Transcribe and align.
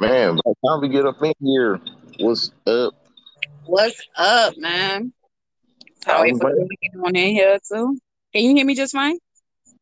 Man, 0.00 0.36
by 0.36 0.40
the 0.46 0.54
time 0.66 0.80
we 0.80 0.88
get 0.88 1.04
up 1.04 1.22
in 1.22 1.34
here, 1.40 1.78
what's 2.20 2.52
up? 2.66 2.94
What's 3.66 4.00
up, 4.16 4.56
man? 4.56 5.12
How 6.06 6.22
wait 6.22 6.38
for 6.38 6.48
you 6.56 6.66
to 6.66 6.76
get 6.80 6.92
on 7.04 7.14
in 7.14 7.32
here 7.34 7.58
too. 7.70 7.98
Can 8.32 8.44
you 8.44 8.54
hear 8.54 8.64
me 8.64 8.74
just 8.74 8.94
fine? 8.94 9.18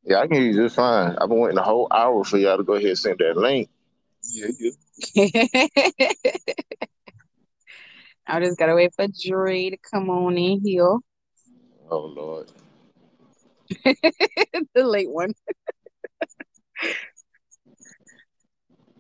Yeah, 0.03 0.19
I 0.19 0.27
can 0.27 0.39
hear 0.39 0.47
you 0.47 0.55
just 0.55 0.75
fine. 0.75 1.15
I've 1.21 1.29
been 1.29 1.39
waiting 1.39 1.59
a 1.59 1.63
whole 1.63 1.87
hour 1.93 2.25
for 2.25 2.37
y'all 2.37 2.57
to 2.57 2.65
go 2.65 2.73
ahead 2.73 2.89
and 2.89 2.99
send 2.99 3.19
that 3.21 3.37
link. 3.37 3.69
Yeah, 4.33 4.49
yeah. 5.15 5.47
I 8.27 8.41
just 8.41 8.59
gotta 8.59 8.75
wait 8.75 8.93
for 8.97 9.07
Dre 9.07 9.71
to 9.71 9.77
come 9.89 10.11
on 10.11 10.37
in 10.37 10.61
here. 10.65 10.97
Oh 11.93 12.07
Lord. 12.07 12.51
the 14.75 14.83
late 14.83 15.11
one. 15.11 15.33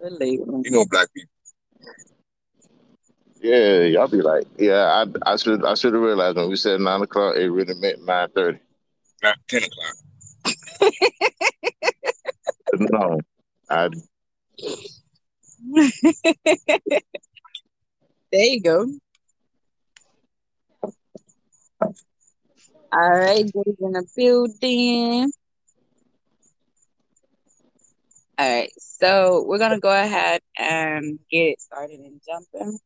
the. 0.01 0.63
You 0.65 0.71
know 0.71 0.85
black 0.87 1.09
people. 1.15 1.31
Yeah, 3.41 3.83
y'all 3.83 4.09
be 4.09 4.21
like, 4.21 4.47
yeah, 4.59 5.05
I 5.05 5.33
I 5.33 5.37
should 5.37 5.65
I 5.65 5.75
should 5.75 5.95
have 5.95 6.03
realized 6.03 6.37
when 6.37 6.49
we 6.49 6.57
said 6.57 6.81
nine 6.81 7.03
o'clock, 7.03 7.37
it 7.37 7.49
really 7.49 7.75
meant 7.75 8.05
nine 8.05 8.29
thirty. 8.35 8.59
Not 9.23 9.37
ten 9.49 9.63
o'clock. 9.63 9.95
no, 12.75 13.21
I. 13.71 13.91
there 18.33 18.45
you 18.45 18.61
go. 18.61 18.87
All 22.91 23.11
right, 23.11 23.45
Dave's 23.45 23.79
in 23.81 23.93
the 23.93 24.05
building. 24.17 25.31
All 28.41 28.49
right, 28.49 28.71
so 28.79 29.45
we're 29.49 29.59
gonna 29.59 29.81
go 29.81 29.91
ahead 29.91 30.43
and 30.57 31.19
get 31.29 31.47
it 31.47 31.61
started 31.61 31.99
and 31.99 32.21
jumping. 32.25 32.79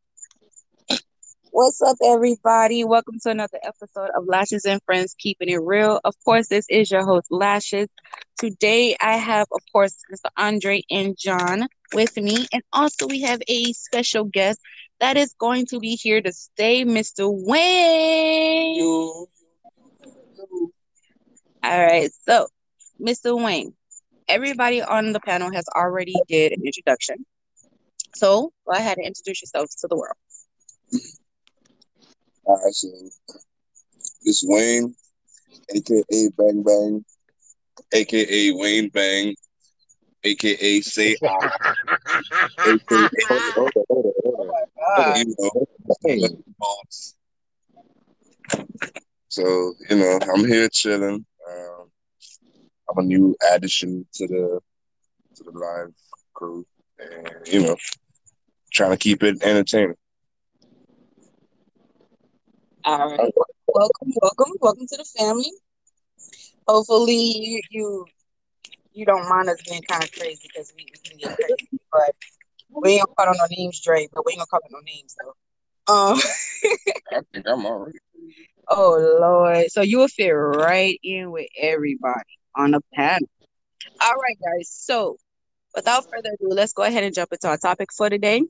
What's 1.51 1.83
up, 1.83 1.99
everybody? 2.03 2.85
Welcome 2.85 3.19
to 3.25 3.31
another 3.31 3.59
episode 3.63 4.09
of 4.17 4.25
Lashes 4.27 4.65
and 4.65 4.81
Friends 4.87 5.15
Keeping 5.19 5.51
It 5.51 5.61
Real. 5.63 6.01
Of 6.05 6.15
course, 6.25 6.49
this 6.49 6.65
is 6.71 6.91
your 6.91 7.05
host, 7.05 7.27
Lashes. 7.31 7.89
Today, 8.39 8.97
I 8.99 9.19
have, 9.19 9.47
of 9.53 9.61
course, 9.71 9.95
Mr. 10.11 10.31
Andre 10.39 10.85
and 10.91 11.19
John 11.19 11.69
with 11.93 12.17
me, 12.17 12.47
and 12.51 12.63
also 12.73 13.07
we 13.07 13.21
have 13.21 13.43
a 13.47 13.75
special 13.75 14.25
guest 14.25 14.59
that 15.01 15.19
is 15.19 15.35
going 15.39 15.67
to 15.67 15.79
be 15.79 15.97
here 15.97 16.23
to 16.23 16.33
stay, 16.33 16.87
Mr. 16.87 17.29
Wayne. 17.31 18.81
All 18.81 19.27
right, 21.63 22.11
so 22.27 22.47
Mr. 22.99 23.39
Wayne, 23.39 23.75
everybody 24.29 24.83
on 24.83 25.13
the 25.13 25.21
panel 25.21 25.53
has 25.53 25.65
already 25.75 26.15
did 26.29 26.53
an 26.53 26.63
introduction. 26.65 27.25
So 28.15 28.53
go 28.67 28.77
ahead 28.77 28.99
and 28.99 29.07
introduce 29.07 29.43
yourself 29.43 29.69
to 29.81 29.89
the 29.89 29.97
world. 29.97 30.17
All 32.45 32.61
right, 32.63 32.75
so 32.75 32.89
this 34.25 34.45
Wayne, 34.47 34.95
aka 35.75 36.29
Bang 36.37 36.63
Bang, 36.63 37.05
aka 37.93 38.51
Wayne 38.53 38.89
Bang, 38.89 39.35
aka 40.25 40.81
Say 40.81 41.17
I, 41.23 41.27
aka 42.67 43.09
Hold 43.29 43.73
on, 43.77 43.85
hold 43.89 44.07
on, 44.07 44.13
hold 44.25 44.41
on. 44.41 46.27
you 46.27 46.45
boss. 46.59 47.15
So 49.29 49.75
you 49.89 49.97
know, 49.97 50.19
I'm 50.35 50.45
here 50.47 50.69
chilling. 50.69 51.25
I'm 52.93 53.05
a 53.05 53.07
new 53.07 53.35
addition 53.53 54.07
to 54.15 54.27
the 54.27 54.61
to 55.37 55.45
the 55.45 55.51
live 55.51 55.95
crew, 56.35 56.67
and 56.99 57.31
you 57.47 57.63
know, 57.63 57.77
trying 58.71 58.91
to 58.91 58.97
keep 58.99 59.23
it 59.23 59.43
entertaining. 59.43 59.97
All 62.85 63.09
right. 63.09 63.33
Welcome, 63.69 64.13
welcome, 64.21 64.53
welcome 64.61 64.87
to 64.87 64.97
the 64.97 65.07
family. 65.19 65.51
Hopefully 66.69 67.15
you 67.15 67.61
you, 67.71 68.07
you 68.93 69.07
don't 69.07 69.27
mind 69.29 69.49
us 69.49 69.63
being 69.67 69.83
kind 69.89 70.05
of 70.05 70.13
crazy 70.13 70.41
because 70.43 70.73
we, 70.77 70.87
we 70.93 71.09
can 71.09 71.17
get 71.17 71.35
crazy, 71.37 71.81
but 71.91 72.15
we 72.69 72.93
ain't 72.93 73.07
gonna 73.07 73.15
call 73.15 73.29
on 73.29 73.37
no 73.39 73.57
names, 73.57 73.81
Dre, 73.81 74.07
but 74.13 74.27
we 74.27 74.33
ain't 74.33 74.41
gonna 74.41 74.47
call 74.47 74.61
on 74.65 74.73
no 74.73 74.81
names 74.85 75.17
though. 75.19 75.93
Um 75.95 76.19
I 77.11 77.21
think 77.33 77.47
I'm 77.49 77.65
already. 77.65 77.99
oh 78.69 79.19
Lord. 79.19 79.71
So 79.71 79.81
you 79.81 79.99
will 79.99 80.09
fit 80.09 80.31
right 80.31 81.01
in 81.03 81.31
with 81.31 81.47
everybody 81.59 82.39
on 82.57 82.75
a 82.75 82.81
panel. 82.95 83.29
All 84.01 84.15
right, 84.15 84.39
guys. 84.43 84.69
So 84.71 85.17
without 85.75 86.05
further 86.05 86.31
ado, 86.35 86.49
let's 86.51 86.73
go 86.73 86.83
ahead 86.83 87.05
and 87.05 87.15
jump 87.15 87.33
into 87.33 87.49
our 87.49 87.59
topic 87.59 87.93
for 87.93 88.11
today, 88.11 88.43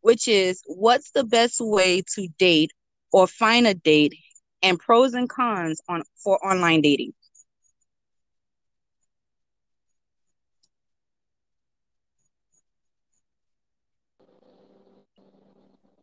which 0.00 0.28
is 0.28 0.62
what's 0.66 1.10
the 1.12 1.24
best 1.24 1.56
way 1.60 2.02
to 2.14 2.28
date 2.38 2.72
or 3.12 3.26
find 3.26 3.66
a 3.66 3.74
date 3.74 4.14
and 4.62 4.78
pros 4.78 5.14
and 5.14 5.28
cons 5.28 5.80
on 5.88 6.02
for 6.22 6.38
online 6.46 6.82
dating. 6.82 7.12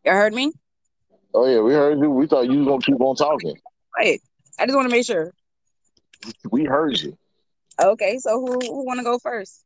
You 0.04 0.12
heard 0.12 0.34
me? 0.34 0.52
Oh 1.32 1.46
yeah, 1.46 1.60
we 1.60 1.72
heard 1.72 1.98
you. 1.98 2.10
We 2.10 2.26
thought 2.26 2.48
you 2.48 2.58
was 2.58 2.66
gonna 2.66 2.80
keep 2.80 3.00
on 3.00 3.16
talking. 3.16 3.54
Wait, 3.98 4.20
I 4.58 4.66
just 4.66 4.76
want 4.76 4.88
to 4.88 4.94
make 4.94 5.04
sure. 5.04 5.32
We 6.50 6.64
heard 6.64 7.00
you. 7.00 7.16
Okay, 7.82 8.18
so 8.18 8.40
who, 8.40 8.58
who 8.60 8.84
want 8.84 9.00
to 9.00 9.04
go 9.04 9.18
first? 9.18 9.64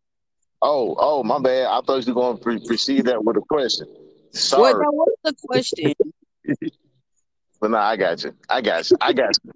Oh, 0.60 0.96
oh, 0.98 1.22
my 1.22 1.38
bad. 1.38 1.66
I 1.66 1.80
thought 1.82 2.06
you 2.06 2.14
were 2.14 2.22
gonna 2.22 2.38
pre- 2.38 2.64
precede 2.64 3.06
that 3.06 3.22
with 3.22 3.36
a 3.36 3.40
question. 3.40 3.86
What, 3.86 4.34
Sorry, 4.34 4.84
now, 4.84 4.90
what's 4.90 5.16
the 5.24 5.34
question? 5.46 5.94
but 7.60 7.70
no, 7.70 7.76
I 7.78 7.96
got 7.96 8.24
you. 8.24 8.34
I 8.48 8.60
got 8.60 8.90
you. 8.90 8.96
I 9.00 9.12
got 9.12 9.36
you. 9.44 9.52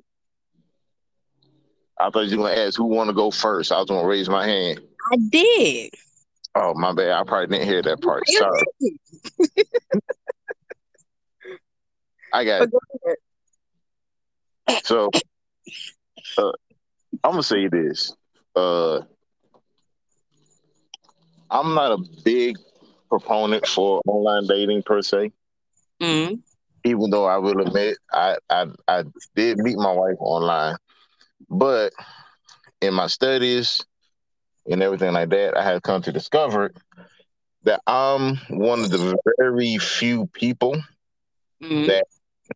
I 1.99 2.11
thought 2.11 2.27
you 2.27 2.39
were 2.39 2.49
gonna 2.49 2.61
ask 2.61 2.77
who 2.77 2.85
want 2.85 3.09
to 3.09 3.15
go 3.15 3.31
first. 3.31 3.73
I 3.73 3.79
was 3.79 3.87
gonna 3.89 4.07
raise 4.07 4.29
my 4.29 4.47
hand. 4.47 4.81
I 5.13 5.17
did. 5.17 5.91
Oh, 6.55 6.75
my 6.75 6.93
bad. 6.93 7.13
I 7.13 7.25
probably 7.25 7.47
didn't 7.57 7.69
hear 7.69 7.83
that 7.83 8.01
part. 8.03 8.23
Sorry. 8.29 8.63
I 12.33 12.45
got. 12.45 12.69
So, 14.85 15.11
uh, 16.39 16.53
I'm 17.25 17.33
gonna 17.33 17.43
say 17.43 17.69
this. 17.69 18.15
Uh, 18.55 19.01
I'm 21.51 21.75
not 21.75 21.93
a 21.93 21.99
big 22.25 22.57
proponent 23.09 23.67
for 23.67 24.01
online 24.07 24.47
dating 24.47 24.83
per 24.83 25.03
se. 25.03 25.33
Mm, 26.01 26.43
Even 26.85 27.11
though 27.11 27.27
I 27.27 27.39
will 27.39 27.61
admit 27.61 27.97
I 28.13 28.37
I, 28.51 28.67
I 28.89 29.05
did 29.35 29.59
meet 29.59 29.77
my 29.77 29.93
wife 29.93 30.17
online, 30.21 30.77
but 31.51 31.93
in 32.81 32.95
my 32.95 33.07
studies 33.07 33.85
and 34.67 34.83
everything 34.83 35.13
like 35.13 35.31
that, 35.31 35.57
I 35.57 35.63
have 35.65 35.83
come 35.83 36.03
to 36.03 36.13
discover 36.13 36.73
that 37.65 37.81
I'm 37.87 38.37
one 38.51 38.85
of 38.85 38.91
the 38.91 39.17
very 39.39 39.79
few 39.79 40.27
people 40.29 40.77
mm, 41.61 41.87
that 41.87 42.05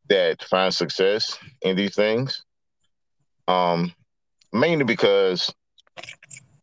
that 0.08 0.42
find 0.42 0.72
success 0.74 1.38
in 1.62 1.76
these 1.76 1.94
things. 1.94 2.44
Um, 3.48 3.92
mainly 4.52 4.84
because 4.84 5.52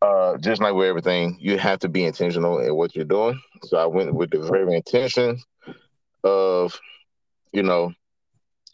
uh, 0.04 0.38
just 0.38 0.62
like 0.62 0.74
with 0.74 0.88
everything, 0.90 1.38
you 1.40 1.58
have 1.58 1.80
to 1.80 1.90
be 1.90 2.04
intentional 2.04 2.60
in 2.60 2.76
what 2.76 2.96
you're 2.96 3.06
doing. 3.06 3.40
So 3.64 3.78
I 3.78 3.86
went 3.86 4.14
with 4.14 4.32
the 4.32 4.40
very 4.40 4.76
intention 4.76 5.40
of, 6.24 6.78
you 7.54 7.64
know, 7.64 7.94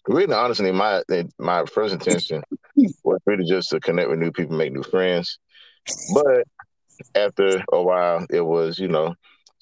really 0.08 0.34
honestly, 0.34 0.72
my 0.72 1.04
my 1.38 1.66
first 1.66 1.94
intention 1.94 2.44
was 3.04 3.20
really 3.28 3.46
just 3.46 3.70
to 3.70 3.80
connect 3.80 4.10
with 4.10 4.20
new 4.20 4.32
people, 4.32 4.58
make 4.58 4.74
new 4.74 4.84
friends. 4.84 5.40
But 6.14 6.46
after 7.16 7.64
a 7.72 7.82
while, 7.82 8.26
it 8.30 8.42
was, 8.42 8.80
you 8.80 8.88
know, 8.88 9.16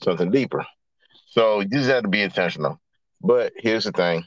something 0.03 0.31
deeper. 0.31 0.65
So 1.27 1.59
you 1.59 1.69
just 1.69 1.89
have 1.89 2.03
to 2.03 2.09
be 2.09 2.21
intentional. 2.21 2.79
But 3.21 3.53
here's 3.57 3.83
the 3.83 3.91
thing 3.91 4.25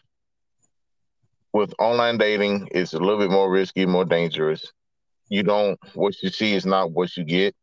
with 1.53 1.73
online 1.79 2.19
dating, 2.19 2.69
it's 2.73 2.93
a 2.93 2.99
little 2.99 3.19
bit 3.19 3.31
more 3.31 3.51
risky, 3.51 3.87
more 3.87 4.05
dangerous. 4.05 4.73
You 5.31 5.45
don't, 5.45 5.79
what 5.95 6.21
you 6.23 6.29
see 6.29 6.55
is 6.55 6.67
not 6.67 6.91
what 6.91 7.17
you 7.17 7.25
get 7.25 7.55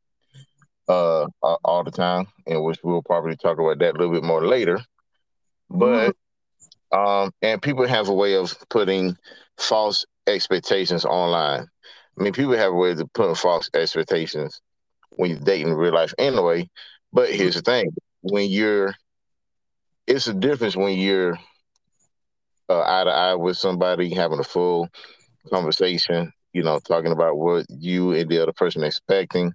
uh, 0.87 1.27
all 1.41 1.83
the 1.83 1.91
time, 1.91 2.27
and 2.47 2.63
which 2.63 2.79
we'll 2.81 3.03
probably 3.03 3.35
talk 3.35 3.59
about 3.59 3.77
that 3.79 3.95
a 3.95 3.97
little 3.97 4.13
bit 4.13 4.23
more 4.23 4.47
later. 4.47 4.79
But, 5.69 6.15
um, 6.93 7.31
and 7.41 7.61
people 7.61 7.85
have 7.85 8.07
a 8.07 8.13
way 8.13 8.35
of 8.35 8.55
putting 8.69 9.17
false 9.57 10.05
expectations 10.27 11.03
online. 11.03 11.67
I 12.17 12.23
mean, 12.23 12.31
people 12.31 12.55
have 12.55 12.71
a 12.71 12.75
way 12.75 12.91
of 12.91 13.13
putting 13.13 13.35
false 13.35 13.69
expectations 13.73 14.61
when 15.11 15.31
you 15.31 15.37
date 15.37 15.67
in 15.67 15.73
real 15.73 15.93
life 15.93 16.13
anyway. 16.17 16.69
But 17.11 17.29
here's 17.29 17.55
the 17.55 17.61
thing 17.61 17.91
when 18.21 18.49
you're, 18.49 18.93
it's 20.07 20.27
a 20.27 20.33
difference 20.33 20.75
when 20.75 20.97
you're 20.97 21.37
uh, 22.69 22.81
eye 22.81 23.03
to 23.03 23.09
eye 23.09 23.35
with 23.35 23.57
somebody, 23.57 24.13
having 24.13 24.39
a 24.39 24.43
full 24.43 24.87
conversation, 25.49 26.31
you 26.57 26.63
know, 26.63 26.79
talking 26.79 27.11
about 27.11 27.37
what 27.37 27.67
you 27.69 28.13
and 28.13 28.27
the 28.27 28.41
other 28.41 28.51
person 28.51 28.83
expecting. 28.83 29.53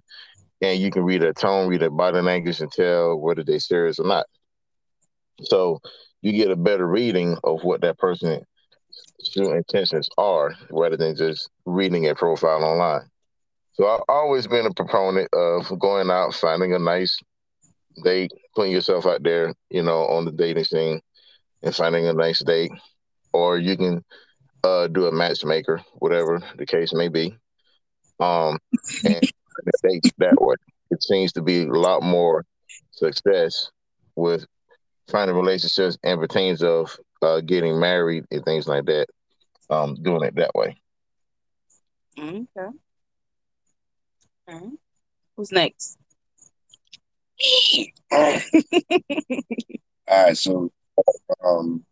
And 0.61 0.79
you 0.79 0.89
can 0.89 1.03
read 1.03 1.21
their 1.21 1.33
tone, 1.33 1.67
read 1.67 1.81
their 1.81 1.89
body 1.89 2.21
language, 2.21 2.61
and 2.61 2.71
tell 2.71 3.17
whether 3.19 3.43
they're 3.43 3.59
serious 3.59 3.99
or 3.99 4.07
not. 4.07 4.25
So 5.41 5.81
you 6.21 6.31
get 6.31 6.49
a 6.49 6.55
better 6.55 6.87
reading 6.87 7.37
of 7.43 7.61
what 7.63 7.81
that 7.81 7.97
person's 7.97 8.45
true 9.33 9.51
intentions 9.51 10.07
are 10.17 10.55
rather 10.71 10.95
than 10.95 11.17
just 11.17 11.49
reading 11.65 12.07
a 12.07 12.15
profile 12.15 12.63
online. 12.63 13.09
So 13.73 13.89
I've 13.89 14.03
always 14.07 14.47
been 14.47 14.65
a 14.65 14.73
proponent 14.73 15.27
of 15.33 15.77
going 15.77 16.09
out, 16.09 16.33
finding 16.33 16.73
a 16.73 16.79
nice 16.79 17.19
date, 18.01 18.31
putting 18.55 18.71
yourself 18.71 19.05
out 19.05 19.23
there, 19.23 19.53
you 19.69 19.83
know, 19.83 20.05
on 20.05 20.23
the 20.23 20.31
dating 20.31 20.63
scene 20.63 21.01
and 21.61 21.75
finding 21.75 22.07
a 22.07 22.13
nice 22.13 22.39
date. 22.39 22.71
Or 23.33 23.57
you 23.57 23.75
can 23.75 24.05
uh, 24.63 24.87
do 24.87 25.07
a 25.07 25.11
matchmaker, 25.11 25.81
whatever 25.95 26.41
the 26.57 26.65
case 26.65 26.93
may 26.93 27.07
be. 27.07 27.35
Um, 28.19 28.57
and 29.05 29.21
dates 29.83 30.11
that 30.17 30.39
way. 30.39 30.55
It 30.91 31.03
seems 31.03 31.33
to 31.33 31.41
be 31.41 31.63
a 31.63 31.67
lot 31.67 32.03
more 32.03 32.45
success 32.91 33.71
with 34.15 34.45
finding 35.09 35.35
relationships 35.35 35.97
and 36.03 36.19
pertains 36.19 36.63
of 36.63 36.97
uh, 37.21 37.41
getting 37.41 37.79
married 37.79 38.25
and 38.31 38.43
things 38.45 38.67
like 38.67 38.85
that. 38.85 39.07
Um, 39.69 39.95
doing 39.95 40.23
it 40.23 40.35
that 40.35 40.53
way. 40.53 40.77
Okay. 42.19 42.67
Okay. 44.49 44.65
Who's 45.35 45.51
next? 45.51 45.97
All 48.11 48.39
right, 50.25 50.37
so 50.37 50.71
um, 51.43 51.83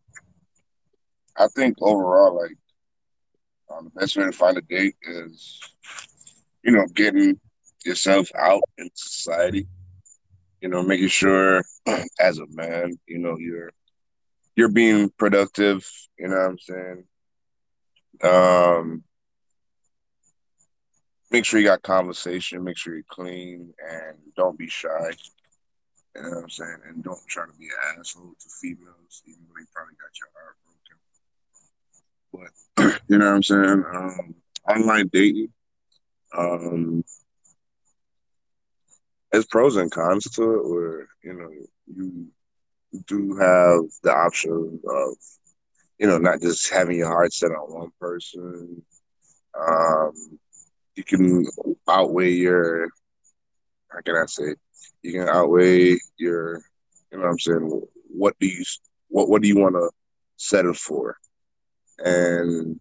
I 1.37 1.47
think 1.55 1.77
overall, 1.81 2.37
like 2.39 2.55
um, 3.77 3.85
the 3.85 3.99
best 3.99 4.15
way 4.17 4.25
to 4.25 4.31
find 4.31 4.57
a 4.57 4.61
date 4.61 4.95
is, 5.03 5.59
you 6.63 6.71
know, 6.71 6.85
getting 6.93 7.39
yourself 7.85 8.29
out 8.37 8.63
in 8.77 8.89
society. 8.93 9.67
You 10.61 10.69
know, 10.69 10.83
making 10.83 11.07
sure 11.07 11.63
as 12.19 12.37
a 12.37 12.45
man, 12.49 12.93
you 13.07 13.17
know, 13.17 13.37
you're 13.37 13.71
you're 14.55 14.69
being 14.69 15.09
productive. 15.17 15.89
You 16.19 16.27
know 16.27 16.35
what 16.35 16.49
I'm 16.49 16.59
saying? 16.59 17.03
Um, 18.23 19.03
make 21.31 21.45
sure 21.45 21.59
you 21.59 21.65
got 21.65 21.81
conversation. 21.81 22.63
Make 22.63 22.77
sure 22.77 22.93
you're 22.93 23.03
clean 23.09 23.73
and 23.89 24.17
don't 24.35 24.57
be 24.57 24.67
shy. 24.67 25.11
You 26.15 26.21
know 26.21 26.29
what 26.29 26.43
I'm 26.43 26.49
saying? 26.49 26.77
And 26.87 27.03
don't 27.03 27.25
try 27.27 27.45
to 27.45 27.53
be 27.57 27.65
an 27.65 27.99
asshole 27.99 28.35
to 28.39 28.49
females, 28.61 29.23
even 29.25 29.41
though 29.47 29.59
you 29.59 29.65
probably 29.73 29.95
got 29.95 30.11
your 30.19 30.29
heart. 30.35 30.57
But 32.33 32.51
you 33.07 33.17
know 33.17 33.25
what 33.25 33.35
I'm 33.35 33.43
saying? 33.43 33.83
Um, 33.93 34.35
online 34.67 35.09
dating, 35.11 35.49
um, 36.37 37.03
there's 39.31 39.45
pros 39.45 39.75
and 39.75 39.91
cons 39.91 40.25
to 40.31 40.43
it. 40.55 40.69
Where 40.69 41.07
you 41.23 41.33
know 41.33 41.49
you 41.95 42.27
do 43.07 43.35
have 43.37 43.81
the 44.03 44.13
option 44.13 44.79
of 44.87 45.15
you 45.99 46.07
know 46.07 46.17
not 46.17 46.41
just 46.41 46.71
having 46.71 46.97
your 46.97 47.07
heart 47.07 47.33
set 47.33 47.51
on 47.51 47.73
one 47.73 47.91
person. 47.99 48.83
Um, 49.59 50.13
you 50.95 51.03
can 51.03 51.45
outweigh 51.87 52.31
your 52.31 52.89
how 53.89 54.01
can 54.01 54.15
I 54.15 54.25
say 54.25 54.55
you 55.01 55.13
can 55.13 55.27
outweigh 55.27 55.97
your 56.17 56.61
you 57.11 57.17
know 57.17 57.23
what 57.23 57.29
I'm 57.29 57.39
saying 57.39 57.81
what 58.07 58.35
do 58.39 58.47
you 58.47 58.63
what 59.09 59.29
what 59.29 59.41
do 59.41 59.47
you 59.47 59.57
want 59.57 59.75
to 59.75 59.89
settle 60.37 60.73
for 60.73 61.17
and 62.03 62.79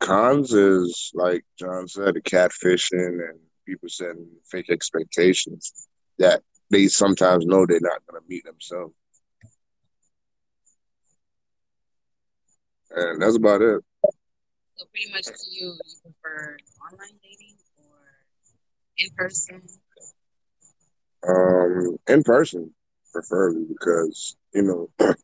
cons 0.00 0.52
is 0.52 1.10
like 1.14 1.44
John 1.58 1.88
said 1.88 2.14
the 2.14 2.20
catfishing 2.20 3.20
and 3.28 3.38
people 3.66 3.88
setting 3.88 4.26
fake 4.50 4.70
expectations 4.70 5.72
that 6.18 6.42
they 6.70 6.86
sometimes 6.88 7.46
know 7.46 7.66
they're 7.66 7.80
not 7.80 8.02
going 8.10 8.20
to 8.22 8.28
meet 8.28 8.44
themselves 8.44 8.94
and 12.90 13.20
that's 13.20 13.36
about 13.36 13.62
it 13.62 13.82
So 14.76 14.84
pretty 14.92 15.10
much, 15.12 15.24
do 15.26 15.32
you 15.50 15.74
you 15.84 15.96
prefer 16.02 16.56
online 16.86 17.18
dating 17.22 17.56
or 17.76 17.98
in 18.98 19.08
person? 19.16 19.62
um 21.28 21.96
in 22.08 22.22
person 22.22 22.72
preferably 23.12 23.64
because 23.68 24.36
you 24.54 24.62
know 24.62 24.88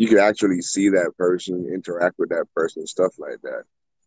you 0.00 0.08
can 0.08 0.18
actually 0.18 0.62
see 0.62 0.88
that 0.88 1.12
person 1.18 1.70
interact 1.70 2.18
with 2.18 2.30
that 2.30 2.46
person 2.56 2.86
stuff 2.86 3.12
like 3.18 3.38
that. 3.42 3.64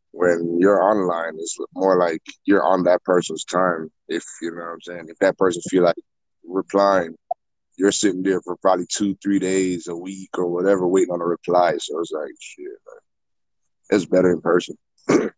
When 0.10 0.60
you're 0.60 0.82
online 0.82 1.36
it's 1.36 1.56
more 1.76 1.98
like 2.00 2.24
you're 2.46 2.66
on 2.66 2.84
that 2.86 3.04
person's 3.04 3.46
time 3.46 3.92
if 4.08 4.26
you 4.42 4.50
know 4.50 4.64
what 4.64 4.72
i'm 4.72 4.82
saying? 4.82 5.06
If 5.10 5.20
that 5.20 5.38
person 5.38 5.62
feel 5.70 5.84
like 5.84 5.96
replying 6.44 7.16
you're 7.78 7.92
sitting 7.92 8.24
there 8.24 8.42
for 8.42 8.56
probably 8.56 8.88
two 8.92 9.16
three 9.22 9.38
days 9.38 9.88
a 9.88 9.96
week 9.96 10.32
or 10.36 10.48
whatever 10.48 10.88
waiting 10.88 11.14
on 11.14 11.22
a 11.22 11.26
reply. 11.26 11.74
So 11.78 12.00
it's 12.00 12.12
like 12.12 12.32
shit 12.40 12.66
it's 13.92 14.06
better 14.06 14.32
in 14.32 14.42
person. 14.42 14.76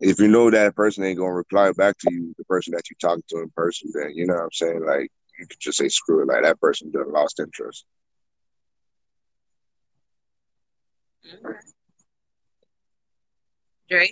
If 0.00 0.18
you 0.18 0.28
know 0.28 0.50
that 0.50 0.74
person 0.74 1.04
ain't 1.04 1.18
gonna 1.18 1.34
reply 1.34 1.72
back 1.76 1.98
to 1.98 2.08
you 2.10 2.34
the 2.38 2.44
person 2.44 2.72
that 2.74 2.88
you 2.88 2.96
talking 2.98 3.22
to 3.28 3.42
in 3.42 3.50
person 3.54 3.90
then 3.92 4.12
you 4.14 4.26
know 4.26 4.34
what 4.34 4.44
i'm 4.44 4.52
saying? 4.52 4.82
Like 4.86 5.10
you 5.38 5.46
could 5.46 5.60
just 5.60 5.76
say 5.76 5.88
screw 5.88 6.22
it 6.22 6.28
like 6.28 6.42
that 6.42 6.58
person 6.58 6.90
done 6.90 7.12
lost 7.12 7.38
interest 7.38 7.84
Okay. 11.24 11.58
Dre? 13.88 14.08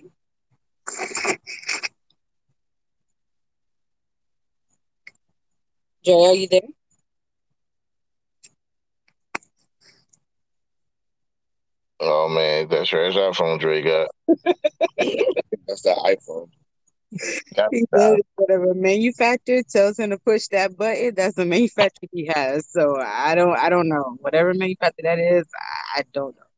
Dre, 6.04 6.14
are 6.14 6.34
you 6.34 6.48
there? 6.48 6.60
Oh 12.00 12.28
man, 12.28 12.68
that's 12.68 12.92
right. 12.92 13.12
That's 13.12 13.38
iPhone 13.38 13.60
Dre 13.60 13.82
got. 13.82 14.08
that's 14.96 15.82
the 15.82 15.94
iphone 16.04 16.48
got 17.54 17.68
He 17.72 17.84
said 17.94 18.18
whatever 18.36 18.74
manufacturer 18.74 19.62
tells 19.68 19.98
him 19.98 20.10
to 20.10 20.18
push 20.18 20.46
that 20.48 20.76
button, 20.76 21.14
that's 21.14 21.34
the 21.34 21.44
manufacturer 21.46 22.08
he 22.12 22.26
has. 22.26 22.66
So 22.70 22.96
I 23.00 23.34
don't 23.34 23.58
I 23.58 23.68
don't 23.68 23.88
know. 23.88 24.16
Whatever 24.20 24.54
manufacturer 24.54 25.02
that 25.04 25.18
is, 25.18 25.46
I 25.94 26.02
don't 26.12 26.34
know. 26.36 26.49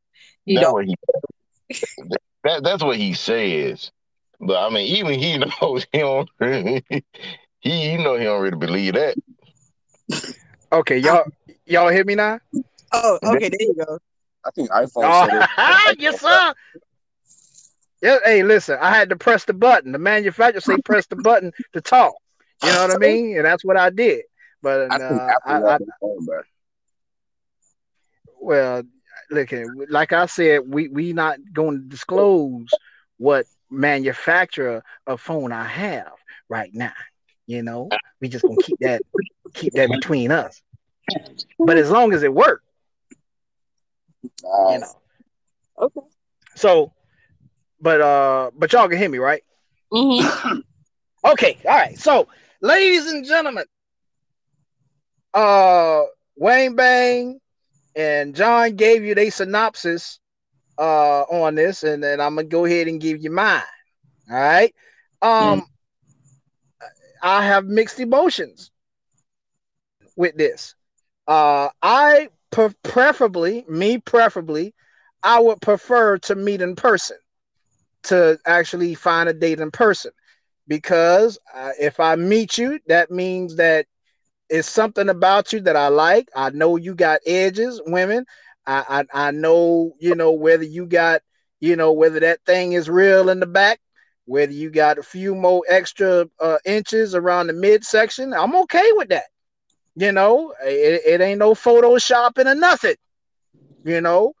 He 0.45 0.55
That's 0.55 0.65
don't 0.65 0.73
what 0.73 0.85
he. 0.85 0.95
That, 2.43 2.63
that's 2.63 2.83
what 2.83 2.97
he 2.97 3.13
says. 3.13 3.91
But 4.39 4.57
I 4.65 4.69
mean, 4.69 4.87
even 4.95 5.17
he 5.19 5.37
knows 5.61 5.85
he 5.91 5.99
don't. 5.99 6.29
Really, 6.39 6.83
he 7.59 7.91
you 7.91 7.97
know 7.99 8.17
he 8.17 8.25
don't 8.25 8.41
really 8.41 8.57
believe 8.57 8.93
that. 8.93 9.15
Okay, 10.71 10.97
y'all 10.97 11.25
y'all 11.65 11.89
hear 11.89 12.03
me 12.03 12.15
now? 12.15 12.39
Oh, 12.91 13.19
okay, 13.23 13.49
there 13.49 13.57
you 13.59 13.75
go. 13.75 13.97
i 14.45 14.51
think 14.51 14.69
iphone 14.69 15.29
said 15.29 15.47
Oh, 15.57 15.91
it. 15.91 15.99
yes, 15.99 16.19
sir. 16.19 16.53
Yeah, 18.01 18.17
hey, 18.25 18.43
listen, 18.43 18.77
I 18.81 18.89
had 18.89 19.09
to 19.09 19.15
press 19.15 19.45
the 19.45 19.53
button. 19.53 19.93
The 19.93 19.97
manufacturer 19.97 20.59
say 20.59 20.77
press 20.83 21.05
the 21.07 21.15
button 21.15 21.53
to 21.71 21.79
talk. 21.79 22.13
You 22.61 22.73
know 22.73 22.81
what 22.81 22.91
I 22.91 22.97
mean? 22.97 23.37
And 23.37 23.45
that's 23.45 23.63
what 23.63 23.77
I 23.77 23.89
did. 23.89 24.23
But 24.61 24.91
I 24.91 24.97
think 24.97 25.01
uh, 25.01 25.27
Apple 25.29 25.41
I, 25.45 25.57
I, 25.57 25.61
got 25.61 25.79
the 25.79 25.91
phone 26.01 26.25
back. 26.25 26.45
well, 28.41 28.83
look, 29.33 29.51
like 29.89 30.13
I 30.13 30.25
said, 30.25 30.61
we 30.65 30.87
we 30.87 31.13
not 31.13 31.37
going 31.53 31.77
to 31.77 31.83
disclose 31.83 32.67
what 33.17 33.45
manufacturer 33.69 34.83
of 35.07 35.21
phone 35.21 35.51
I 35.51 35.65
have 35.65 36.11
right 36.49 36.71
now. 36.73 36.93
You 37.47 37.63
know, 37.63 37.89
we 38.21 38.29
just 38.29 38.45
gonna 38.45 38.57
keep 38.57 38.79
that 38.79 39.03
keep 39.53 39.73
that 39.73 39.89
between 39.89 40.31
us. 40.31 40.61
But 41.59 41.77
as 41.77 41.89
long 41.89 42.13
as 42.13 42.23
it 42.23 42.33
works, 42.33 42.63
you 44.23 44.79
know. 44.79 44.99
Okay. 45.79 46.01
So, 46.55 46.93
but 47.81 48.01
uh, 48.01 48.51
but 48.57 48.71
y'all 48.71 48.87
can 48.87 48.97
hear 48.97 49.09
me, 49.09 49.17
right? 49.19 49.43
Mm-hmm. 49.91 50.59
Okay, 51.25 51.57
all 51.63 51.71
right. 51.71 51.97
So, 51.97 52.27
ladies 52.59 53.07
and 53.07 53.25
gentlemen, 53.25 53.63
uh, 55.33 56.01
Wayne 56.35 56.75
Bang 56.75 57.39
and 57.95 58.35
John 58.35 58.75
gave 58.75 59.03
you 59.03 59.15
their 59.15 59.31
synopsis 59.31 60.19
uh 60.77 61.21
on 61.23 61.55
this, 61.55 61.83
and 61.83 62.03
then 62.03 62.19
I'm 62.19 62.35
gonna 62.35 62.47
go 62.47 62.65
ahead 62.65 62.87
and 62.87 62.99
give 62.99 63.21
you 63.21 63.31
mine. 63.31 63.61
All 64.29 64.35
right. 64.37 64.73
Um, 65.21 65.65
I 67.21 67.45
have 67.45 67.65
mixed 67.65 67.99
emotions 67.99 68.71
with 70.15 70.35
this. 70.35 70.75
Uh, 71.27 71.69
I 71.81 72.29
pre- 72.51 72.75
preferably, 72.83 73.65
me 73.69 73.97
preferably, 73.99 74.73
I 75.23 75.39
would 75.39 75.61
prefer 75.61 76.17
to 76.19 76.35
meet 76.35 76.61
in 76.61 76.75
person, 76.75 77.17
to 78.03 78.37
actually 78.45 78.93
find 78.95 79.29
a 79.29 79.33
date 79.33 79.59
in 79.59 79.71
person, 79.71 80.11
because 80.67 81.37
uh, 81.53 81.71
if 81.79 81.99
I 81.99 82.15
meet 82.15 82.57
you, 82.57 82.79
that 82.87 83.09
means 83.09 83.55
that 83.55 83.85
it's 84.53 84.69
something 84.69 85.09
about 85.09 85.53
you 85.53 85.61
that 85.61 85.77
I 85.77 85.89
like. 85.89 86.29
I 86.35 86.51
know 86.51 86.77
you 86.77 86.95
got 86.95 87.21
edges, 87.27 87.81
women. 87.85 88.25
I, 88.67 89.05
I 89.13 89.27
I 89.27 89.31
know 89.31 89.93
you 89.99 90.15
know 90.15 90.31
whether 90.33 90.63
you 90.63 90.85
got 90.87 91.21
you 91.61 91.75
know 91.75 91.93
whether 91.93 92.19
that 92.21 92.39
thing 92.45 92.73
is 92.73 92.89
real 92.89 93.29
in 93.29 93.39
the 93.41 93.47
back, 93.47 93.81
whether 94.25 94.53
you 94.53 94.71
got 94.71 94.99
a 94.99 95.03
few 95.03 95.35
more 95.35 95.63
extra 95.69 96.27
uh, 96.41 96.59
inches 96.65 97.15
around 97.15 97.47
the 97.47 97.53
midsection. 97.53 98.33
I'm 98.33 98.55
okay 98.55 98.91
with 98.93 99.09
that. 99.09 99.25
You 99.95 100.11
know, 100.11 100.53
it, 100.65 101.01
it 101.05 101.21
ain't 101.21 101.39
no 101.39 101.53
photoshopping 101.53 102.47
or 102.47 102.55
nothing. 102.55 102.95
You 103.83 104.01
know, 104.01 104.33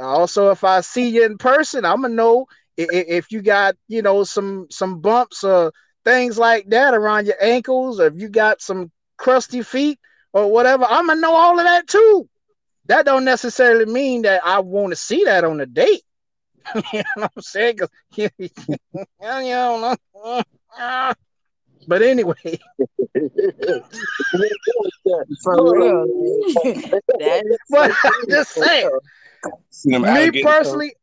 also 0.00 0.50
if 0.50 0.64
I 0.64 0.80
see 0.80 1.08
you 1.08 1.24
in 1.24 1.38
person, 1.38 1.84
I'm 1.84 2.02
gonna 2.02 2.14
know 2.14 2.46
if, 2.76 2.88
if 2.92 3.32
you 3.32 3.42
got 3.42 3.76
you 3.88 4.02
know 4.02 4.24
some 4.24 4.66
some 4.70 5.00
bumps 5.00 5.44
or 5.44 5.72
things 6.04 6.38
like 6.38 6.68
that 6.70 6.94
around 6.94 7.26
your 7.26 7.42
ankles, 7.42 8.00
or 8.00 8.06
if 8.08 8.14
you 8.16 8.28
got 8.28 8.60
some 8.62 8.90
crusty 9.16 9.62
feet 9.62 9.98
or 10.32 10.50
whatever. 10.50 10.84
I'm 10.84 11.06
gonna 11.06 11.20
know 11.20 11.34
all 11.34 11.58
of 11.58 11.64
that 11.64 11.86
too. 11.86 12.28
That 12.86 13.04
don't 13.04 13.24
necessarily 13.24 13.86
mean 13.86 14.22
that 14.22 14.42
I 14.44 14.60
want 14.60 14.92
to 14.92 14.96
see 14.96 15.24
that 15.24 15.44
on 15.44 15.60
a 15.60 15.66
date. 15.66 16.02
you 16.74 16.82
know 16.92 17.04
what 17.14 17.32
I'm 17.36 17.42
saying? 17.42 17.78
you 18.16 18.28
know, 19.18 19.96
but 21.88 22.02
anyway, 22.02 22.34
but 27.70 27.92
I'm 28.04 28.28
just 28.28 28.52
saying, 28.52 28.90
me 29.84 30.42
personally, 30.42 30.94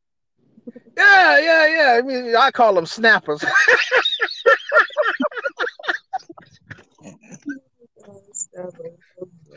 yeah, 0.97 1.39
yeah, 1.39 1.67
yeah. 1.67 1.97
I 1.97 2.01
mean, 2.01 2.35
I 2.35 2.51
call 2.51 2.73
them 2.73 2.85
snappers. 2.85 3.43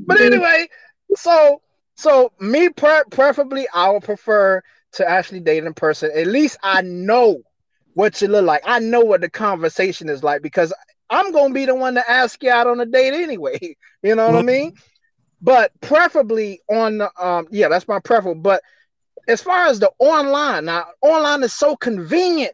but 0.08 0.20
anyway, 0.20 0.68
so 1.15 1.62
so 1.96 2.32
me 2.39 2.70
per- 2.70 3.06
preferably, 3.12 3.65
I 3.74 3.89
would 3.92 4.04
prefer 4.04 4.62
to 4.94 5.08
actually 5.08 5.42
date 5.42 5.63
in 5.63 5.74
person. 5.74 6.12
At 6.15 6.27
least 6.27 6.58
I 6.63 6.82
know 6.82 7.38
what 7.94 8.22
you 8.22 8.27
look 8.27 8.46
like. 8.46 8.62
I 8.65 8.80
know 8.80 9.01
what 9.01 9.22
the 9.22 9.30
conversation 9.30 10.10
is 10.10 10.24
like 10.24 10.42
because 10.42 10.74
I'm 11.10 11.32
gonna 11.32 11.54
be 11.54 11.65
the 11.65 11.75
one 11.75 11.96
to 11.96 12.10
ask 12.10 12.42
you 12.44 12.51
out 12.51 12.68
on 12.68 12.80
a 12.80 12.86
date 12.86 13.13
anyway. 13.13 13.60
You 14.04 14.15
know 14.15 14.27
what 14.27 14.36
I 14.36 14.42
mean? 14.42 14.72
But 15.42 15.72
preferably 15.82 16.62
on 16.70 17.00
the 17.00 17.10
um, 17.22 17.48
yeah, 17.51 17.68
that's 17.70 17.88
my 17.88 18.00
preference. 18.00 18.39
But 18.42 18.62
as 19.27 19.42
far 19.42 19.68
as 19.68 19.80
the 19.80 19.92
online, 20.00 20.65
now 20.65 20.86
online 21.01 21.44
is 21.44 21.54
so 21.54 21.75
convenient 21.75 22.54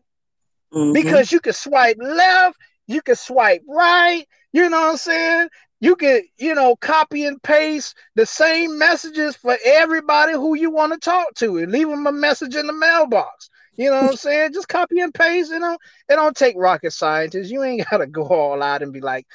Mhm. 0.74 0.94
because 0.94 1.32
you 1.32 1.40
can 1.40 1.54
swipe 1.54 1.98
left, 2.00 2.58
you 2.88 3.02
can 3.02 3.16
swipe 3.16 3.62
right. 3.68 4.26
You 4.54 4.70
know 4.70 4.80
what 4.82 4.92
I'm 4.92 4.98
saying? 4.98 5.50
You 5.80 5.96
can, 5.96 6.22
you 6.38 6.54
know, 6.54 6.76
copy 6.76 7.26
and 7.26 7.42
paste 7.42 7.96
the 8.16 8.26
same 8.26 8.78
messages 8.78 9.36
for 9.36 9.58
everybody 9.66 10.34
who 10.34 10.56
you 10.56 10.70
want 10.70 10.94
to 10.94 11.00
talk 11.00 11.34
to 11.36 11.58
and 11.58 11.72
leave 11.72 11.88
them 11.88 12.06
a 12.06 12.12
message 12.12 12.56
in 12.56 12.68
the 12.68 12.74
mailbox. 12.74 13.50
You 13.78 13.90
know 13.90 14.04
what 14.04 14.12
I'm 14.12 14.18
saying? 14.18 14.54
Just 14.54 14.68
copy 14.68 15.00
and 15.00 15.14
paste. 15.14 15.52
You 15.52 15.60
know, 15.60 15.78
it 16.10 16.16
don't 16.16 16.36
take 16.36 16.56
rocket 16.58 16.92
scientists. 16.92 17.50
You 17.50 17.64
ain't 17.64 17.88
gotta 17.92 18.08
go 18.08 18.26
all 18.26 18.62
out 18.62 18.84
and 18.84 18.94
be 18.94 19.02
like, 19.02 19.26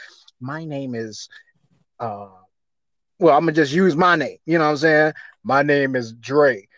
my 0.41 0.65
name 0.65 0.95
is 0.95 1.29
uh 1.99 2.29
well, 3.19 3.35
I'm 3.37 3.43
gonna 3.43 3.53
just 3.53 3.73
use 3.73 3.97
my 3.97 4.17
name. 4.17 4.37
You 4.45 4.59
know 4.59 4.65
what 4.65 4.71
I'm 4.71 4.77
saying? 4.77 5.13
My 5.43 5.63
name 5.63 5.97
is 5.97 6.13
Dre. 6.13 6.69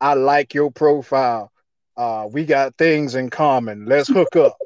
I 0.00 0.14
like 0.14 0.54
your 0.54 0.70
profile. 0.70 1.50
Uh, 1.96 2.28
we 2.30 2.44
got 2.44 2.76
things 2.76 3.16
in 3.16 3.30
common. 3.30 3.86
Let's 3.86 4.08
hook 4.08 4.36
up. 4.36 4.56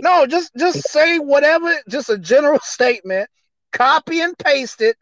No, 0.00 0.26
just 0.26 0.52
just 0.56 0.80
say 0.90 1.18
whatever, 1.18 1.74
just 1.88 2.10
a 2.10 2.18
general 2.18 2.58
statement, 2.62 3.28
copy 3.72 4.20
and 4.20 4.36
paste 4.38 4.80
it, 4.80 4.96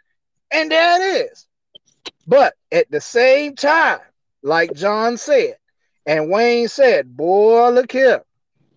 and 0.53 0.71
there 0.71 1.01
it 1.01 1.31
is. 1.31 1.47
But 2.27 2.55
at 2.73 2.91
the 2.91 3.01
same 3.01 3.55
time, 3.57 4.01
like 4.43 4.75
John 4.75 5.17
said, 5.17 5.57
and 6.07 6.31
Wayne 6.31 6.69
said, 6.69 7.17
boy, 7.17 7.71
look 7.71 7.93
here. 7.93 8.23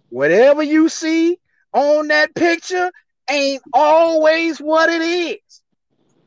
Whatever 0.10 0.64
you 0.64 0.90
see 0.90 1.38
on 1.74 2.08
that 2.08 2.34
picture 2.36 2.92
ain't 3.30 3.64
always 3.74 4.60
what 4.60 4.90
it 4.90 5.02
is. 5.02 5.62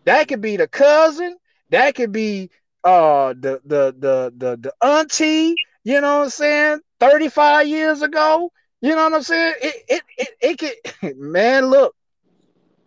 That 0.04 0.28
could 0.28 0.40
be 0.40 0.56
the 0.56 0.68
cousin, 0.68 1.36
that 1.70 1.94
could 1.94 2.12
be 2.12 2.50
uh 2.84 3.34
the 3.34 3.60
the 3.64 3.94
the 3.98 4.32
the, 4.36 4.56
the 4.56 4.72
auntie, 4.86 5.58
you 5.84 6.00
know 6.00 6.18
what 6.18 6.24
I'm 6.24 6.30
saying, 6.30 6.80
35 7.00 7.66
years 7.68 8.02
ago. 8.02 8.50
You 8.80 8.96
know 8.96 9.04
what 9.04 9.14
I'm 9.14 9.22
saying? 9.22 9.54
It 9.62 9.74
it 9.88 10.02
it, 10.16 10.28
it 10.40 10.58
could 11.00 11.16
man 11.18 11.66
look. 11.66 11.94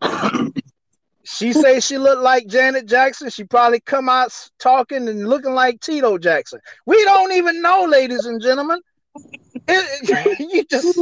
she 1.24 1.54
say 1.54 1.80
she 1.80 1.98
looked 1.98 2.22
like 2.22 2.48
Janet 2.48 2.88
Jackson. 2.88 3.30
She 3.30 3.44
probably 3.44 3.80
come 3.80 4.10
out 4.10 4.32
talking 4.60 5.08
and 5.08 5.30
looking 5.30 5.54
like 5.54 5.80
Tito 5.82 6.18
Jackson. 6.18 6.60
We 6.86 7.04
don't 7.04 7.34
even 7.34 7.62
know, 7.62 7.86
ladies 7.86 8.26
and 8.26 8.42
gentlemen. 8.42 8.82
It, 9.68 10.40
you 10.40 10.64
just 10.66 10.98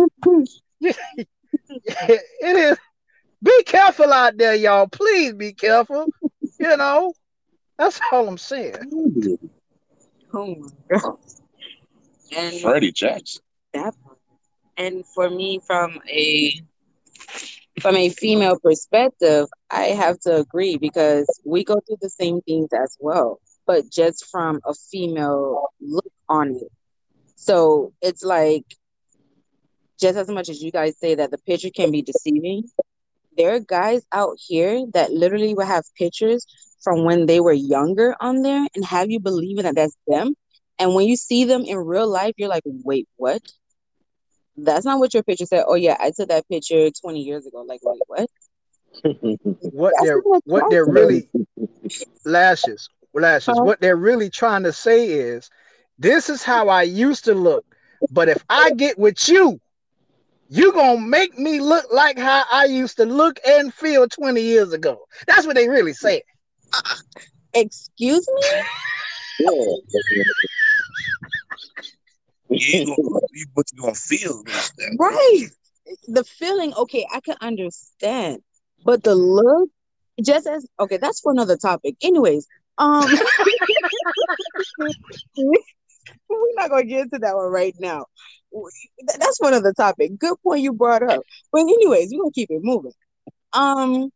it 0.81 2.21
is. 2.41 2.77
Be 3.43 3.63
careful 3.63 4.13
out 4.13 4.37
there, 4.37 4.53
y'all. 4.53 4.87
Please 4.87 5.33
be 5.33 5.53
careful. 5.53 6.07
You 6.59 6.77
know, 6.77 7.13
that's 7.77 7.99
all 8.11 8.27
I'm 8.27 8.37
saying. 8.37 8.75
Oh 10.33 10.55
my 10.55 10.67
god. 10.89 11.17
And 12.35 12.61
Freddie 12.61 12.91
Jackson. 12.91 13.41
that 13.73 13.93
part. 14.03 14.10
And 14.77 15.05
for 15.05 15.29
me, 15.29 15.59
from 15.65 15.99
a 16.09 16.53
from 17.79 17.95
a 17.95 18.09
female 18.09 18.57
perspective, 18.59 19.47
I 19.69 19.85
have 19.85 20.19
to 20.21 20.37
agree 20.37 20.77
because 20.77 21.27
we 21.45 21.63
go 21.63 21.79
through 21.85 21.97
the 22.01 22.09
same 22.09 22.41
things 22.41 22.69
as 22.73 22.97
well, 22.99 23.39
but 23.65 23.89
just 23.91 24.25
from 24.31 24.59
a 24.65 24.73
female 24.73 25.69
look 25.81 26.11
on 26.29 26.55
it. 26.55 26.71
So 27.35 27.93
it's 28.01 28.23
like 28.23 28.65
just 29.99 30.17
as 30.17 30.29
much 30.29 30.49
as 30.49 30.61
you 30.61 30.71
guys 30.71 30.97
say 30.99 31.15
that 31.15 31.31
the 31.31 31.37
picture 31.37 31.69
can 31.73 31.91
be 31.91 32.01
deceiving, 32.01 32.63
there 33.37 33.55
are 33.55 33.59
guys 33.59 34.05
out 34.11 34.37
here 34.37 34.85
that 34.93 35.11
literally 35.11 35.53
will 35.53 35.65
have 35.65 35.83
pictures 35.97 36.45
from 36.83 37.03
when 37.05 37.25
they 37.25 37.39
were 37.39 37.53
younger 37.53 38.15
on 38.19 38.41
there 38.41 38.67
and 38.75 38.85
have 38.85 39.09
you 39.09 39.19
believing 39.19 39.63
that 39.63 39.75
that's 39.75 39.97
them. 40.07 40.35
And 40.79 40.95
when 40.95 41.07
you 41.07 41.15
see 41.15 41.45
them 41.45 41.63
in 41.65 41.77
real 41.77 42.07
life, 42.09 42.33
you're 42.37 42.49
like, 42.49 42.63
wait, 42.65 43.07
what? 43.17 43.41
That's 44.57 44.85
not 44.85 44.99
what 44.99 45.13
your 45.13 45.23
picture 45.23 45.45
said. 45.45 45.63
Oh 45.67 45.75
yeah, 45.75 45.97
I 45.99 46.11
took 46.11 46.29
that 46.29 46.47
picture 46.47 46.89
20 46.89 47.21
years 47.21 47.45
ago. 47.45 47.61
Like, 47.61 47.79
wait, 47.83 48.01
what? 48.07 48.29
What 49.71 49.93
That's 49.95 50.05
they're 50.05 50.21
what 50.43 50.69
they're 50.69 50.85
really 50.85 51.29
lashes 52.25 52.89
lashes. 53.13 53.57
Huh? 53.57 53.63
What 53.63 53.81
they're 53.81 53.95
really 53.95 54.29
trying 54.29 54.63
to 54.63 54.73
say 54.73 55.07
is, 55.07 55.49
this 55.97 56.29
is 56.29 56.43
how 56.43 56.69
I 56.69 56.83
used 56.83 57.25
to 57.25 57.33
look, 57.33 57.65
but 58.11 58.29
if 58.29 58.43
I 58.49 58.71
get 58.71 58.97
with 58.97 59.27
you, 59.27 59.59
you 60.49 60.73
gonna 60.73 60.99
make 60.99 61.37
me 61.37 61.61
look 61.61 61.85
like 61.91 62.17
how 62.17 62.43
I 62.51 62.65
used 62.65 62.97
to 62.97 63.05
look 63.05 63.39
and 63.47 63.73
feel 63.73 64.07
20 64.07 64.41
years 64.41 64.73
ago. 64.73 65.05
That's 65.27 65.45
what 65.45 65.55
they 65.55 65.69
really 65.69 65.93
say. 65.93 66.23
Excuse 67.53 68.27
me? 68.27 69.47
You 72.51 72.85
gonna, 72.85 73.19
you, 73.31 73.45
what 73.53 73.65
you 73.73 73.81
gonna 73.81 73.95
feel. 73.95 74.43
Right. 74.99 75.47
The 76.07 76.23
feeling, 76.23 76.73
okay, 76.73 77.05
I 77.11 77.19
can 77.21 77.35
understand. 77.41 78.41
But 78.83 79.03
the 79.03 79.15
look, 79.15 79.69
just 80.23 80.47
as 80.47 80.67
okay, 80.79 80.97
that's 80.97 81.21
for 81.21 81.31
another 81.31 81.57
topic. 81.57 81.95
Anyways, 82.01 82.47
um 82.77 83.05
we're 85.37 86.55
not 86.55 86.69
gonna 86.69 86.85
get 86.85 87.01
into 87.01 87.19
that 87.19 87.35
one 87.35 87.51
right 87.51 87.75
now. 87.79 88.05
Th- 88.53 89.19
That's 89.19 89.37
for 89.37 89.49
another 89.49 89.73
topic. 89.73 90.17
Good 90.17 90.37
point 90.43 90.61
you 90.61 90.73
brought 90.73 91.03
up. 91.03 91.21
But 91.51 91.61
anyways, 91.61 92.09
we're 92.11 92.23
gonna 92.23 92.31
keep 92.33 92.49
it 92.51 92.61
moving. 92.63 92.93
Um, 93.53 94.09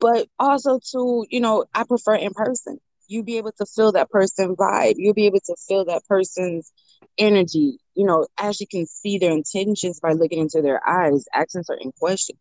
but 0.00 0.26
also 0.38 0.80
to, 0.92 1.26
you 1.30 1.40
know, 1.40 1.64
I 1.74 1.84
prefer 1.84 2.14
in 2.14 2.32
person. 2.32 2.78
You 3.08 3.22
be 3.22 3.36
able 3.36 3.52
to 3.58 3.66
feel 3.66 3.92
that 3.92 4.10
person 4.10 4.56
vibe. 4.56 4.94
You'll 4.96 5.14
be 5.14 5.26
able 5.26 5.40
to 5.44 5.56
feel 5.68 5.84
that 5.86 6.02
person's 6.08 6.72
energy. 7.18 7.78
You 7.94 8.06
know, 8.06 8.26
as 8.38 8.60
you 8.60 8.66
can 8.66 8.86
see 8.86 9.18
their 9.18 9.32
intentions 9.32 10.00
by 10.00 10.12
looking 10.12 10.38
into 10.38 10.62
their 10.62 10.80
eyes, 10.88 11.24
asking 11.34 11.64
certain 11.64 11.92
questions. 11.98 12.38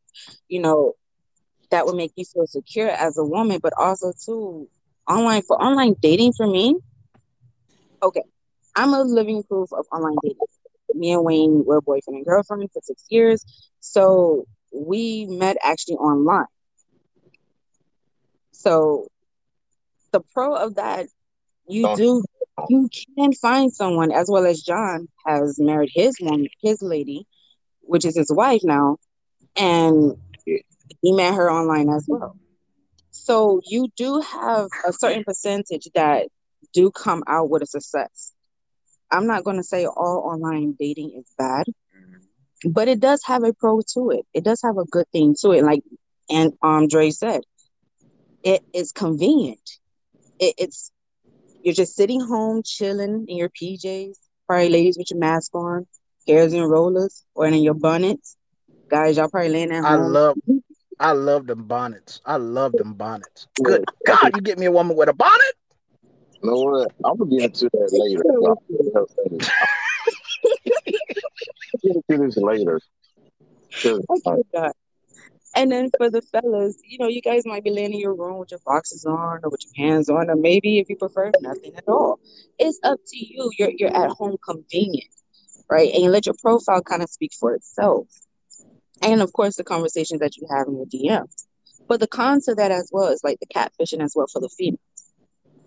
You 0.48 0.62
know, 0.62 0.94
that 1.72 1.86
would 1.86 1.96
make 1.96 2.12
you 2.16 2.26
feel 2.26 2.48
secure 2.48 2.90
as 2.90 3.18
a 3.18 3.24
woman, 3.26 3.60
but 3.62 3.74
also 3.78 4.14
too 4.26 4.68
online 5.10 5.42
for 5.44 5.62
online 5.62 5.96
dating 6.02 6.34
for 6.34 6.48
me. 6.48 6.76
Okay, 8.04 8.24
I'm 8.76 8.94
a 8.94 9.02
living 9.02 9.44
proof 9.44 9.72
of 9.74 9.86
online 9.92 10.20
dating. 10.22 10.38
Me 10.94 11.12
and 11.14 11.24
Wayne 11.24 11.64
were 11.66 11.82
boyfriend 11.82 12.18
and 12.18 12.26
girlfriend 12.26 12.70
for 12.72 12.82
six 12.84 13.06
years, 13.10 13.46
so 13.80 14.46
we 14.74 15.26
met 15.30 15.58
actually 15.64 15.96
online. 15.96 16.46
So 18.52 19.08
the 20.12 20.22
pro 20.22 20.56
of 20.56 20.76
that, 20.76 21.08
you 21.68 21.84
Don't- 21.84 21.98
do 21.98 22.24
you 22.70 22.90
can 23.18 23.34
find 23.34 23.74
someone 23.74 24.12
as 24.12 24.30
well 24.30 24.46
as 24.46 24.62
John 24.62 25.08
has 25.26 25.60
married 25.60 25.90
his 25.94 26.16
woman, 26.22 26.48
his 26.62 26.82
lady, 26.82 27.26
which 27.82 28.06
is 28.06 28.16
his 28.16 28.32
wife 28.32 28.62
now, 28.64 28.98
and 29.56 30.16
he 30.46 31.12
met 31.12 31.34
her 31.34 31.52
online 31.52 31.90
as 31.90 32.06
well. 32.08 32.38
So 33.12 33.62
you 33.66 33.90
do 33.98 34.22
have 34.22 34.68
a 34.88 34.94
certain 34.94 35.24
percentage 35.24 35.88
that 35.96 36.28
do 36.74 36.92
come 36.92 37.24
out 37.28 37.50
with 37.50 37.64
a 37.64 37.66
success. 37.66 38.34
I'm 39.12 39.28
not 39.28 39.44
going 39.44 39.58
to 39.58 39.64
say 39.64 39.86
all 39.86 40.24
online 40.26 40.76
dating 40.80 41.14
is 41.18 41.26
bad, 41.38 41.66
but 42.70 42.88
it 42.88 43.00
does 43.00 43.22
have 43.26 43.44
a 43.44 43.54
pro 43.54 43.82
to 43.94 44.12
it. 44.12 44.26
It 44.34 44.44
does 44.44 44.62
have 44.64 44.78
a 44.78 44.86
good 44.86 45.08
thing 45.12 45.36
to 45.42 45.52
it. 45.52 45.64
Like 45.64 45.84
and 46.30 46.54
um 46.62 46.88
Dre 46.88 47.10
said, 47.12 47.42
it 48.44 48.62
is 48.74 48.92
convenient. 48.92 49.60
It, 50.40 50.56
it's 50.58 50.92
you're 51.64 51.74
just 51.74 51.96
sitting 51.96 52.22
home 52.22 52.62
chilling 52.64 53.26
in 53.28 53.38
your 53.38 53.50
PJs, 53.50 54.16
probably 54.48 54.70
ladies 54.70 54.98
with 54.98 55.10
your 55.12 55.20
mask 55.20 55.54
on, 55.56 55.86
hairs 56.28 56.54
and 56.54 56.70
rollers, 56.70 57.24
or 57.36 57.48
in 57.48 57.54
your 57.56 57.74
bonnets. 57.74 58.36
Guys, 58.90 59.18
y'all 59.18 59.30
probably 59.30 59.50
laying 59.50 59.72
at 59.72 59.84
home. 59.84 59.92
I 59.92 59.96
love 59.96 60.38
I 61.00 61.12
love 61.14 61.48
them 61.48 61.64
bonnets. 61.64 62.22
I 62.26 62.36
love 62.38 62.76
them 62.78 62.94
bonnets. 62.94 63.48
Good 63.64 63.86
God, 64.06 64.36
you 64.36 64.42
get 64.42 64.60
me 64.60 64.66
a 64.68 64.72
woman 64.72 64.96
with 64.96 65.10
a 65.10 65.14
bonnet? 65.14 65.54
You 66.44 66.50
know 66.50 66.60
what? 66.60 66.92
I'm 67.06 67.18
gonna 67.18 67.30
get 67.32 67.44
into 67.46 67.70
that 67.72 67.90
later. 67.92 68.24
I'll 68.46 68.62
get 71.82 71.96
into 72.10 72.26
this 72.26 72.38
later. 72.38 72.80
'Cause, 73.82 74.06
uh, 74.10 74.32
Okay, 74.32 74.44
God. 74.54 74.72
And 75.54 75.72
then 75.72 75.90
for 75.98 76.10
the 76.10 76.22
fellas, 76.22 76.78
you 76.88 76.98
know, 76.98 77.08
you 77.08 77.22
guys 77.22 77.46
might 77.46 77.64
be 77.64 77.72
laying 77.72 77.94
in 77.94 78.00
your 78.00 78.16
room 78.16 78.38
with 78.38 78.52
your 78.52 78.62
boxes 78.66 79.06
on 79.06 79.42
or 79.44 79.50
with 79.50 79.62
your 79.66 79.88
hands 79.88 80.10
on, 80.10 80.30
or 80.30 80.36
maybe 80.36 80.80
if 80.80 80.90
you 80.90 80.96
prefer 80.96 81.32
nothing 81.42 81.76
at 81.76 81.84
all. 81.88 82.20
It's 82.58 82.80
up 82.84 83.00
to 83.06 83.18
you. 83.18 83.52
You're 83.58 83.72
you're 83.76 83.96
at 83.96 84.12
home 84.12 84.38
convenient, 84.44 85.10
right? 85.70 85.92
And 85.94 86.04
you 86.04 86.10
let 86.10 86.26
your 86.26 86.36
profile 86.42 86.82
kind 86.82 87.04
of 87.04 87.10
speak 87.10 87.32
for 87.38 87.54
itself. 87.54 88.08
And 89.02 89.22
of 89.22 89.34
course 89.34 89.58
the 89.58 89.64
conversations 89.64 90.22
that 90.22 90.38
you 90.38 90.48
have 90.50 90.68
in 90.68 90.78
your 90.78 90.86
DMs. 90.86 91.46
But 91.88 92.00
the 92.00 92.08
cons 92.08 92.46
to 92.46 92.56
that 92.56 92.72
as 92.72 92.90
well 92.94 93.08
is 93.12 93.22
like 93.24 93.40
the 93.42 93.48
catfishing 93.48 94.02
as 94.02 94.14
well 94.16 94.28
for 94.32 94.40
the 94.40 94.50
females. 94.58 94.80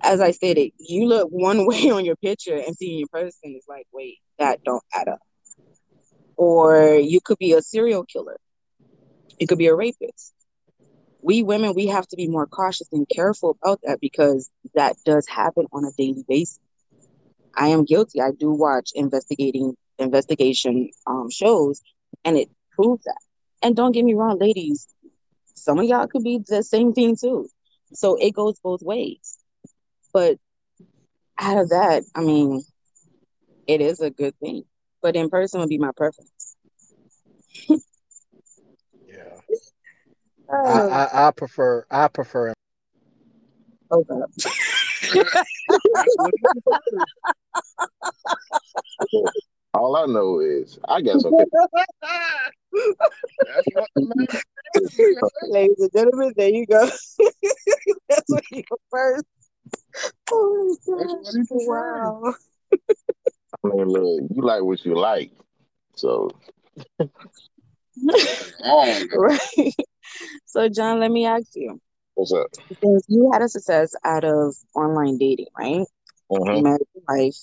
As 0.03 0.21
I 0.21 0.31
stated, 0.31 0.73
you 0.79 1.07
look 1.07 1.29
one 1.31 1.67
way 1.69 1.91
on 1.91 2.07
your 2.07 2.17
picture 2.17 2.57
and 2.57 2.75
seeing 2.75 3.01
your 3.01 3.09
person 3.09 3.55
is 3.55 3.67
like, 3.69 3.87
wait, 3.93 4.19
that 4.39 4.63
don't 4.65 4.83
add 4.95 5.09
up. 5.09 5.19
Or 6.37 6.95
you 6.95 7.21
could 7.23 7.39
be 7.39 7.53
a 7.53 7.61
serial 7.61 8.05
killer. 8.05 8.39
You 9.39 9.47
could 9.47 9.59
be 9.59 9.67
a 9.67 9.75
rapist. 9.75 10.33
We 11.23 11.43
women, 11.43 11.75
we 11.75 11.87
have 11.89 12.07
to 12.09 12.17
be 12.17 12.29
more 12.29 12.47
cautious 12.47 12.89
and 12.93 13.07
careful 13.09 13.57
about 13.63 13.81
that 13.83 14.01
because 14.01 14.51
that 14.75 14.97
does 15.05 15.27
happen 15.29 15.67
on 15.73 15.85
a 15.85 15.91
daily 15.97 16.25
basis. 16.29 16.61
I 17.57 17.69
am 17.69 17.85
guilty. 17.85 18.21
I 18.21 18.31
do 18.33 18.51
watch 18.53 18.91
investigating 18.95 19.75
investigation 19.99 20.91
um, 21.07 21.31
shows, 21.31 21.81
and 22.25 22.37
it 22.37 22.49
proves 22.73 23.05
that. 23.05 23.19
And 23.63 23.77
don't 23.77 23.93
get 23.93 24.05
me 24.05 24.15
wrong, 24.15 24.39
ladies, 24.39 24.87
some 25.55 25.79
of 25.79 25.85
y'all 25.87 26.07
could 26.07 26.25
be 26.25 26.41
the 26.47 26.63
same 26.63 26.93
thing 26.93 27.17
too. 27.17 27.49
So 27.93 28.17
it 28.17 28.35
goes 28.35 28.59
both 28.63 28.83
ways. 28.83 29.39
But 30.13 30.39
out 31.39 31.59
of 31.59 31.71
that, 31.71 32.05
I 32.15 32.21
mean, 32.21 32.63
it 33.67 33.81
is 33.81 34.01
a 34.01 34.11
good 34.11 34.37
thing. 34.39 34.65
But 35.03 35.17
in 35.17 35.31
person 35.31 35.61
would 35.61 35.69
be 35.69 35.79
my 35.79 35.93
preference. 35.97 36.57
Yeah. 40.49 40.55
I, 40.55 40.59
Oh, 40.67 40.89
I, 40.89 41.29
I 41.29 41.31
prefer 41.31 41.85
I 41.91 42.09
prefer 42.09 42.53
oh 43.91 44.03
God. 44.05 44.25
all 49.75 49.97
I 49.97 50.07
know 50.07 50.41
is 50.41 50.79
I 50.89 51.03
got 51.03 51.21
some. 51.21 51.33
That's 51.33 51.51
what 53.73 53.89
the 53.95 54.15
man 54.17 54.27
Ladies 55.49 55.79
and 55.79 55.93
gentlemen, 55.93 56.33
there 56.37 56.51
you 56.51 56.67
go. 56.67 56.89
Oh, 57.87 57.95
That's 58.09 58.25
what 58.29 58.43
you 58.51 58.63
first. 58.91 59.25
Oh 60.31 60.77
my 60.87 60.97
That's 60.99 61.13
gosh. 61.13 61.23
what 61.23 61.35
he 61.35 61.45
preferred. 61.47 61.69
Wow. 61.69 62.35
I 63.65 63.69
mean, 63.69 63.89
look, 63.89 64.23
you 64.35 64.43
like 64.43 64.63
what 64.63 64.85
you 64.85 64.95
like. 64.95 65.33
So 65.97 66.31
right. 69.15 69.75
So, 70.47 70.69
John, 70.69 71.01
let 71.01 71.11
me 71.11 71.27
ask 71.27 71.55
you. 71.55 71.81
what's 72.15 72.33
up? 72.33 72.49
Since 72.83 73.05
you 73.09 73.31
had 73.33 73.43
a 73.43 73.49
success 73.49 73.95
out 74.05 74.25
of 74.25 74.55
online 74.75 75.19
dating, 75.19 75.47
right? 75.59 75.87
Mhm. 76.31 76.65
your 76.95 77.03
wife. 77.09 77.37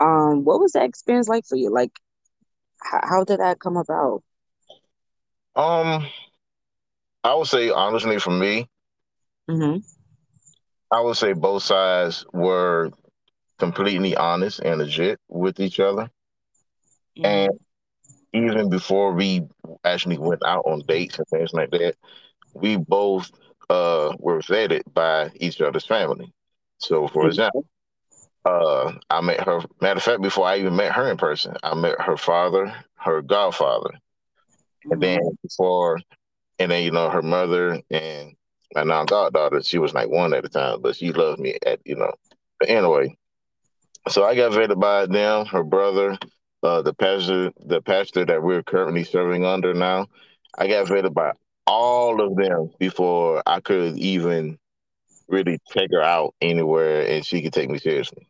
Um, 0.00 0.44
what 0.44 0.60
was 0.60 0.72
that 0.72 0.84
experience 0.84 1.28
like 1.28 1.44
for 1.46 1.56
you? 1.56 1.70
Like, 1.70 1.92
how, 2.82 3.00
how 3.02 3.24
did 3.24 3.40
that 3.40 3.60
come 3.60 3.76
about? 3.76 4.22
Um, 5.56 6.06
I 7.24 7.34
would 7.34 7.46
say 7.48 7.70
honestly, 7.70 8.18
for 8.18 8.30
me, 8.30 8.68
Mm-hmm. 9.48 9.78
I 10.90 11.00
would 11.00 11.16
say 11.16 11.32
both 11.32 11.62
sides 11.64 12.24
were 12.32 12.90
completely 13.58 14.16
honest 14.16 14.60
and 14.60 14.78
legit 14.78 15.18
with 15.28 15.60
each 15.60 15.80
other. 15.80 16.10
And 17.22 17.50
even 18.32 18.68
before 18.70 19.12
we 19.12 19.42
actually 19.84 20.18
went 20.18 20.44
out 20.44 20.64
on 20.66 20.82
dates 20.86 21.18
and 21.18 21.26
things 21.28 21.52
like 21.52 21.70
that, 21.70 21.94
we 22.54 22.76
both 22.76 23.30
uh, 23.68 24.14
were 24.18 24.40
vetted 24.40 24.82
by 24.92 25.30
each 25.36 25.60
other's 25.60 25.86
family. 25.86 26.32
So, 26.78 27.08
for 27.08 27.26
example, 27.26 27.64
uh, 28.44 28.92
I 29.10 29.20
met 29.20 29.44
her. 29.44 29.60
Matter 29.80 29.98
of 29.98 30.02
fact, 30.02 30.22
before 30.22 30.46
I 30.46 30.58
even 30.58 30.76
met 30.76 30.92
her 30.92 31.10
in 31.10 31.16
person, 31.16 31.56
I 31.62 31.74
met 31.74 32.00
her 32.00 32.16
father, 32.16 32.74
her 32.96 33.22
godfather, 33.22 33.90
and 34.90 35.02
then 35.02 35.20
before, 35.42 35.98
and 36.58 36.70
then 36.70 36.84
you 36.84 36.90
know 36.90 37.10
her 37.10 37.22
mother 37.22 37.80
and 37.90 38.34
my 38.74 38.84
now 38.84 39.04
goddaughter. 39.04 39.62
She 39.62 39.78
was 39.78 39.94
like 39.94 40.08
one 40.08 40.32
at 40.32 40.42
the 40.42 40.48
time, 40.48 40.80
but 40.80 40.96
she 40.96 41.12
loved 41.12 41.40
me 41.40 41.58
at 41.66 41.80
you 41.84 41.96
know. 41.96 42.12
But 42.58 42.70
anyway, 42.70 43.16
so 44.08 44.24
I 44.24 44.34
got 44.34 44.52
vetted 44.52 44.80
by 44.80 45.06
them, 45.06 45.46
her 45.46 45.62
brother, 45.62 46.16
uh, 46.62 46.82
the 46.82 46.94
pastor, 46.94 47.52
the 47.64 47.80
pastor 47.80 48.24
that 48.24 48.42
we're 48.42 48.62
currently 48.62 49.04
serving 49.04 49.44
under 49.44 49.74
now. 49.74 50.06
I 50.58 50.66
got 50.68 50.86
vetted 50.86 51.14
by 51.14 51.32
all 51.66 52.20
of 52.20 52.36
them 52.36 52.70
before 52.78 53.42
I 53.46 53.60
could 53.60 53.96
even 53.98 54.58
really 55.28 55.58
take 55.72 55.92
her 55.92 56.02
out 56.02 56.34
anywhere 56.40 57.06
and 57.06 57.24
she 57.24 57.40
could 57.40 57.52
take 57.52 57.70
me 57.70 57.78
seriously. 57.78 58.26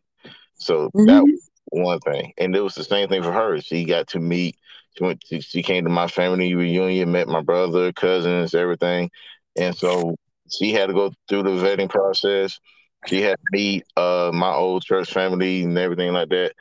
So 0.59 0.91
that 1.07 1.23
was 1.23 1.51
one 1.71 2.01
thing, 2.01 2.33
and 2.37 2.55
it 2.55 2.61
was 2.61 2.75
the 2.75 2.85
same 2.85 3.09
thing 3.09 3.23
for 3.23 3.33
her. 3.33 3.61
She 3.61 3.85
got 3.85 4.09
to 4.09 4.21
meet. 4.21 4.57
She 4.97 5.05
went. 5.05 5.21
To, 5.23 5.41
she 5.41 5.63
came 5.63 5.85
to 5.85 5.91
my 5.91 6.07
family 6.07 6.55
reunion, 6.55 7.13
met 7.13 7.29
my 7.29 7.41
brother, 7.41 7.93
cousins, 7.93 8.55
everything, 8.55 9.11
and 9.57 9.75
so 9.75 10.17
she 10.51 10.73
had 10.73 10.87
to 10.89 10.93
go 10.93 11.13
through 11.29 11.45
the 11.45 11.51
vetting 11.51 11.89
process. 11.89 12.59
She 13.07 13.23
had 13.23 13.37
to 13.37 13.45
meet 13.53 13.85
uh, 13.97 14.31
my 14.35 14.53
old 14.53 14.83
church 14.83 15.11
family 15.11 15.63
and 15.63 15.79
everything 15.79 16.13
like 16.13 16.29
that. 16.29 16.53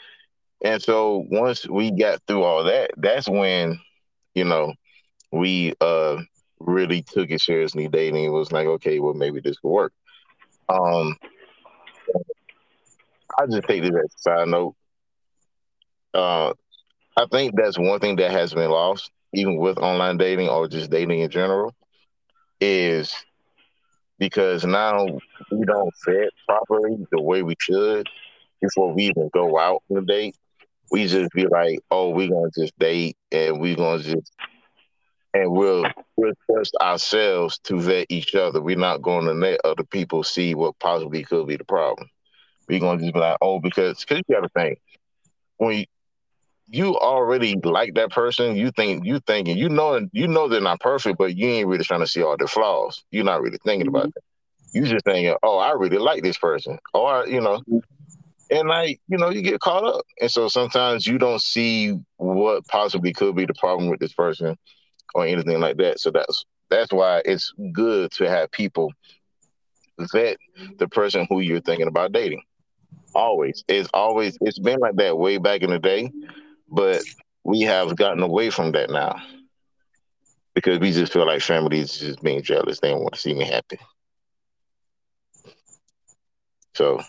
And 0.63 0.81
so 0.81 1.25
once 1.29 1.67
we 1.67 1.91
got 1.91 2.21
through 2.27 2.43
all 2.43 2.63
that, 2.65 2.91
that's 2.97 3.29
when, 3.29 3.79
you 4.33 4.43
know, 4.43 4.73
we 5.31 5.73
uh, 5.79 6.17
really 6.59 7.01
took 7.01 7.29
it 7.29 7.41
seriously 7.41 7.87
dating. 7.87 8.25
It 8.25 8.29
was 8.29 8.51
like, 8.51 8.67
okay, 8.67 8.99
well, 8.99 9.13
maybe 9.13 9.39
this 9.39 9.57
could 9.59 9.69
work. 9.69 9.93
Um, 10.67 11.15
I 13.37 13.45
just 13.45 13.67
take 13.67 13.83
this 13.83 13.91
as 13.91 14.13
a 14.15 14.19
side 14.19 14.47
note. 14.49 14.75
Uh, 16.13 16.53
I 17.17 17.25
think 17.31 17.55
that's 17.55 17.77
one 17.77 17.99
thing 17.99 18.17
that 18.17 18.31
has 18.31 18.53
been 18.53 18.69
lost, 18.69 19.11
even 19.33 19.57
with 19.57 19.77
online 19.77 20.17
dating 20.17 20.49
or 20.49 20.67
just 20.67 20.89
dating 20.89 21.21
in 21.21 21.29
general, 21.29 21.73
is 22.59 23.13
because 24.17 24.65
now 24.65 25.05
we 25.05 25.65
don't 25.65 25.93
vet 26.05 26.29
properly 26.45 26.97
the 27.11 27.21
way 27.21 27.43
we 27.43 27.55
should 27.59 28.07
before 28.61 28.93
we 28.93 29.03
even 29.03 29.29
go 29.33 29.57
out 29.57 29.83
on 29.89 29.97
a 29.97 30.01
date. 30.01 30.35
We 30.91 31.07
just 31.07 31.31
be 31.31 31.45
like, 31.45 31.79
oh, 31.91 32.09
we're 32.09 32.29
gonna 32.29 32.51
just 32.57 32.77
date 32.79 33.17
and 33.31 33.59
we're 33.59 33.75
gonna 33.75 34.03
just 34.03 34.31
and 35.33 35.51
we'll 35.51 35.85
we'll 36.15 36.33
trust 36.49 36.75
ourselves 36.81 37.59
to 37.59 37.79
vet 37.79 38.07
each 38.09 38.35
other. 38.35 38.61
We're 38.61 38.77
not 38.77 39.01
going 39.01 39.25
to 39.25 39.33
let 39.33 39.61
other 39.63 39.83
people 39.83 40.23
see 40.23 40.55
what 40.55 40.79
possibly 40.79 41.23
could 41.23 41.47
be 41.47 41.57
the 41.57 41.63
problem. 41.63 42.09
We're 42.67 42.79
gonna 42.79 43.01
just 43.01 43.13
be 43.13 43.19
like, 43.19 43.37
oh, 43.41 43.59
because 43.59 43.99
because 43.99 44.21
you 44.27 44.35
got 44.35 44.41
to 44.41 44.49
think 44.49 44.79
when 45.57 45.77
you, 45.77 45.85
you 46.71 46.97
already 46.97 47.55
like 47.63 47.95
that 47.95 48.11
person, 48.11 48.55
you 48.55 48.71
think 48.71 49.05
you 49.05 49.19
thinking 49.19 49.57
you 49.57 49.69
know 49.69 50.07
you 50.11 50.27
know 50.27 50.47
they're 50.47 50.61
not 50.61 50.79
perfect, 50.79 51.17
but 51.17 51.35
you 51.35 51.47
ain't 51.47 51.67
really 51.67 51.83
trying 51.83 52.01
to 52.01 52.07
see 52.07 52.23
all 52.23 52.37
their 52.37 52.47
flaws. 52.47 53.03
You're 53.11 53.23
not 53.23 53.41
really 53.41 53.59
thinking 53.63 53.87
about 53.87 54.03
mm-hmm. 54.03 54.11
that. 54.15 54.23
You 54.73 54.85
just 54.85 55.03
thinking, 55.03 55.35
oh, 55.41 55.57
I 55.57 55.71
really 55.71 55.97
like 55.97 56.21
this 56.21 56.37
person, 56.37 56.77
oh, 56.93 57.07
or 57.07 57.27
you 57.27 57.41
know, 57.41 57.61
and 58.49 58.67
like 58.67 58.99
you 59.07 59.17
know, 59.17 59.29
you 59.29 59.41
get 59.41 59.59
caught 59.59 59.83
up, 59.83 60.05
and 60.21 60.31
so 60.31 60.47
sometimes 60.47 61.05
you 61.05 61.17
don't 61.17 61.41
see 61.41 61.97
what 62.17 62.65
possibly 62.67 63.13
could 63.13 63.35
be 63.35 63.45
the 63.45 63.53
problem 63.53 63.89
with 63.89 63.99
this 63.99 64.13
person 64.13 64.55
or 65.13 65.25
anything 65.25 65.59
like 65.59 65.77
that. 65.77 65.99
So 65.99 66.11
that's 66.11 66.45
that's 66.69 66.91
why 66.91 67.21
it's 67.25 67.53
good 67.73 68.11
to 68.13 68.29
have 68.29 68.51
people 68.51 68.91
vet 70.13 70.37
the 70.77 70.87
person 70.87 71.27
who 71.29 71.39
you're 71.41 71.61
thinking 71.61 71.87
about 71.87 72.11
dating. 72.11 72.41
Always, 73.15 73.63
it's 73.67 73.89
always 73.93 74.37
it's 74.41 74.59
been 74.59 74.79
like 74.79 74.95
that 74.95 75.17
way 75.17 75.37
back 75.37 75.61
in 75.61 75.69
the 75.71 75.79
day, 75.79 76.11
but 76.69 77.03
we 77.43 77.61
have 77.61 77.95
gotten 77.95 78.21
away 78.21 78.49
from 78.49 78.71
that 78.73 78.89
now 78.89 79.15
because 80.53 80.79
we 80.79 80.91
just 80.91 81.13
feel 81.13 81.25
like 81.25 81.41
family 81.41 81.79
is 81.79 81.97
just 81.97 82.21
being 82.21 82.41
jealous. 82.41 82.79
They 82.79 82.89
don't 82.89 83.01
want 83.01 83.13
to 83.13 83.19
see 83.19 83.33
me 83.33 83.45
happy. 83.45 83.79
So 86.75 87.01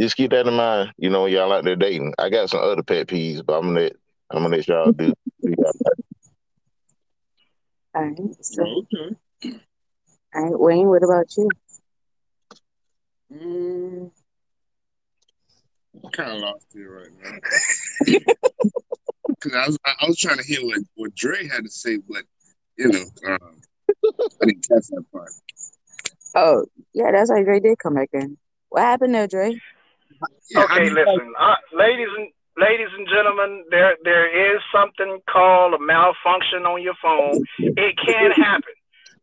just 0.00 0.16
keep 0.16 0.30
that 0.30 0.46
in 0.46 0.54
mind. 0.54 0.92
You 0.96 1.10
know, 1.10 1.22
when 1.22 1.32
y'all 1.32 1.52
out 1.52 1.64
there 1.64 1.76
dating. 1.76 2.14
I 2.18 2.30
got 2.30 2.50
some 2.50 2.60
other 2.60 2.82
pet 2.82 3.06
peeves, 3.06 3.44
but 3.44 3.58
I'm 3.58 3.68
gonna 3.68 3.80
let 3.80 3.92
I'm 4.30 4.42
gonna 4.42 4.56
let 4.56 4.68
y'all 4.68 4.92
do. 4.92 5.12
do. 5.42 5.54
All 7.94 8.02
right. 8.02 8.18
So, 8.40 8.62
Okay. 8.62 9.16
All 10.34 10.42
right, 10.42 10.58
Wayne, 10.58 10.88
what 10.88 11.02
about 11.02 11.26
you? 11.36 11.48
Mm, 13.32 14.10
I'm 16.04 16.10
kind 16.10 16.32
of 16.32 16.38
lost 16.40 16.66
here 16.72 17.00
right 17.00 17.10
now. 17.22 18.16
Because 19.28 19.52
I 19.54 19.66
was, 19.66 19.78
I 19.84 20.06
was 20.06 20.16
trying 20.16 20.38
to 20.38 20.44
hear 20.44 20.64
what, 20.64 20.78
what 20.96 21.14
Dre 21.14 21.46
had 21.46 21.62
to 21.62 21.70
say, 21.70 21.98
but, 21.98 22.22
you 22.76 22.88
know, 22.88 23.04
um, 23.26 23.60
I 24.42 24.46
didn't 24.46 24.66
catch 24.66 24.86
that 24.88 25.04
part. 25.12 25.30
Oh, 26.34 26.64
yeah, 26.94 27.12
that's 27.12 27.30
why 27.30 27.42
Dre 27.42 27.60
did 27.60 27.78
come 27.78 27.94
back 27.94 28.08
in. 28.14 28.38
What 28.70 28.82
happened 28.82 29.14
there, 29.14 29.28
Dre? 29.28 29.60
Yeah, 30.50 30.60
I 30.60 30.64
okay, 30.64 30.84
mean, 30.84 30.94
listen, 30.94 31.32
uh, 31.38 31.54
ladies 31.76 32.08
and 32.16 32.28
ladies 32.56 32.88
and 32.96 33.06
gentlemen, 33.08 33.64
there 33.70 33.96
there 34.04 34.26
is 34.56 34.60
something 34.72 35.20
called 35.30 35.74
a 35.74 35.78
malfunction 35.78 36.64
on 36.66 36.82
your 36.82 36.94
phone. 37.02 37.44
It 37.58 37.94
can 38.04 38.32
happen, 38.32 38.74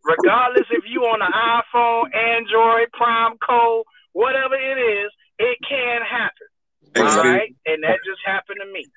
regardless 0.03 0.67
if 0.71 0.83
you 0.87 1.01
on 1.01 1.21
an 1.21 1.33
iPhone, 1.33 2.13
Android, 2.15 2.91
Prime 2.93 3.37
Code, 3.45 3.85
whatever 4.13 4.55
it 4.55 4.77
is. 4.77 5.11
It 5.37 5.57
can 5.67 6.01
happen. 6.01 6.47
All 6.95 7.03
Exactly. 7.03 7.29
right, 7.31 7.55
and 7.65 7.83
that 7.83 7.99
just 8.05 8.21
happened 8.25 8.59
to 8.63 8.71
me. 8.71 8.87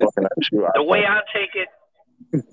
Fucking 0.00 0.24
up, 0.24 0.32
shoot, 0.42 0.64
The 0.74 0.82
way. 0.82 1.04
I 1.06 1.20
take 1.34 1.50
it, 1.54 1.68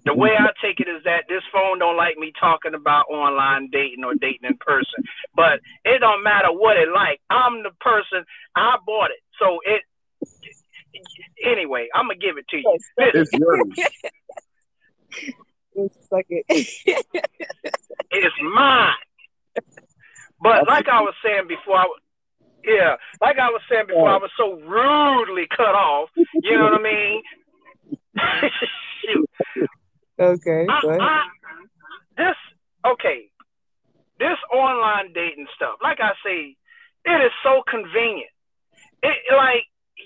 the 0.05 0.13
way 0.13 0.31
I 0.37 0.47
take 0.61 0.79
it 0.79 0.87
is 0.89 1.03
that 1.05 1.23
this 1.29 1.43
phone 1.53 1.79
don't 1.79 1.97
like 1.97 2.17
me 2.17 2.31
talking 2.39 2.73
about 2.73 3.05
online 3.09 3.69
dating 3.71 4.03
or 4.03 4.13
dating 4.15 4.49
in 4.49 4.57
person. 4.57 5.03
But 5.35 5.59
it 5.85 5.99
don't 5.99 6.23
matter 6.23 6.51
what 6.51 6.77
it 6.77 6.89
like. 6.93 7.21
I'm 7.29 7.63
the 7.63 7.71
person. 7.79 8.25
I 8.55 8.77
bought 8.85 9.11
it, 9.11 9.21
so 9.39 9.59
it. 9.65 9.81
Anyway, 11.45 11.87
I'm 11.93 12.05
gonna 12.07 12.19
give 12.19 12.37
it 12.37 12.47
to 12.49 12.57
you. 12.57 12.77
It's 12.97 13.31
yours. 13.33 13.61
Suck 16.09 16.25
it. 16.29 16.45
it's 18.11 18.35
mine. 18.53 18.93
But 20.41 20.67
like 20.67 20.87
I 20.89 21.01
was 21.01 21.13
saying 21.23 21.47
before, 21.47 21.77
I, 21.77 21.83
was- 21.85 22.01
yeah, 22.65 22.95
like 23.21 23.37
I 23.39 23.49
was 23.49 23.61
saying 23.69 23.85
before, 23.87 24.09
I 24.09 24.17
was 24.17 24.31
so 24.37 24.59
rudely 24.61 25.47
cut 25.55 25.75
off. 25.75 26.09
You 26.15 26.57
know 26.57 26.65
what 26.65 26.79
I 26.79 26.83
mean? 26.83 27.21
Shoot. 29.05 29.29
okay, 30.19 30.65
I. 30.69 30.97
I, 30.99 31.23
this 32.17 32.35
okay, 32.85 33.29
this 34.19 34.37
online 34.53 35.13
dating 35.13 35.47
stuff. 35.55 35.79
Like 35.81 35.99
I 36.01 36.11
say, 36.23 36.55
it 37.05 37.25
is 37.25 37.31
so 37.43 37.63
convenient. 37.67 38.29
It 39.01 39.17
like 39.35 39.63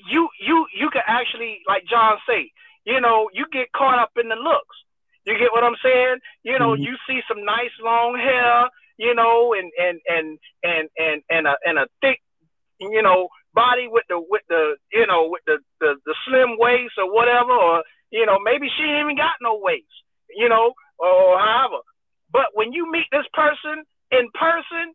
you 0.10 0.30
you 0.40 0.66
you 0.78 0.90
can 0.90 1.02
actually 1.08 1.60
like 1.68 1.84
John 1.90 2.18
say, 2.28 2.52
you 2.86 3.02
know, 3.02 3.30
you 3.34 3.46
get 3.52 3.72
caught 3.72 4.00
up 4.00 4.12
in 4.20 4.30
the 4.30 4.36
looks. 4.36 4.78
You 5.26 5.38
get 5.38 5.52
what 5.52 5.64
I'm 5.64 5.78
saying? 5.84 6.18
You 6.44 6.60
know, 6.60 6.74
mm-hmm. 6.74 6.84
you 6.84 6.96
see 7.08 7.22
some 7.28 7.46
nice 7.46 7.72
long 7.82 8.16
hair, 8.16 8.70
you 8.98 9.16
know, 9.16 9.54
and 9.54 9.72
and 9.80 10.00
and 10.08 10.40
and 10.64 10.90
and 10.98 11.22
and 11.30 11.48
a 11.48 11.56
and 11.66 11.78
a 11.80 11.88
thick, 12.02 12.22
you 12.80 13.02
know, 13.02 13.30
body 13.54 13.88
with 13.90 14.04
the 14.10 14.20
with 14.20 14.42
the 14.50 14.76
you 14.92 15.08
know 15.08 15.30
with 15.30 15.42
the 15.48 15.58
the, 15.80 15.96
the 16.06 16.16
slim 16.26 16.58
waist 16.60 16.94
or 16.98 17.12
whatever, 17.14 17.52
or 17.52 17.84
you 18.14 18.26
know 18.30 18.38
maybe 18.38 18.70
she 18.78 18.86
ain't 18.86 19.10
even 19.10 19.18
got 19.18 19.42
no 19.42 19.58
waist, 19.58 19.90
you 20.30 20.48
know, 20.48 20.78
or 21.02 21.42
however. 21.42 21.82
But 22.32 22.54
when 22.54 22.72
you 22.72 22.86
meet 22.90 23.10
this 23.12 23.26
person 23.34 23.84
in 24.14 24.30
person, 24.38 24.94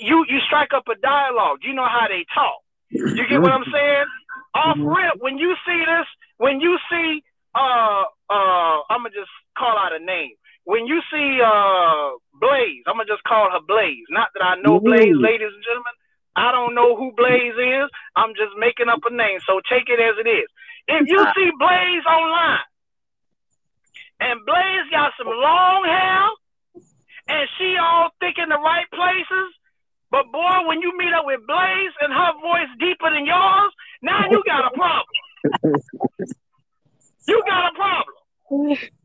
you 0.00 0.24
you 0.28 0.40
strike 0.48 0.72
up 0.74 0.88
a 0.88 0.96
dialogue. 0.96 1.60
You 1.60 1.74
know 1.76 1.86
how 1.86 2.08
they 2.08 2.24
talk. 2.32 2.64
You 2.90 3.28
get 3.28 3.42
what 3.44 3.52
I'm 3.52 3.68
saying? 3.68 4.08
Off 4.54 4.78
rip, 4.80 5.20
when 5.20 5.36
you 5.36 5.54
see 5.66 5.80
this, 5.84 6.08
when 6.38 6.60
you 6.60 6.78
see 6.90 7.22
uh 7.54 8.04
uh 8.32 8.76
I'm 8.88 9.04
gonna 9.04 9.12
just 9.12 9.30
call 9.58 9.76
out 9.76 9.92
a 9.92 10.00
name. 10.00 10.34
When 10.64 10.86
you 10.86 11.02
see 11.12 11.40
uh 11.44 12.16
Blaze, 12.40 12.84
I'm 12.88 12.96
gonna 12.96 13.10
just 13.10 13.24
call 13.28 13.52
her 13.52 13.60
Blaze. 13.60 14.08
Not 14.08 14.28
that 14.34 14.44
I 14.44 14.56
know 14.64 14.80
Blaze, 14.80 15.12
ladies 15.20 15.52
and 15.52 15.64
gentlemen. 15.64 15.92
I 16.36 16.50
don't 16.50 16.74
know 16.74 16.96
who 16.96 17.12
Blaze 17.14 17.54
is. 17.54 17.88
I'm 18.16 18.34
just 18.34 18.58
making 18.58 18.88
up 18.90 19.06
a 19.06 19.12
name, 19.14 19.38
so 19.46 19.60
take 19.70 19.86
it 19.86 20.02
as 20.02 20.18
it 20.18 20.26
is. 20.28 20.48
If 20.88 21.08
you 21.08 21.20
uh, 21.20 21.32
see 21.34 21.50
Blaze 21.58 22.04
online, 22.06 22.66
and 24.20 24.40
Blaze 24.46 24.86
got 24.90 25.12
some 25.18 25.28
long 25.28 25.84
hair, 25.84 26.24
and 27.28 27.48
she 27.58 27.76
all 27.80 28.10
thick 28.20 28.36
in 28.38 28.48
the 28.48 28.58
right 28.58 28.86
places, 28.92 29.48
but 30.10 30.30
boy, 30.30 30.68
when 30.68 30.80
you 30.80 30.96
meet 30.96 31.12
up 31.12 31.26
with 31.26 31.40
Blaze 31.46 31.94
and 32.00 32.12
her 32.12 32.32
voice 32.40 32.70
deeper 32.78 33.10
than 33.10 33.26
yours, 33.26 33.72
now 34.02 34.28
you 34.30 34.42
got 34.46 34.70
a 34.70 34.72
problem. 34.76 35.82
You 37.26 37.42
got 37.46 37.72
a 37.72 37.74
problem. 37.74 38.14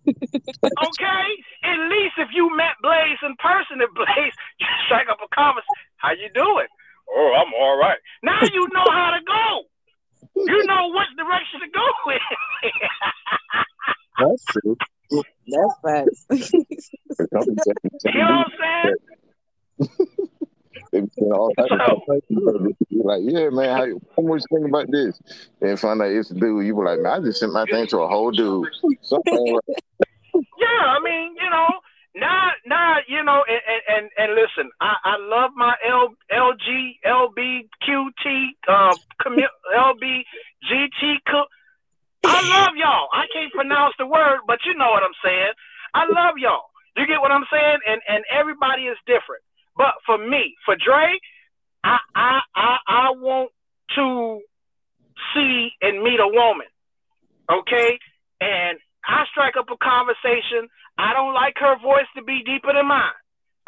Okay? 0.06 1.28
At 1.64 1.80
least 1.90 2.16
if 2.18 2.30
you 2.34 2.56
met 2.56 2.76
Blaze 2.82 3.18
in 3.24 3.36
person, 3.40 3.82
if 3.82 3.90
Blaze 3.96 4.34
you 4.60 4.68
strike 4.86 5.08
up 5.10 5.20
a 5.24 5.30
conversation, 5.34 5.90
how 5.98 6.12
you 6.12 6.30
doing? 6.36 6.68
Oh, 7.10 7.34
I'm 7.42 7.54
all 7.54 7.78
right. 7.78 7.98
Now 8.22 8.44
you 8.44 8.68
know 8.74 8.86
how 8.92 9.12
to 9.18 9.22
go. 9.26 9.64
You 10.36 10.66
know 10.66 10.88
what 10.90 11.08
direction 11.18 11.60
to 11.62 11.70
go 11.74 11.86
with. 12.06 12.22
That's 14.20 14.46
true. 14.46 14.78
That's 15.48 15.76
facts. 15.84 16.26
you 16.30 16.48
know 18.06 18.46
what 18.46 18.48
I'm 18.48 18.52
saying? 18.60 18.96
They 20.92 21.02
be 21.02 21.08
saying 21.18 21.32
all 21.32 21.54
types 21.54 21.72
of 21.72 21.80
stuff. 21.80 22.22
You 22.30 22.74
be 22.90 23.04
like, 23.04 23.22
yeah, 23.24 23.50
man, 23.50 23.70
how, 23.70 23.86
how 24.16 24.24
much 24.24 24.42
you 24.50 24.58
think 24.58 24.70
about 24.70 24.92
this? 24.92 25.20
Then 25.60 25.78
find 25.78 26.02
out 26.02 26.10
it's 26.10 26.32
a 26.32 26.34
dude. 26.34 26.66
You 26.66 26.76
be 26.76 26.82
like, 26.82 27.00
man, 27.00 27.14
I 27.14 27.20
just 27.20 27.40
sent 27.40 27.54
my 27.54 27.66
thing 27.66 27.88
to 27.88 28.00
a 28.00 28.08
whole 28.08 28.32
dude. 28.32 28.68
Something 29.02 29.38
ain't. 29.38 29.78
Yeah, 30.34 30.82
I 30.86 31.00
mean, 31.04 31.36
you 31.42 31.50
know, 31.50 31.68
now, 32.16 32.50
now, 32.66 32.98
you 33.08 33.24
know, 33.24 33.44
and 33.48 33.62
and, 33.70 33.82
and, 33.88 34.10
and 34.18 34.36
listen, 34.36 34.72
I, 34.82 34.96
I 35.04 35.16
love 35.20 35.52
my 35.56 35.76
L, 35.88 36.10
LG, 36.32 37.00
LBQT, 37.06 38.48
uh, 38.68 38.96
commu- 39.22 39.58
LBGT. 39.78 41.18
Co- 41.30 41.50
I 42.26 42.42
love 42.42 42.74
y'all. 42.76 43.08
I 43.14 43.26
can't 43.34 43.54
pronounce 43.54 43.94
the 43.98 44.06
word, 44.06 44.40
but 44.48 44.60
you 44.66 44.74
know 44.74 44.90
what 44.90 45.04
I'm 45.04 45.18
saying. 45.24 45.54
I 45.94 46.06
love 46.10 46.36
y'all. 46.38 46.70
You 46.98 47.08
get 47.08 47.22
what 47.22 47.32
I'm 47.32 47.46
saying? 47.52 47.80
And 47.88 48.02
and 48.08 48.24
everybody 48.32 48.84
is 48.84 48.98
different. 49.06 49.44
But 49.80 49.96
for 50.06 50.18
me, 50.18 50.56
for 50.66 50.76
Dre, 50.76 51.18
I 51.84 51.98
I 52.14 52.40
I, 52.54 52.78
I 52.88 53.06
want 53.16 53.52
to 53.96 54.42
see 55.34 55.72
and 55.82 56.04
meet 56.04 56.20
a 56.20 56.28
woman. 56.28 56.68
Okay? 57.50 57.98
And 58.42 58.78
I 59.08 59.24
strike 59.32 59.56
up 59.56 59.72
a 59.72 59.80
conversation. 59.80 60.68
I 60.98 61.14
don't 61.14 61.34
like 61.34 61.56
her 61.64 61.80
voice 61.80 62.12
to 62.18 62.24
be 62.24 62.44
deeper 62.44 62.74
than 62.76 62.88
mine. 62.92 63.16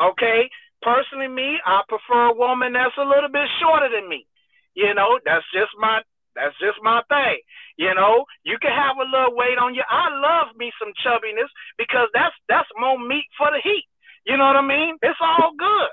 Okay? 0.04 0.52
Personally, 0.84 1.30
me, 1.30 1.58
I 1.66 1.82
prefer 1.88 2.36
a 2.36 2.36
woman 2.36 2.74
that's 2.74 3.00
a 3.00 3.08
little 3.08 3.32
bit 3.32 3.48
shorter 3.64 3.88
than 3.88 4.10
me. 4.10 4.28
You 4.76 4.94
know, 4.94 5.20
that's 5.24 5.48
just 5.56 5.72
my 5.80 6.04
that's 6.36 6.56
just 6.60 6.80
my 6.84 7.02
thing. 7.08 7.40
You 7.78 7.96
know, 7.96 8.26
you 8.44 8.60
can 8.60 8.72
have 8.72 9.00
a 9.00 9.08
little 9.08 9.36
weight 9.36 9.58
on 9.58 9.76
you. 9.76 9.84
I 9.88 10.12
love 10.12 10.56
me 10.58 10.72
some 10.76 10.92
chubbiness 11.00 11.52
because 11.78 12.12
that's 12.14 12.36
that's 12.50 12.68
more 12.76 13.00
meat 13.00 13.32
for 13.38 13.48
the 13.48 13.64
heat. 13.64 13.88
You 14.26 14.36
know 14.36 14.46
what 14.52 14.60
I 14.60 14.68
mean? 14.68 15.00
It's 15.02 15.20
all 15.24 15.56
good. 15.58 15.92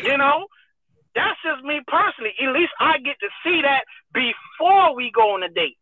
You 0.00 0.16
know, 0.16 0.46
that's 1.14 1.38
just 1.44 1.64
me 1.64 1.80
personally. 1.86 2.32
At 2.40 2.52
least 2.52 2.72
I 2.80 2.98
get 2.98 3.20
to 3.20 3.30
see 3.44 3.60
that 3.62 3.84
before 4.12 4.96
we 4.96 5.12
go 5.14 5.34
on 5.34 5.42
a 5.42 5.48
date. 5.48 5.76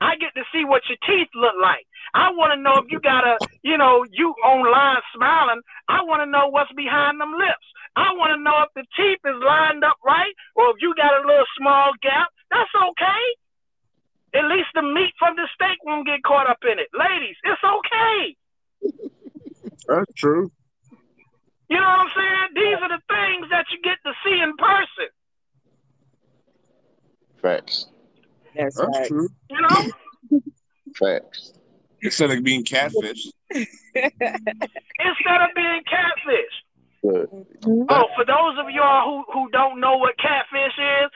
I 0.00 0.16
get 0.16 0.32
to 0.32 0.48
see 0.48 0.64
what 0.64 0.80
your 0.88 0.96
teeth 1.04 1.28
look 1.36 1.54
like. 1.60 1.84
I 2.14 2.32
want 2.32 2.56
to 2.56 2.60
know 2.60 2.80
if 2.80 2.88
you 2.88 3.00
got 3.04 3.20
a, 3.20 3.36
you 3.62 3.76
know, 3.76 4.06
you 4.08 4.32
online 4.40 5.04
smiling. 5.14 5.60
I 5.88 6.02
want 6.08 6.24
to 6.24 6.30
know 6.30 6.48
what's 6.48 6.72
behind 6.72 7.20
them 7.20 7.36
lips. 7.36 7.68
I 7.96 8.16
want 8.16 8.32
to 8.32 8.40
know 8.40 8.64
if 8.64 8.72
the 8.72 8.88
teeth 8.96 9.20
is 9.20 9.42
lined 9.44 9.84
up 9.84 10.00
right 10.00 10.32
or 10.56 10.70
if 10.72 10.80
you 10.80 10.94
got 10.96 11.20
a 11.20 11.26
little 11.26 11.44
small 11.58 11.92
gap. 12.00 12.32
That's 12.50 12.72
okay. 12.72 13.22
At 14.40 14.48
least 14.48 14.72
the 14.74 14.82
meat 14.82 15.12
from 15.18 15.36
the 15.36 15.44
steak 15.52 15.76
won't 15.84 16.06
get 16.06 16.22
caught 16.24 16.48
up 16.48 16.64
in 16.64 16.78
it. 16.78 16.88
Ladies, 16.96 17.36
it's 17.44 17.60
okay. 17.60 18.36
That's 19.86 20.12
true. 20.14 20.50
You 21.70 21.76
know 21.76 21.86
what 21.86 22.00
I'm 22.00 22.12
saying? 22.16 22.48
These 22.54 22.78
are 22.82 22.88
the 22.88 23.02
things 23.06 23.46
that 23.50 23.66
you 23.70 23.78
get 23.82 23.98
to 24.04 24.12
see 24.24 24.40
in 24.42 24.56
person. 24.56 25.08
Facts. 27.40 27.86
That's 28.56 28.76
That's 28.76 28.98
facts. 28.98 29.08
true. 29.08 29.28
You 29.48 29.60
know? 29.60 30.40
Facts. 30.98 31.52
Instead 32.10 32.32
of 32.32 32.42
being 32.42 32.64
catfish. 32.64 33.30
Instead 33.54 33.70
of 34.02 35.50
being 35.54 35.82
catfish. 35.86 36.54
Good. 37.02 37.28
Oh, 37.88 38.06
for 38.16 38.24
those 38.26 38.58
of 38.58 38.68
y'all 38.74 39.06
who, 39.06 39.32
who 39.32 39.48
don't 39.50 39.78
know 39.78 39.96
what 39.96 40.18
catfish 40.18 40.76
is, 40.76 41.10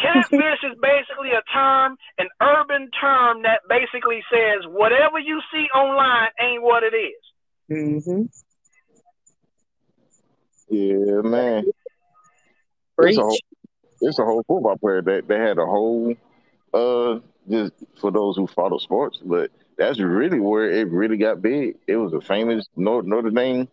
catfish 0.00 0.64
is 0.64 0.78
basically 0.80 1.32
a 1.32 1.42
term, 1.52 1.98
an 2.16 2.28
urban 2.40 2.88
term 2.98 3.42
that 3.42 3.60
basically 3.68 4.22
says 4.32 4.64
whatever 4.66 5.18
you 5.18 5.42
see 5.52 5.66
online 5.76 6.30
ain't 6.40 6.62
what 6.62 6.82
it 6.82 6.96
is. 6.96 7.22
Mm-hmm. 7.70 8.22
Yeah, 10.70 11.20
man. 11.28 11.64
Preach. 12.96 13.10
It's 13.10 13.18
a 13.18 13.22
whole, 13.22 13.38
it's 14.00 14.18
a 14.18 14.24
whole 14.24 14.44
football 14.48 14.78
player 14.78 15.02
that 15.02 15.28
they 15.28 15.38
had 15.38 15.58
a 15.58 15.66
whole 15.66 16.14
uh 16.72 17.18
just 17.50 17.74
for 18.00 18.10
those 18.10 18.36
who 18.36 18.46
follow 18.46 18.78
sports, 18.78 19.18
but 19.22 19.50
that's 19.78 20.00
really 20.00 20.40
where 20.40 20.70
it 20.70 20.90
really 20.90 21.16
got 21.16 21.40
big. 21.40 21.76
It 21.86 21.96
was 21.96 22.12
a 22.12 22.20
famous 22.20 22.66
Notre, 22.76 23.06
Notre 23.06 23.30
Dame 23.30 23.68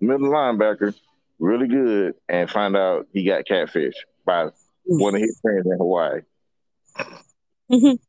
middle 0.00 0.28
linebacker, 0.28 0.94
really 1.38 1.68
good, 1.68 2.14
and 2.28 2.50
find 2.50 2.76
out 2.76 3.06
he 3.12 3.24
got 3.24 3.46
catfish 3.46 3.94
by 4.24 4.48
one 4.84 5.14
of 5.14 5.20
his 5.20 5.38
friends 5.40 5.66
in 5.66 5.78
Hawaii. 5.78 6.20
it 7.68 8.00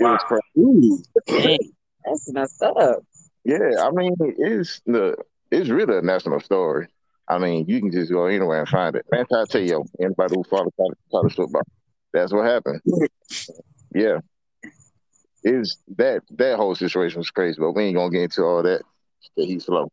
was 0.00 0.20
crazy. 0.26 1.02
Dang, 1.26 1.72
that's 2.04 2.32
messed 2.32 2.62
up. 2.62 3.04
Yeah, 3.44 3.58
I 3.80 3.90
mean, 3.90 4.14
it's 4.20 4.80
the 4.86 5.16
it's 5.50 5.70
really 5.70 5.98
a 5.98 6.02
national 6.02 6.40
story. 6.40 6.88
I 7.28 7.38
mean, 7.38 7.66
you 7.68 7.80
can 7.80 7.90
just 7.90 8.10
go 8.10 8.26
anywhere 8.26 8.60
and 8.60 8.68
find 8.68 8.96
it. 8.96 9.04
Man, 9.10 9.26
I 9.32 9.44
tell 9.48 9.60
you, 9.60 9.84
anybody 10.00 10.34
who 10.34 10.44
follows 10.44 10.72
college 11.10 11.34
football, 11.34 11.62
that's 12.12 12.32
what 12.32 12.46
happened. 12.46 12.80
yeah, 13.94 14.18
is 15.44 15.78
that 15.96 16.22
that 16.36 16.56
whole 16.56 16.74
situation 16.74 17.18
was 17.18 17.30
crazy, 17.30 17.60
but 17.60 17.72
we 17.72 17.84
ain't 17.84 17.96
gonna 17.96 18.10
get 18.10 18.22
into 18.22 18.42
all 18.42 18.62
that. 18.62 18.82
He's 19.36 19.64
slow. 19.66 19.90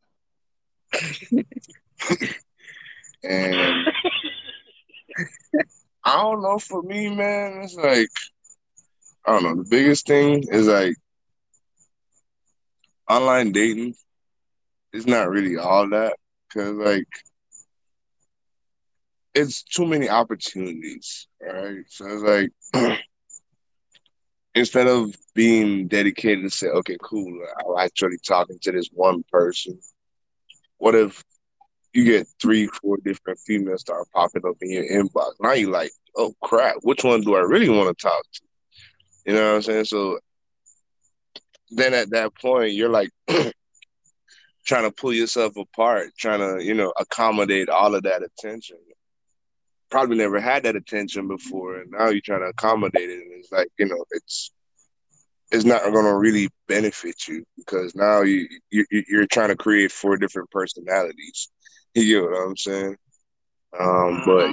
And 3.23 3.87
I 6.03 6.17
don't 6.21 6.41
know. 6.41 6.59
For 6.59 6.81
me, 6.83 7.09
man, 7.15 7.61
it's 7.63 7.75
like 7.75 8.09
I 9.25 9.31
don't 9.31 9.43
know. 9.43 9.63
The 9.63 9.69
biggest 9.69 10.05
thing 10.05 10.43
is 10.51 10.67
like 10.67 10.95
online 13.09 13.51
dating. 13.51 13.95
It's 14.93 15.07
not 15.07 15.29
really 15.29 15.57
all 15.57 15.89
that 15.89 16.15
because 16.47 16.73
like 16.73 17.07
it's 19.33 19.63
too 19.63 19.85
many 19.85 20.09
opportunities, 20.09 21.27
right? 21.41 21.83
So 21.89 22.05
it's 22.07 22.53
like 22.73 22.99
instead 24.55 24.87
of 24.87 25.13
being 25.33 25.87
dedicated 25.87 26.45
to 26.45 26.49
say, 26.49 26.67
okay, 26.67 26.97
cool, 27.03 27.45
I'm 27.59 27.85
actually 27.85 28.17
talking 28.25 28.57
to 28.61 28.71
this 28.71 28.89
one 28.93 29.23
person. 29.31 29.79
What 30.77 30.95
if 30.95 31.23
you 31.93 32.05
get 32.05 32.27
three, 32.41 32.67
four 32.67 32.97
different 33.03 33.39
females 33.39 33.81
start 33.81 34.07
popping 34.13 34.43
up 34.47 34.55
in 34.61 34.71
your 34.71 34.85
inbox? 34.85 35.33
Now 35.39 35.53
you're 35.53 35.69
like, 35.69 35.91
oh 36.15 36.33
crap, 36.41 36.77
which 36.81 37.03
one 37.03 37.21
do 37.21 37.35
I 37.35 37.41
really 37.41 37.69
want 37.69 37.95
to 37.95 38.01
talk 38.01 38.23
to? 38.33 38.41
You 39.25 39.33
know 39.33 39.49
what 39.49 39.55
I'm 39.55 39.61
saying? 39.61 39.85
So 39.85 40.19
then 41.71 41.93
at 41.93 42.11
that 42.11 42.33
point, 42.35 42.73
you're 42.73 42.89
like 42.89 43.09
trying 44.65 44.83
to 44.83 44.91
pull 44.91 45.13
yourself 45.13 45.57
apart, 45.57 46.11
trying 46.17 46.39
to, 46.39 46.63
you 46.63 46.73
know, 46.73 46.93
accommodate 46.99 47.69
all 47.69 47.93
of 47.93 48.03
that 48.03 48.23
attention. 48.23 48.77
Probably 49.91 50.17
never 50.17 50.39
had 50.39 50.63
that 50.63 50.75
attention 50.75 51.27
before, 51.27 51.77
and 51.77 51.91
now 51.91 52.09
you're 52.09 52.21
trying 52.21 52.41
to 52.41 52.47
accommodate 52.47 53.09
it, 53.09 53.19
and 53.19 53.31
it's 53.33 53.51
like, 53.51 53.67
you 53.77 53.85
know, 53.85 54.03
it's 54.11 54.51
it's 55.51 55.65
not 55.65 55.83
going 55.83 56.05
to 56.05 56.15
really 56.15 56.49
benefit 56.67 57.27
you 57.27 57.43
because 57.57 57.95
now 57.95 58.21
you, 58.21 58.47
you 58.71 58.85
you're 59.07 59.27
trying 59.27 59.49
to 59.49 59.55
create 59.55 59.91
four 59.91 60.17
different 60.17 60.49
personalities. 60.51 61.49
You 61.97 62.23
know 62.23 62.27
what 62.27 62.47
I'm 62.47 62.57
saying? 62.57 62.97
Um, 63.79 64.21
but 64.25 64.51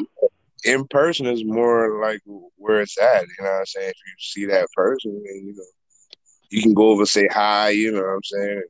in 0.65 0.87
person 0.87 1.27
is 1.27 1.45
more 1.45 2.01
like 2.01 2.21
where 2.57 2.83
it's 2.83 2.97
at. 2.97 3.23
You 3.23 3.45
know 3.45 3.51
what 3.51 3.59
I'm 3.59 3.67
saying? 3.67 3.89
If 3.89 3.97
you 3.97 4.13
see 4.19 4.47
that 4.47 4.69
person, 4.77 5.11
and 5.11 5.47
you 5.49 5.55
know, 5.57 5.65
you 6.51 6.63
can 6.63 6.73
go 6.73 6.91
over 6.91 7.05
say 7.05 7.27
hi. 7.29 7.71
You 7.71 7.91
know 7.91 8.03
what 8.03 8.15
I'm 8.15 8.23
saying? 8.23 8.63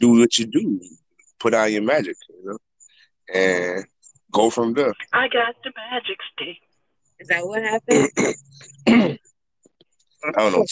Do 0.00 0.18
what 0.18 0.38
you 0.38 0.46
do. 0.46 0.80
Put 1.38 1.52
out 1.52 1.72
your 1.72 1.82
magic. 1.82 2.16
You 2.30 2.50
know, 2.50 2.58
and 3.34 3.84
go 4.34 4.50
from 4.50 4.74
there. 4.74 4.92
I 5.12 5.28
got 5.28 5.54
the 5.64 5.72
magic 5.90 6.18
stick. 6.34 6.58
Is 7.20 7.28
that 7.28 7.46
what 7.46 7.62
happened? 7.62 8.10
I 10.24 10.30
don't 10.36 10.52
know. 10.52 10.64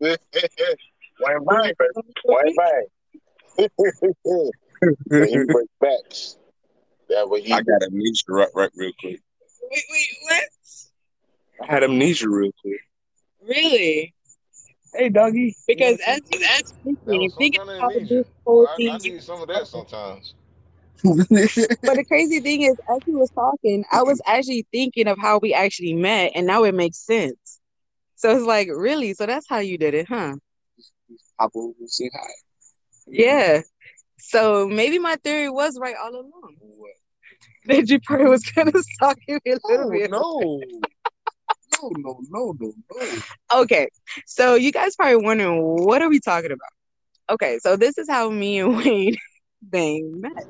Why 1.18 1.36
bang, 1.46 1.74
Why 2.24 2.42
bang? 2.56 2.86
he 3.58 5.44
break 5.46 5.68
backs. 5.80 6.38
That 7.08 7.28
what 7.28 7.42
he. 7.42 7.52
I 7.52 7.60
got 7.60 7.82
amnesia 7.82 8.24
right, 8.28 8.48
right 8.54 8.70
real 8.74 8.92
quick. 9.00 9.20
Wait, 9.70 9.84
wait, 9.90 10.08
what? 10.22 10.44
I 11.68 11.72
had 11.72 11.84
amnesia 11.84 12.28
real 12.28 12.52
quick. 12.62 12.80
Really? 13.46 14.14
Hey, 14.94 15.08
doggy. 15.08 15.56
Because 15.66 15.98
as 16.06 16.20
you 16.30 16.40
as 16.42 16.62
That 16.62 16.66
speaking, 16.66 17.20
was 17.20 17.34
some 17.34 17.38
thinking 17.38 17.60
kind 17.60 17.70
of 17.70 17.76
about 17.76 17.92
amnesia. 17.94 18.14
this 18.14 18.26
whole 18.44 18.66
I, 18.66 18.72
I 18.72 18.76
thing. 18.76 18.98
need 18.98 19.22
some 19.22 19.40
of 19.42 19.48
that 19.48 19.66
sometimes. 19.66 20.34
But 21.82 21.96
the 21.96 22.04
crazy 22.04 22.40
thing 22.40 22.62
is, 22.62 22.76
as 22.90 22.98
he 23.06 23.12
was 23.12 23.30
talking, 23.30 23.84
I 23.90 24.02
was 24.02 24.20
actually 24.26 24.66
thinking 24.72 25.06
of 25.06 25.18
how 25.18 25.38
we 25.38 25.54
actually 25.54 25.94
met, 25.94 26.32
and 26.34 26.46
now 26.46 26.64
it 26.64 26.74
makes 26.74 26.98
sense. 26.98 27.60
So 28.16 28.36
it's 28.36 28.44
like, 28.44 28.68
really? 28.70 29.14
So 29.14 29.26
that's 29.26 29.46
how 29.48 29.58
you 29.58 29.78
did 29.78 29.94
it, 29.94 30.06
huh? 30.08 30.36
Pop 31.38 31.50
over 31.54 31.72
and 31.78 31.90
say 31.90 32.10
hi. 32.14 32.30
Yeah. 33.08 33.62
So 34.18 34.68
maybe 34.68 34.98
my 34.98 35.16
theory 35.24 35.48
was 35.50 35.78
right 35.80 35.94
all 36.02 36.14
along. 36.14 36.56
That 37.66 37.88
you 37.90 38.00
probably 38.00 38.26
was 38.28 38.42
kind 38.42 38.68
of 38.68 38.74
stalking 38.94 39.38
me 39.44 39.52
a 39.52 39.58
No, 39.68 39.70
little 39.70 39.86
oh, 39.86 39.90
bit. 39.90 40.10
no, 40.10 40.89
no, 41.82 42.20
no, 42.30 42.54
no, 42.58 42.72
no. 42.90 43.60
Okay, 43.62 43.88
so 44.26 44.54
you 44.54 44.72
guys 44.72 44.96
probably 44.96 45.16
wondering 45.16 45.62
what 45.62 46.02
are 46.02 46.08
we 46.08 46.20
talking 46.20 46.52
about? 46.52 47.34
Okay, 47.34 47.58
so 47.58 47.76
this 47.76 47.98
is 47.98 48.08
how 48.08 48.28
me 48.30 48.58
and 48.60 48.76
Wayne 48.84 49.16
Bang 49.62 50.20
met. 50.20 50.46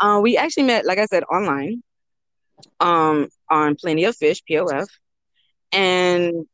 Um, 0.00 0.22
we 0.22 0.36
actually 0.36 0.64
met, 0.64 0.84
like 0.84 0.98
I 0.98 1.06
said, 1.06 1.24
online, 1.24 1.82
um, 2.80 3.28
on 3.50 3.76
Plenty 3.76 4.04
of 4.04 4.16
Fish 4.16 4.42
POF, 4.48 4.86
and 5.72 6.46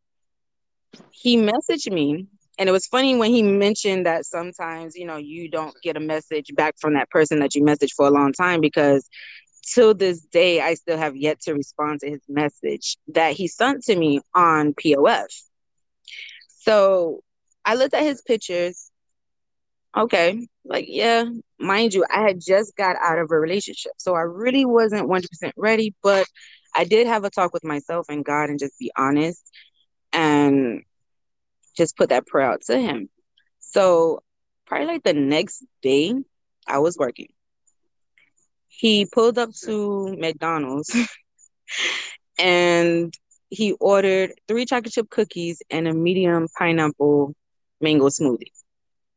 he 1.10 1.36
messaged 1.36 1.90
me, 1.92 2.26
and 2.58 2.68
it 2.68 2.72
was 2.72 2.86
funny 2.86 3.16
when 3.16 3.30
he 3.30 3.42
mentioned 3.42 4.06
that 4.06 4.26
sometimes 4.26 4.94
you 4.96 5.06
know 5.06 5.16
you 5.16 5.48
don't 5.48 5.74
get 5.82 5.96
a 5.96 6.00
message 6.00 6.50
back 6.54 6.74
from 6.78 6.94
that 6.94 7.10
person 7.10 7.38
that 7.40 7.54
you 7.54 7.62
messaged 7.62 7.92
for 7.96 8.06
a 8.06 8.10
long 8.10 8.32
time 8.32 8.60
because 8.60 9.08
till 9.62 9.94
this 9.94 10.24
day 10.26 10.60
I 10.60 10.74
still 10.74 10.98
have 10.98 11.16
yet 11.16 11.40
to 11.42 11.54
respond 11.54 12.00
to 12.00 12.10
his 12.10 12.22
message 12.28 12.96
that 13.08 13.32
he 13.34 13.48
sent 13.48 13.84
to 13.84 13.96
me 13.96 14.20
on 14.34 14.74
POF. 14.74 15.26
So 16.60 17.22
I 17.64 17.74
looked 17.74 17.94
at 17.94 18.02
his 18.02 18.22
pictures. 18.22 18.90
Okay, 19.96 20.48
like 20.64 20.86
yeah, 20.88 21.24
mind 21.58 21.92
you, 21.92 22.04
I 22.10 22.22
had 22.22 22.40
just 22.40 22.74
got 22.76 22.96
out 22.96 23.18
of 23.18 23.30
a 23.30 23.38
relationship, 23.38 23.92
so 23.98 24.14
I 24.14 24.22
really 24.22 24.64
wasn't 24.64 25.08
100% 25.08 25.52
ready, 25.56 25.94
but 26.02 26.26
I 26.74 26.84
did 26.84 27.06
have 27.06 27.24
a 27.24 27.30
talk 27.30 27.52
with 27.52 27.64
myself 27.64 28.06
and 28.08 28.24
God 28.24 28.48
and 28.48 28.58
just 28.58 28.78
be 28.78 28.90
honest 28.96 29.42
and 30.12 30.82
just 31.76 31.96
put 31.96 32.08
that 32.08 32.26
prayer 32.26 32.50
out 32.50 32.62
to 32.62 32.78
him. 32.78 33.10
So 33.60 34.22
probably 34.66 34.86
like 34.86 35.02
the 35.02 35.12
next 35.12 35.64
day, 35.82 36.14
I 36.66 36.78
was 36.78 36.96
working. 36.96 37.28
He 38.82 39.06
pulled 39.06 39.38
up 39.38 39.50
to 39.62 40.16
McDonald's 40.18 40.90
and 42.38 43.14
he 43.48 43.74
ordered 43.74 44.32
three 44.48 44.64
chocolate 44.64 44.92
chip 44.92 45.08
cookies 45.08 45.62
and 45.70 45.86
a 45.86 45.94
medium 45.94 46.48
pineapple 46.58 47.32
mango 47.80 48.08
smoothie. 48.08 48.50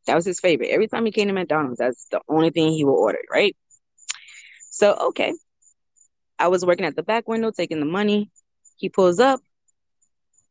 That 0.06 0.14
was 0.14 0.24
his 0.24 0.40
favorite. 0.40 0.70
Every 0.70 0.88
time 0.88 1.04
he 1.08 1.12
came 1.12 1.30
to 1.30 1.34
McDonald's, 1.34 1.80
that's 1.80 2.06
the 2.12 2.22
only 2.30 2.52
thing 2.52 2.74
he 2.74 2.86
would 2.86 2.92
order, 2.94 3.18
right? 3.32 3.58
So, 4.70 4.94
okay. 5.08 5.34
I 6.38 6.50
was 6.50 6.64
working 6.64 6.86
at 6.86 6.96
the 6.96 7.02
back 7.02 7.28
window 7.28 7.50
taking 7.50 7.80
the 7.80 7.88
money. 7.88 8.30
He 8.76 8.90
pulls 8.90 9.20
up 9.20 9.40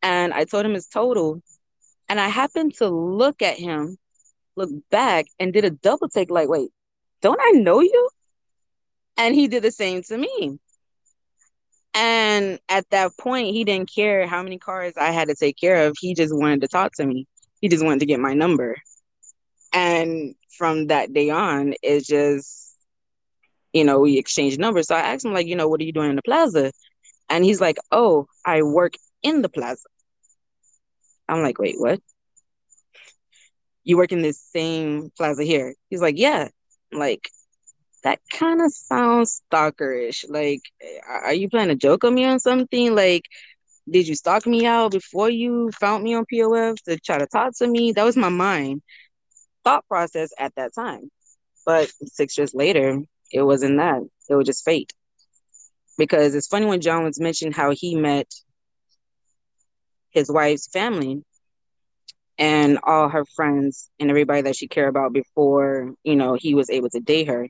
and 0.03 0.35
I 0.35 0.43
told 0.43 0.67
him 0.67 0.75
his 0.75 0.89
total. 0.89 1.41
And 2.09 2.19
I 2.19 2.27
happened 2.27 2.75
to 2.79 2.89
look 2.89 3.43
at 3.43 3.61
him, 3.61 3.97
look 4.57 4.71
back, 4.91 5.27
and 5.39 5.53
did 5.53 5.65
a 5.65 5.71
double 5.71 6.09
take 6.09 6.33
like, 6.33 6.49
wait, 6.49 6.73
don't 7.23 7.41
I 7.41 7.53
know 7.53 7.79
you? 7.79 8.11
And 9.17 9.35
he 9.35 9.49
did 9.49 9.63
the 9.63 9.71
same 9.71 10.03
to 10.05 10.19
me. 10.19 10.59
And 11.95 12.59
at 12.69 12.91
that 12.91 13.17
point, 13.17 13.55
he 13.55 13.65
didn't 13.65 13.93
care 13.95 14.27
how 14.27 14.43
many 14.43 14.59
cars 14.59 14.95
I 14.97 15.13
had 15.13 15.29
to 15.29 15.37
take 15.37 15.57
care 15.57 15.87
of. 15.87 15.97
He 16.01 16.15
just 16.15 16.35
wanted 16.37 16.63
to 16.63 16.69
talk 16.69 16.93
to 16.95 17.07
me. 17.07 17.27
He 17.61 17.69
just 17.69 17.85
wanted 17.85 18.01
to 18.01 18.07
get 18.07 18.19
my 18.19 18.35
number. 18.35 18.77
And 19.73 20.35
from 20.59 20.89
that 20.89 21.13
day 21.13 21.31
on, 21.31 21.75
it's 21.83 22.07
just, 22.07 22.77
you 23.73 23.85
know, 23.85 24.01
we 24.01 24.19
exchanged 24.19 24.59
numbers. 24.59 24.89
So 24.89 24.97
I 24.97 25.01
asked 25.01 25.25
him, 25.25 25.33
like, 25.33 25.47
you 25.47 25.57
know, 25.57 25.69
what 25.69 25.81
are 25.81 25.85
you 25.85 25.93
doing 25.93 26.11
in 26.11 26.17
the 26.17 26.23
plaza? 26.23 26.73
And 27.29 27.45
he's 27.45 27.61
like, 27.61 27.79
oh, 27.93 28.27
I 28.45 28.63
work 28.63 28.95
in 29.23 29.43
the 29.43 29.49
plaza. 29.49 29.89
I'm 31.29 31.43
like, 31.43 31.59
wait, 31.59 31.77
what? 31.79 32.01
You 33.85 33.97
work 33.97 34.13
in 34.13 34.23
this 34.23 34.41
same 34.41 35.11
plaza 35.17 35.45
here? 35.45 35.75
He's 35.91 36.01
like, 36.01 36.19
yeah. 36.19 36.49
I'm 36.93 36.99
like, 36.99 37.31
that 38.05 38.21
kind 38.33 38.63
of 38.63 38.73
sounds 38.73 39.43
stalkerish. 39.53 40.25
Like, 40.29 40.63
are 41.09 41.35
you 41.35 41.49
playing 41.51 41.71
a 41.71 41.77
joke 41.77 42.05
on 42.05 42.15
me 42.15 42.25
on 42.25 42.41
something? 42.41 42.95
Like, 42.95 43.25
did 43.91 44.09
you 44.09 44.15
stalk 44.15 44.47
me 44.47 44.67
out 44.67 44.93
before 44.93 45.31
you 45.31 45.71
found 45.81 46.05
me 46.05 46.15
on 46.15 46.25
POF 46.33 46.77
to 46.85 46.99
try 47.01 47.19
to 47.19 47.27
talk 47.27 47.55
to 47.59 47.67
me? 47.69 47.93
That 47.93 48.05
was 48.05 48.17
my 48.17 48.31
mind 48.31 48.83
thought 49.65 49.87
process 49.89 50.31
at 50.39 50.55
that 50.57 50.75
time. 50.75 51.11
But 51.67 51.91
six 52.07 52.39
years 52.39 52.55
later, 52.55 53.01
it 53.33 53.43
wasn't 53.43 53.79
that. 53.79 54.03
It 54.29 54.35
was 54.37 54.47
just 54.47 54.65
fate. 54.65 54.93
Because 55.99 56.35
it's 56.35 56.49
funny 56.49 56.67
when 56.67 56.81
John 56.81 57.05
was 57.05 57.21
mentioned 57.21 57.55
how 57.55 57.73
he 57.73 57.97
met 57.97 58.33
his 60.11 60.31
wife's 60.31 60.69
family. 60.69 61.23
and 62.39 62.79
all 62.83 63.09
her 63.09 63.25
friends 63.37 63.91
and 64.01 64.11
everybody 64.11 64.43
that 64.43 64.57
she 64.57 64.69
cared 64.69 64.89
about 64.89 65.13
before, 65.13 65.95
you 66.03 66.17
know, 66.17 66.35
he 66.35 66.55
was 66.55 66.71
able 66.71 66.91
to 66.91 67.01
date 67.01 67.29
her. 67.29 67.49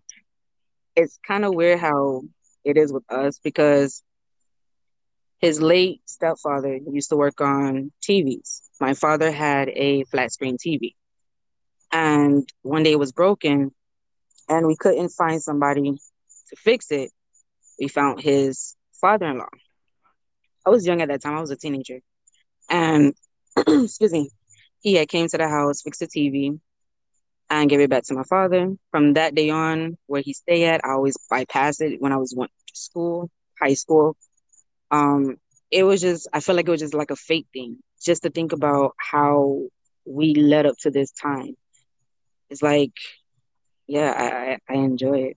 It's 0.96 1.18
kind 1.26 1.44
of 1.44 1.54
weird 1.54 1.80
how 1.80 2.22
it 2.64 2.76
is 2.76 2.92
with 2.92 3.04
us 3.10 3.38
because 3.42 4.02
his 5.38 5.60
late 5.60 6.00
stepfather 6.06 6.78
used 6.90 7.10
to 7.10 7.16
work 7.16 7.40
on 7.40 7.92
TVs. 8.02 8.62
My 8.80 8.94
father 8.94 9.30
had 9.30 9.68
a 9.70 10.04
flat 10.04 10.32
screen 10.32 10.56
TV. 10.56 10.94
And 11.92 12.48
one 12.62 12.82
day 12.82 12.92
it 12.92 12.98
was 12.98 13.12
broken 13.12 13.72
and 14.48 14.66
we 14.66 14.76
couldn't 14.76 15.10
find 15.10 15.42
somebody 15.42 15.92
to 15.92 16.56
fix 16.56 16.90
it. 16.90 17.10
We 17.78 17.88
found 17.88 18.20
his 18.20 18.76
father 19.00 19.26
in 19.26 19.38
law. 19.38 19.48
I 20.66 20.70
was 20.70 20.86
young 20.86 21.02
at 21.02 21.08
that 21.08 21.22
time, 21.22 21.36
I 21.36 21.40
was 21.40 21.50
a 21.50 21.56
teenager. 21.56 22.00
And 22.70 23.14
excuse 23.56 24.12
me, 24.12 24.30
he 24.80 24.94
had 24.94 25.08
came 25.08 25.28
to 25.28 25.38
the 25.38 25.48
house, 25.48 25.82
fixed 25.82 26.00
the 26.00 26.06
TV, 26.06 26.58
and 27.60 27.70
gave 27.70 27.80
it 27.80 27.90
back 27.90 28.04
to 28.04 28.14
my 28.14 28.24
father. 28.24 28.74
From 28.90 29.14
that 29.14 29.34
day 29.34 29.50
on, 29.50 29.96
where 30.06 30.22
he 30.22 30.32
stayed 30.32 30.64
at, 30.66 30.84
I 30.84 30.90
always 30.92 31.16
bypassed 31.30 31.80
it 31.80 32.00
when 32.00 32.12
I 32.12 32.16
was 32.16 32.34
went 32.36 32.50
to 32.68 32.76
school, 32.76 33.30
high 33.60 33.74
school. 33.74 34.16
Um, 34.90 35.36
it 35.70 35.82
was 35.84 36.00
just 36.00 36.28
I 36.32 36.40
felt 36.40 36.56
like 36.56 36.68
it 36.68 36.70
was 36.70 36.80
just 36.80 36.94
like 36.94 37.10
a 37.10 37.16
fake 37.16 37.46
thing, 37.52 37.78
just 38.04 38.22
to 38.22 38.30
think 38.30 38.52
about 38.52 38.94
how 38.98 39.62
we 40.06 40.34
led 40.34 40.66
up 40.66 40.76
to 40.82 40.90
this 40.90 41.12
time. 41.12 41.56
It's 42.50 42.62
like, 42.62 42.92
yeah, 43.86 44.12
I, 44.16 44.72
I, 44.72 44.74
I 44.74 44.82
enjoy 44.82 45.18
it. 45.30 45.36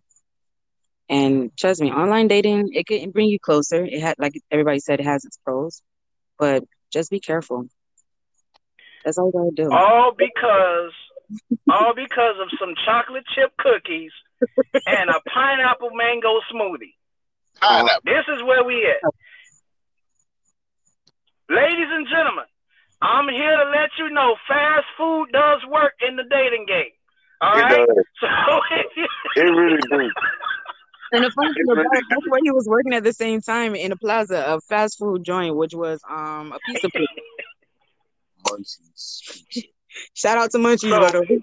And 1.09 1.55
trust 1.57 1.81
me, 1.81 1.91
online 1.91 2.27
dating 2.27 2.69
it 2.73 2.85
can 2.85 3.11
bring 3.11 3.29
you 3.29 3.39
closer. 3.39 3.85
It 3.85 4.01
had 4.01 4.15
like 4.19 4.33
everybody 4.51 4.79
said, 4.79 4.99
it 4.99 5.05
has 5.05 5.25
its 5.25 5.37
pros, 5.43 5.81
but 6.37 6.63
just 6.91 7.09
be 7.11 7.19
careful. 7.19 7.67
That's 9.05 9.17
all 9.17 9.27
you 9.27 9.31
gotta 9.31 9.69
do. 9.69 9.73
All 9.73 10.11
because 10.17 10.91
all 11.69 11.93
because 11.95 12.35
of 12.41 12.49
some 12.59 12.73
chocolate 12.85 13.25
chip 13.35 13.51
cookies 13.57 14.11
and 14.85 15.09
a 15.09 15.19
pineapple 15.33 15.91
mango 15.93 16.39
smoothie. 16.51 16.95
Pineapple. 17.61 18.01
This 18.05 18.25
is 18.27 18.43
where 18.43 18.63
we 18.63 18.85
at. 18.87 19.03
Ladies 21.49 21.89
and 21.91 22.07
gentlemen, 22.07 22.45
I'm 23.01 23.27
here 23.29 23.55
to 23.57 23.69
let 23.71 23.89
you 23.97 24.09
know 24.13 24.35
fast 24.47 24.85
food 24.97 25.27
does 25.31 25.61
work 25.71 25.93
in 26.07 26.15
the 26.15 26.23
dating 26.29 26.65
game. 26.67 26.91
All 27.41 27.57
It 27.57 27.61
right. 27.61 27.87
does. 27.87 28.05
So 28.21 28.27
It 29.35 29.41
really 29.41 29.81
do. 29.89 30.11
And 31.13 31.23
the 31.23 31.31
funny 31.31 31.53
thing 31.53 31.63
It 31.67 31.71
about 31.71 31.85
it, 31.97 32.05
that's 32.09 32.25
where 32.27 32.41
he 32.43 32.51
was 32.51 32.67
working 32.67 32.93
at 32.93 33.03
the 33.03 33.13
same 33.13 33.39
time 33.39 33.75
in 33.75 33.93
a 33.93 33.95
plaza, 33.95 34.43
a 34.45 34.59
fast 34.59 34.97
food 34.99 35.23
joint, 35.23 35.55
which 35.55 35.73
was 35.73 36.01
um 36.09 36.51
a 36.51 36.59
pizza 36.65 36.89
place. 36.89 37.07
Munchies. 39.87 40.09
Shout 40.13 40.37
out 40.37 40.51
to 40.51 40.57
Munchies, 40.57 40.89
So- 40.89 40.99
by 40.99 41.11
the 41.11 41.21
way. 41.21 41.41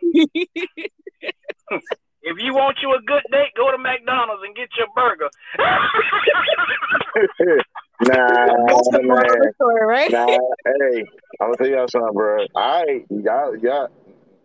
if 2.23 2.39
you 2.39 2.55
want 2.55 2.77
you 2.83 2.93
a 2.95 3.01
good 3.07 3.23
date, 3.31 3.53
go 3.57 3.71
to 3.71 3.79
McDonald's 3.79 4.43
and 4.45 4.55
get 4.57 4.69
your 4.79 4.87
burger. 4.95 5.29
nah, 8.01 8.67
That's 8.67 8.89
the 8.91 9.03
man. 9.03 9.53
story, 9.55 9.85
right? 9.87 10.11
Nah, 10.11 10.27
hey, 10.27 11.05
I'm 11.41 11.53
gonna 11.53 11.57
tell 11.57 11.67
y'all 11.69 11.89
something, 11.89 12.13
bro. 12.13 12.45
All 12.55 12.85
right, 12.85 13.05
y'all, 13.11 13.57
y'all, 13.57 13.89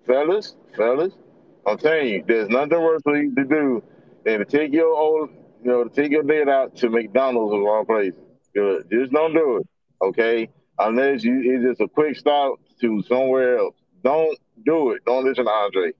fellas, 0.05 0.55
fellas, 0.75 1.13
I'm 1.65 1.77
telling 1.77 2.07
you, 2.07 2.23
there's 2.27 2.49
nothing 2.49 2.81
worse 2.81 3.01
for 3.03 3.17
you 3.17 3.33
to 3.35 3.43
do 3.45 3.83
than 4.25 4.39
to 4.39 4.45
take 4.45 4.73
your 4.73 4.95
old, 4.95 5.29
you 5.63 5.71
know, 5.71 5.83
to 5.83 5.89
take 5.89 6.11
your 6.11 6.23
date 6.23 6.47
out 6.47 6.75
to 6.77 6.89
McDonald's 6.89 7.53
of 7.53 7.61
all 7.61 7.85
places. 7.85 8.19
Just 8.91 9.11
don't 9.11 9.33
do 9.33 9.57
it, 9.57 9.67
okay? 10.01 10.49
Unless 10.79 11.23
you, 11.23 11.41
it's 11.43 11.63
just 11.63 11.81
a 11.81 11.87
quick 11.87 12.15
stop 12.17 12.59
to 12.81 13.01
somewhere 13.03 13.59
else. 13.59 13.75
Don't 14.03 14.37
do 14.65 14.91
it. 14.91 15.03
Don't 15.05 15.25
listen 15.25 15.45
to 15.45 15.51
Andre. 15.51 15.91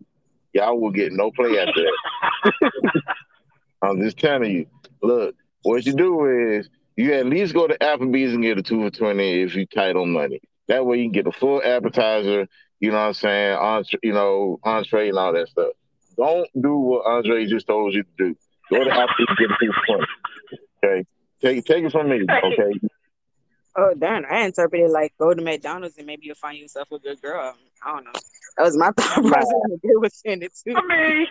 Y'all 0.54 0.80
will 0.80 0.92
get 0.92 1.12
no 1.12 1.32
play 1.32 1.60
after 1.60 1.82
that. 1.82 2.72
I'm 3.82 4.02
just 4.02 4.18
telling 4.18 4.52
you. 4.52 4.66
Look, 5.02 5.36
what 5.64 5.86
you 5.86 5.94
do 5.94 6.26
is 6.26 6.70
you 6.96 7.14
at 7.14 7.26
least 7.26 7.54
go 7.54 7.68
to 7.68 7.78
Applebee's 7.78 8.34
and 8.34 8.44
get 8.44 8.58
a 8.58 8.62
two 8.62 8.82
for 8.82 8.90
twenty 8.90 9.42
if 9.42 9.56
you 9.56 9.66
tight 9.66 9.96
on 9.96 10.12
money. 10.12 10.42
That 10.68 10.86
way 10.86 10.98
you 10.98 11.06
can 11.06 11.12
get 11.12 11.28
a 11.28 11.32
full 11.32 11.62
appetizer. 11.64 12.48
You 12.80 12.92
know 12.92 12.98
what 12.98 13.08
I'm 13.08 13.14
saying? 13.14 13.58
Entre, 13.58 14.00
you 14.04 14.14
know, 14.14 14.60
entree 14.64 15.10
and 15.10 15.18
all 15.18 15.34
that 15.34 15.48
stuff. 15.50 15.72
Don't 16.18 16.50
do 16.60 16.78
what 16.78 17.06
Andre 17.06 17.46
just 17.46 17.68
told 17.68 17.94
you 17.94 18.04
to 18.04 18.10
do. 18.18 18.36
Go 18.70 18.84
to 18.84 18.90
Applebee's 18.90 19.28
and 19.30 19.38
get 19.38 19.52
a 19.52 19.58
two 19.62 19.72
for 19.72 19.86
twenty. 19.88 20.06
Okay, 20.84 21.06
take 21.42 21.66
take 21.66 21.84
it 21.84 21.92
from 21.92 22.10
me. 22.10 22.22
Okay, 22.22 22.80
Oh 23.80 23.94
darn, 23.94 24.26
I 24.30 24.42
interpreted 24.46 24.90
like 24.90 25.14
go 25.18 25.34
to 25.34 25.42
McDonald's 25.42 25.98
and 25.98 26.06
maybe 26.06 26.26
you'll 26.26 26.36
find 26.36 26.58
yourself 26.58 26.92
a 26.92 27.00
good 27.00 27.22
girl. 27.22 27.56
I 27.86 27.94
don't 27.94 28.04
know. 28.04 28.12
That 28.58 28.64
was 28.64 28.78
my 28.78 28.92
thought 28.98 29.26
process 29.26 29.54
when 29.68 29.80
they 29.82 29.96
was 29.96 30.14
saying 30.16 30.42
it 30.42 30.52
too. 30.66 30.76
I 30.76 30.86
mean, 30.86 31.28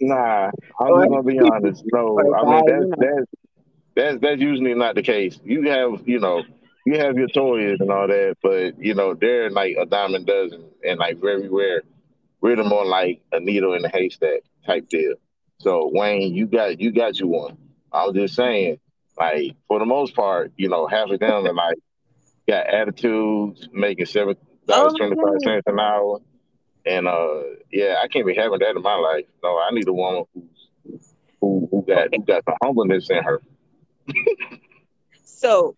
nah. 0.00 0.50
I'm 0.80 1.00
just 1.00 1.10
gonna 1.10 1.22
be 1.22 1.38
honest. 1.40 1.84
No, 1.92 2.18
I 2.34 2.44
mean 2.50 2.64
that's 2.66 3.00
that's 3.00 3.26
that's 3.94 4.20
that's 4.22 4.40
usually 4.40 4.74
not 4.74 4.94
the 4.94 5.02
case. 5.02 5.38
You 5.44 5.68
have 5.68 6.08
you 6.08 6.20
know 6.20 6.42
you 6.86 6.98
have 6.98 7.18
your 7.18 7.28
toys 7.28 7.78
and 7.80 7.90
all 7.90 8.08
that, 8.08 8.36
but 8.42 8.78
you 8.82 8.94
know 8.94 9.12
they're 9.14 9.50
like 9.50 9.76
a 9.78 9.84
dime 9.84 10.14
a 10.14 10.20
dozen 10.20 10.64
and 10.82 10.98
like 10.98 11.20
very 11.20 11.48
rare. 11.48 11.82
We're 12.40 12.56
the 12.56 12.64
more 12.64 12.86
like 12.86 13.20
a 13.32 13.40
needle 13.40 13.74
in 13.74 13.84
a 13.84 13.88
haystack 13.88 14.40
type 14.66 14.88
deal. 14.88 15.16
So 15.60 15.90
Wayne, 15.92 16.34
you 16.34 16.46
got 16.46 16.80
you 16.80 16.92
got 16.92 17.20
you 17.20 17.26
one. 17.26 17.58
I 17.92 18.06
was 18.06 18.14
just 18.14 18.34
saying, 18.34 18.78
like 19.18 19.54
for 19.68 19.78
the 19.78 19.84
most 19.84 20.14
part, 20.14 20.52
you 20.56 20.68
know, 20.68 20.86
half 20.86 21.10
of 21.10 21.20
them 21.20 21.46
are 21.46 21.54
like 21.54 21.78
got 22.48 22.66
attitudes, 22.66 23.68
making 23.72 24.06
seven 24.06 24.36
dollars 24.66 24.92
Oh, 24.94 24.96
twenty 24.96 25.16
five 25.16 25.40
cents 25.42 25.62
an 25.66 25.78
hour, 25.78 26.20
and 26.86 27.06
uh, 27.08 27.42
yeah, 27.70 27.96
I 28.02 28.08
can't 28.08 28.26
be 28.26 28.34
having 28.34 28.58
that 28.60 28.76
in 28.76 28.82
my 28.82 28.96
life. 28.96 29.24
No, 29.42 29.58
I 29.58 29.70
need 29.72 29.88
a 29.88 29.92
woman 29.92 30.24
who's 30.34 31.14
who 31.40 31.68
who 31.70 31.84
got 31.86 32.08
who 32.14 32.22
got 32.24 32.44
the 32.44 32.56
humbleness 32.62 33.10
in 33.10 33.22
her. 33.22 33.40
So, 35.24 35.76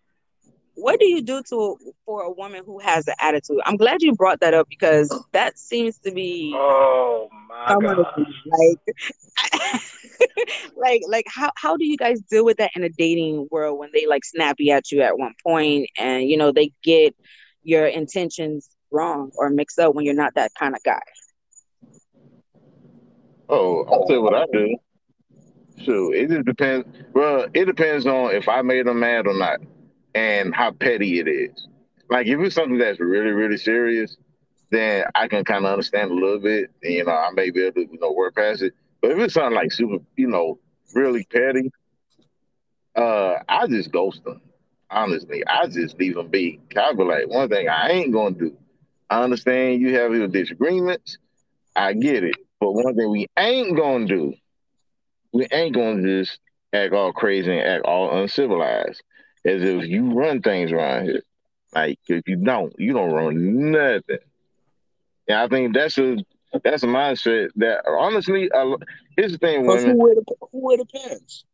what 0.77 0.99
do 0.99 1.07
you 1.07 1.21
do 1.21 1.41
to 1.49 1.77
for 2.05 2.21
a 2.21 2.31
woman 2.31 2.63
who 2.65 2.79
has 2.79 3.07
an 3.07 3.15
attitude? 3.19 3.59
I'm 3.65 3.77
glad 3.77 4.01
you 4.01 4.13
brought 4.13 4.39
that 4.41 4.53
up 4.53 4.67
because 4.69 5.13
that 5.33 5.57
seems 5.57 5.97
to 5.99 6.11
be 6.11 6.53
oh 6.55 7.29
my 7.49 7.67
some 7.67 7.85
of 7.85 7.97
the 7.97 8.03
god. 8.03 8.25
like 8.45 9.81
like 10.77 11.01
like 11.07 11.25
how 11.27 11.49
how 11.55 11.75
do 11.75 11.85
you 11.85 11.97
guys 11.97 12.21
deal 12.21 12.45
with 12.45 12.57
that 12.57 12.71
in 12.75 12.83
a 12.83 12.89
dating 12.89 13.47
world 13.49 13.79
when 13.79 13.89
they 13.93 14.05
like 14.05 14.23
snappy 14.23 14.71
at 14.71 14.91
you 14.91 15.01
at 15.01 15.17
one 15.17 15.33
point 15.43 15.89
and 15.97 16.29
you 16.29 16.37
know 16.37 16.51
they 16.51 16.71
get 16.83 17.15
your 17.63 17.87
intentions 17.87 18.69
wrong 18.91 19.31
or 19.35 19.49
mixed 19.49 19.79
up 19.79 19.95
when 19.95 20.05
you're 20.05 20.13
not 20.13 20.35
that 20.35 20.51
kind 20.57 20.75
of 20.75 20.83
guy? 20.83 21.01
Oh, 23.49 23.83
I'll 23.85 24.05
tell 24.05 24.17
you 24.17 24.21
what 24.21 24.35
I 24.35 24.45
do. 24.51 24.77
So 25.85 26.11
it 26.11 26.29
just 26.29 26.45
depends. 26.45 26.87
Well, 27.13 27.47
it 27.53 27.65
depends 27.65 28.05
on 28.05 28.31
if 28.31 28.47
I 28.47 28.61
made 28.61 28.87
them 28.87 28.99
mad 28.99 29.27
or 29.27 29.33
not, 29.33 29.59
and 30.17 30.55
how 30.55 30.71
petty 30.71 31.19
it 31.19 31.27
is. 31.27 31.67
Like 32.09 32.25
if 32.25 32.39
it's 32.39 32.55
something 32.55 32.79
that's 32.79 32.99
really, 32.99 33.31
really 33.31 33.57
serious, 33.57 34.17
then 34.71 35.05
I 35.13 35.27
can 35.27 35.45
kind 35.45 35.63
of 35.63 35.71
understand 35.71 36.09
a 36.09 36.15
little 36.15 36.39
bit. 36.39 36.71
And, 36.81 36.93
you 36.93 37.05
know, 37.05 37.11
I 37.11 37.29
may 37.35 37.51
be 37.51 37.63
able 37.63 37.75
to, 37.75 37.91
you 37.91 37.99
know, 38.01 38.11
work 38.11 38.35
past 38.35 38.63
it. 38.63 38.73
But 38.99 39.11
if 39.11 39.19
it's 39.19 39.35
something 39.35 39.53
like 39.53 39.71
super, 39.71 40.03
you 40.15 40.27
know, 40.27 40.57
really 40.95 41.23
petty, 41.31 41.71
uh, 42.95 43.35
I 43.47 43.67
just 43.67 43.91
ghost 43.91 44.23
them. 44.23 44.41
Honestly, 44.89 45.43
I 45.45 45.67
just 45.67 45.99
leave 45.99 46.15
them 46.15 46.29
be. 46.29 46.61
I 46.75 46.93
be 46.93 47.03
like, 47.03 47.27
one 47.27 47.49
thing 47.49 47.69
I 47.69 47.89
ain't 47.89 48.11
gonna 48.11 48.33
do. 48.33 48.57
I 49.09 49.23
understand 49.23 49.81
you 49.81 49.93
have 49.99 50.15
your 50.15 50.27
disagreements. 50.27 51.19
I 51.75 51.93
get 51.93 52.23
it. 52.23 52.35
But 52.59 52.71
one 52.71 52.95
thing 52.95 53.11
we 53.11 53.27
ain't 53.37 53.77
gonna 53.77 54.07
do, 54.07 54.33
we 55.31 55.45
ain't 55.51 55.75
gonna 55.75 56.01
just 56.01 56.39
act 56.73 56.93
all 56.93 57.13
crazy 57.13 57.51
and 57.51 57.61
act 57.61 57.85
all 57.85 58.17
uncivilized. 58.19 59.03
As 59.47 59.63
if 59.63 59.85
you 59.85 60.11
run 60.13 60.41
things 60.41 60.73
around 60.73 61.05
here. 61.05 61.23
Like 61.73 61.99
if 62.07 62.27
you 62.27 62.35
don't, 62.35 62.73
you 62.77 62.91
don't 62.93 63.13
run 63.13 63.71
nothing. 63.71 64.17
And 65.29 65.37
I 65.39 65.47
think 65.47 65.73
that's 65.73 65.97
a 65.97 66.17
that's 66.63 66.83
a 66.83 66.87
mindset 66.87 67.49
that 67.55 67.85
honestly, 67.87 68.51
uh, 68.51 68.75
here's 69.15 69.31
the 69.31 69.37
thing, 69.37 69.63
Plus, 69.63 69.81
women. 69.83 69.95
who 69.97 70.03
wear 70.03 70.15
the 70.15 70.23
who 70.51 70.65
wear 70.65 70.77
the 70.77 70.85
pants? 70.85 71.45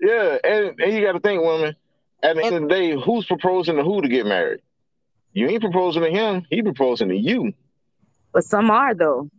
Yeah, 0.00 0.38
and, 0.42 0.80
and 0.80 0.92
you 0.92 1.04
got 1.04 1.12
to 1.12 1.20
think, 1.20 1.42
women. 1.42 1.76
At 2.22 2.36
the 2.36 2.44
end 2.44 2.54
of 2.56 2.62
the 2.62 2.68
day, 2.68 2.94
who's 3.00 3.26
proposing 3.26 3.76
to 3.76 3.82
who 3.82 4.02
to 4.02 4.08
get 4.08 4.26
married? 4.26 4.60
You 5.32 5.48
ain't 5.48 5.62
proposing 5.62 6.02
to 6.02 6.10
him. 6.10 6.44
He 6.50 6.62
proposing 6.62 7.08
to 7.08 7.16
you. 7.16 7.52
But 8.32 8.44
some 8.44 8.70
are 8.70 8.94
though. 8.94 9.30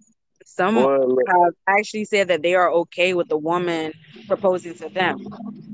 Some 0.46 0.76
Well, 0.76 1.18
have 1.28 1.54
actually 1.68 2.06
said 2.06 2.30
that 2.30 2.42
they 2.42 2.56
are 2.56 2.72
okay 2.72 3.14
with 3.14 3.28
the 3.28 3.38
woman 3.38 3.94
proposing 4.28 4.76
to 4.76 4.90
them. 4.90 5.28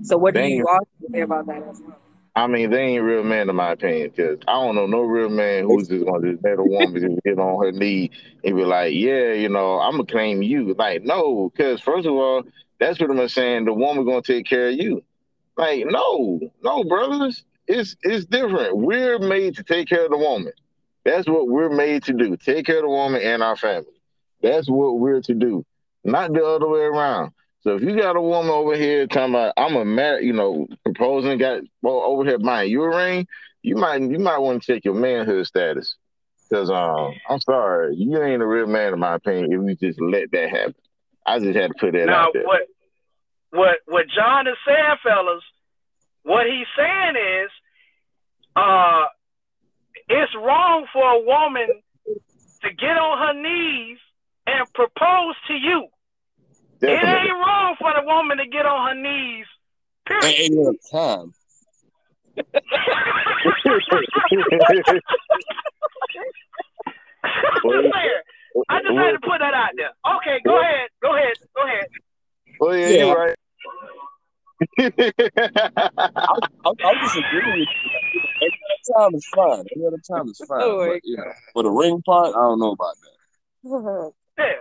So 0.04 0.18
what 0.18 0.34
do 0.34 0.42
you 0.42 0.46
ain't- 0.60 0.68
all 0.68 0.88
say 1.12 1.22
about 1.22 1.48
that 1.48 1.64
as 1.64 1.82
well? 1.82 1.98
I 2.38 2.46
mean, 2.46 2.70
they 2.70 2.82
ain't 2.82 3.04
real 3.04 3.24
men 3.24 3.50
in 3.50 3.56
my 3.56 3.72
opinion, 3.72 4.12
because 4.16 4.38
I 4.48 4.54
don't 4.54 4.76
know 4.76 4.86
no 4.86 5.02
real 5.02 5.28
man 5.28 5.64
who's 5.64 5.88
just 5.88 6.06
gonna 6.06 6.34
just 6.34 6.44
let 6.44 6.60
a 6.60 6.64
woman 6.64 7.02
just 7.02 7.24
get 7.24 7.40
on 7.40 7.66
her 7.66 7.72
knee 7.72 8.12
and 8.44 8.56
be 8.56 8.64
like, 8.64 8.94
yeah, 8.94 9.34
you 9.34 9.50
know, 9.50 9.80
I'm 9.80 9.94
gonna 9.94 10.06
claim 10.06 10.44
you. 10.44 10.76
Like, 10.76 11.02
no, 11.04 11.50
because 11.50 11.82
first 11.82 12.06
of 12.06 12.14
all, 12.14 12.44
that's 12.80 13.00
what 13.00 13.10
I'm 13.10 13.28
saying. 13.28 13.66
The 13.66 13.74
woman 13.74 14.06
gonna 14.06 14.22
take 14.22 14.46
care 14.46 14.68
of 14.68 14.76
you. 14.76 15.04
Like, 15.58 15.86
no, 15.88 16.40
no, 16.64 16.84
brothers, 16.84 17.44
it's 17.68 17.96
it's 18.04 18.26
different. 18.26 18.78
We're 18.78 19.18
made 19.18 19.56
to 19.56 19.64
take 19.64 19.90
care 19.90 20.06
of 20.06 20.12
the 20.12 20.18
woman. 20.18 20.54
That's 21.06 21.28
what 21.28 21.48
we're 21.48 21.76
made 21.76 22.04
to 22.04 22.14
do. 22.14 22.38
Take 22.38 22.68
care 22.68 22.78
of 22.78 22.84
the 22.84 22.90
woman 22.90 23.20
and 23.20 23.42
our 23.42 23.56
family. 23.56 23.88
That's 24.44 24.70
what 24.70 25.00
we're 25.00 25.22
to 25.22 25.34
do, 25.34 25.66
not 26.04 26.34
the 26.34 26.46
other 26.46 26.68
way 26.68 26.82
around. 26.82 27.32
So 27.62 27.76
if 27.76 27.82
you 27.82 27.98
got 27.98 28.16
a 28.16 28.22
woman 28.22 28.52
over 28.52 28.76
here 28.76 29.08
talking 29.08 29.34
about 29.34 29.54
I'm 29.58 29.76
a 29.76 29.86
man, 29.86 30.24
you 30.24 30.34
know, 30.34 30.68
proposing, 30.84 31.38
got 31.38 31.62
well, 31.82 32.04
over 32.06 32.24
here 32.24 32.40
buying 32.40 32.72
you 32.72 32.84
a 32.84 32.96
ring, 32.96 33.28
you 33.62 33.76
might 33.76 34.02
you 34.02 34.20
might 34.20 34.38
want 34.38 34.64
to 34.64 34.74
check 34.74 34.86
your 34.86 34.94
manhood 34.94 35.46
status. 35.46 35.96
Cause 36.52 36.70
um, 36.70 37.14
I'm 37.30 37.42
sorry, 37.42 37.96
you 37.96 38.22
ain't 38.24 38.42
a 38.42 38.48
real 38.48 38.68
man 38.68 38.94
in 38.94 39.00
my 39.00 39.16
opinion 39.16 39.52
if 39.52 39.82
you 39.82 39.90
just 39.90 40.02
let 40.02 40.32
that 40.32 40.50
happen. 40.50 40.76
I 41.26 41.40
just 41.40 41.58
had 41.58 41.72
to 41.72 41.78
put 41.78 41.92
that 41.92 42.06
Now 42.06 42.28
out 42.28 42.34
there. 42.34 42.46
what 42.46 42.62
what 43.50 43.78
what 43.86 44.06
John 44.16 44.48
is 44.48 44.56
saying, 44.66 44.96
fellas, 45.04 45.44
what 46.24 46.46
he's 46.46 46.68
saying 46.78 47.16
is 47.16 47.52
uh 48.56 49.06
it's 50.08 50.34
wrong 50.36 50.86
for 50.94 51.04
a 51.04 51.20
woman 51.20 51.68
to 52.64 52.70
get 52.74 52.98
on 52.98 53.18
her 53.18 53.34
knees 53.34 53.98
and 54.46 54.72
propose 54.74 55.36
to 55.48 55.54
you. 55.54 55.88
It 56.82 56.90
ain't 56.90 57.32
wrong 57.34 57.76
for 57.80 57.92
the 57.96 58.06
woman 58.06 58.38
to 58.38 58.48
get 58.48 58.66
on 58.66 58.90
her 58.90 59.02
knees. 59.02 59.46
Ain't 60.10 60.24
Period. 60.24 60.40
ain't 60.40 60.54
no 60.54 60.74
time. 60.92 61.34
I'm 62.38 62.44
just 67.72 67.94
saying. 67.94 68.22
I 68.70 68.82
just 68.82 68.98
had 68.98 69.12
to 69.12 69.20
put 69.22 69.40
that 69.40 69.54
out 69.54 69.72
there. 69.76 69.92
Okay, 70.18 70.40
go 70.46 70.60
ahead. 70.60 70.90
Go 71.02 71.16
ahead. 71.16 71.34
Go 71.56 71.64
ahead. 71.64 71.88
Well, 72.60 72.78
yeah, 72.78 72.90
Yeah. 72.90 73.06
you're 73.06 73.18
right. 73.18 73.36
I'm, 74.80 76.76
I'm 76.84 77.00
just 77.02 77.18
agreeing 77.18 77.60
with 77.60 77.68
you. 77.68 78.22
Any 78.42 78.58
other 78.66 79.00
time 79.00 79.16
is 79.16 79.26
fine. 79.36 79.66
Any 79.76 79.86
other 79.86 80.02
time 80.10 80.28
is 80.30 80.38
fine. 80.48 80.62
Oh 80.62 80.78
my 80.80 80.88
but, 80.94 81.02
you 81.04 81.18
for 81.54 81.64
the 81.64 81.70
ring 81.70 82.02
part, 82.06 82.30
I 82.30 82.40
don't 82.40 82.60
know 82.60 82.72
about 82.72 82.96
that. 83.02 84.14
Yeah. 84.38 84.54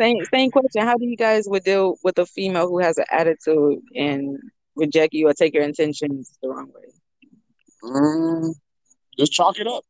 Same 0.00 0.24
same 0.32 0.50
question. 0.50 0.82
How 0.82 0.96
do 0.96 1.04
you 1.04 1.16
guys 1.16 1.44
would 1.48 1.64
deal 1.64 1.96
with 2.02 2.18
a 2.18 2.26
female 2.26 2.68
who 2.68 2.78
has 2.80 2.98
an 2.98 3.04
attitude 3.10 3.80
and 3.94 4.38
reject 4.76 5.14
you 5.14 5.28
or 5.28 5.34
take 5.34 5.54
your 5.54 5.62
intentions 5.62 6.36
the 6.42 6.48
wrong 6.48 6.70
way? 6.74 6.90
Mm, 7.82 8.54
just 9.18 9.32
chalk 9.32 9.58
it 9.58 9.66
up. 9.66 9.84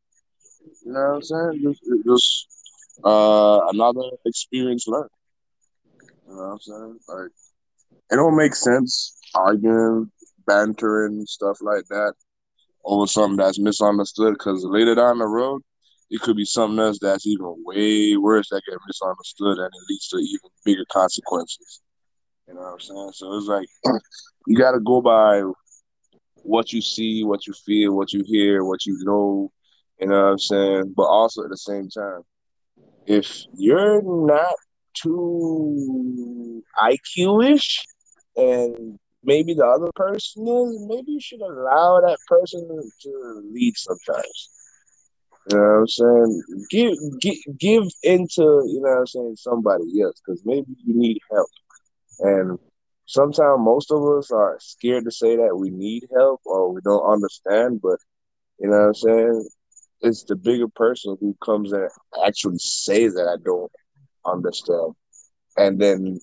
You 0.85 0.93
know 0.93 0.99
what 0.99 1.15
I'm 1.15 1.21
saying? 1.21 1.61
Just, 1.63 1.81
just 2.05 2.47
uh, 3.03 3.59
another 3.69 4.09
experience 4.25 4.87
learned. 4.87 5.09
You 6.27 6.35
know 6.35 6.41
what 6.41 6.51
I'm 6.51 6.59
saying? 6.59 6.99
Like, 7.07 7.31
it 8.11 8.15
don't 8.15 8.35
make 8.35 8.55
sense 8.55 9.17
arguing, 9.33 10.11
bantering, 10.45 11.25
stuff 11.25 11.57
like 11.61 11.85
that 11.89 12.13
over 12.83 13.07
something 13.07 13.37
that's 13.37 13.59
misunderstood. 13.59 14.33
Because 14.33 14.63
later 14.65 14.95
down 14.95 15.19
the 15.19 15.27
road, 15.27 15.61
it 16.11 16.19
could 16.19 16.35
be 16.35 16.45
something 16.45 16.77
else 16.77 16.99
that's 17.01 17.25
even 17.25 17.55
way 17.65 18.17
worse 18.17 18.49
that 18.49 18.61
get 18.69 18.77
misunderstood 18.85 19.57
and 19.57 19.67
it 19.67 19.89
leads 19.89 20.09
to 20.09 20.17
even 20.17 20.49
bigger 20.65 20.85
consequences. 20.91 21.81
You 22.47 22.55
know 22.55 22.61
what 22.61 22.73
I'm 22.73 22.79
saying? 22.81 23.11
So 23.13 23.37
it's 23.37 23.47
like 23.47 23.67
you 24.47 24.57
got 24.57 24.73
to 24.73 24.81
go 24.81 25.01
by 25.01 25.41
what 26.43 26.73
you 26.73 26.81
see, 26.81 27.23
what 27.23 27.47
you 27.47 27.53
feel, 27.53 27.95
what 27.95 28.11
you 28.11 28.23
hear, 28.25 28.65
what 28.65 28.85
you 28.85 28.97
know. 29.03 29.51
You 30.01 30.07
know 30.07 30.21
what 30.21 30.31
I'm 30.31 30.39
saying? 30.39 30.93
But 30.97 31.03
also 31.03 31.43
at 31.43 31.49
the 31.49 31.57
same 31.57 31.87
time, 31.87 32.23
if 33.05 33.45
you're 33.55 34.01
not 34.03 34.55
too 34.93 36.61
IQ-ish 36.77 37.85
and 38.35 38.99
maybe 39.23 39.53
the 39.53 39.65
other 39.65 39.91
person 39.95 40.45
is, 40.45 40.85
maybe 40.89 41.13
you 41.13 41.21
should 41.21 41.41
allow 41.41 42.01
that 42.01 42.17
person 42.27 42.67
to 43.01 43.41
lead 43.53 43.77
sometimes. 43.77 44.49
You 45.49 45.57
know 45.57 45.63
what 45.63 45.79
I'm 45.79 45.87
saying? 45.87 46.43
Give 46.69 46.97
give, 47.19 47.57
give 47.57 47.83
into, 48.03 48.63
you 48.67 48.81
know 48.81 48.91
what 48.91 48.99
I'm 48.99 49.07
saying, 49.07 49.35
somebody 49.37 50.01
else 50.01 50.21
because 50.25 50.41
maybe 50.45 50.67
you 50.85 50.93
need 50.93 51.19
help. 51.31 51.49
And 52.19 52.59
sometimes 53.07 53.59
most 53.59 53.91
of 53.91 54.03
us 54.17 54.31
are 54.31 54.57
scared 54.59 55.05
to 55.05 55.11
say 55.11 55.35
that 55.37 55.55
we 55.57 55.69
need 55.69 56.07
help 56.15 56.41
or 56.45 56.71
we 56.71 56.81
don't 56.83 57.11
understand, 57.11 57.81
but 57.81 57.97
you 58.59 58.69
know 58.69 58.77
what 58.77 58.87
I'm 58.87 58.93
saying? 58.93 59.49
It's 60.01 60.23
the 60.23 60.35
bigger 60.35 60.67
person 60.67 61.17
who 61.19 61.35
comes 61.43 61.73
and 61.73 61.89
actually 62.25 62.59
says 62.59 63.15
that 63.15 63.27
I 63.27 63.41
don't 63.43 63.71
understand. 64.25 64.93
And 65.57 65.79
then 65.79 66.19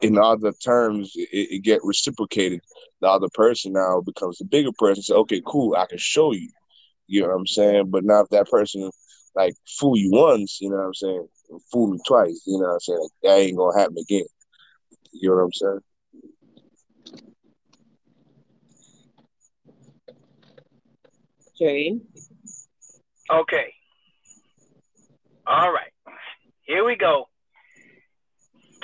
in 0.00 0.18
other 0.18 0.52
terms, 0.52 1.12
it, 1.14 1.28
it 1.32 1.62
get 1.62 1.80
reciprocated. 1.84 2.60
The 3.00 3.08
other 3.08 3.28
person 3.34 3.72
now 3.72 4.00
becomes 4.00 4.38
the 4.38 4.44
bigger 4.44 4.72
person. 4.78 5.02
Say, 5.02 5.14
okay, 5.14 5.42
cool, 5.46 5.74
I 5.76 5.86
can 5.86 5.98
show 5.98 6.32
you. 6.32 6.48
You 7.12 7.20
know 7.20 7.28
what 7.28 7.40
I'm 7.40 7.46
saying? 7.46 7.90
But 7.90 8.04
now 8.04 8.22
if 8.22 8.30
that 8.30 8.48
person 8.48 8.90
like 9.34 9.52
fool 9.78 9.98
you 9.98 10.10
once, 10.12 10.62
you 10.62 10.70
know 10.70 10.76
what 10.76 10.86
I'm 10.86 10.94
saying, 10.94 11.28
fool 11.70 11.88
me 11.88 11.98
twice, 12.08 12.42
you 12.46 12.58
know 12.58 12.68
what 12.68 12.72
I'm 12.72 12.80
saying? 12.80 12.98
Like, 13.00 13.10
that 13.22 13.38
ain't 13.38 13.58
gonna 13.58 13.78
happen 13.78 13.98
again. 13.98 14.24
You 15.12 15.28
know 15.28 15.36
what 15.36 15.42
I'm 15.42 15.52
saying? 15.52 15.80
Okay. 21.60 22.00
Okay. 23.30 23.74
All 25.46 25.70
right. 25.70 25.92
Here 26.62 26.82
we 26.82 26.96
go. 26.96 27.26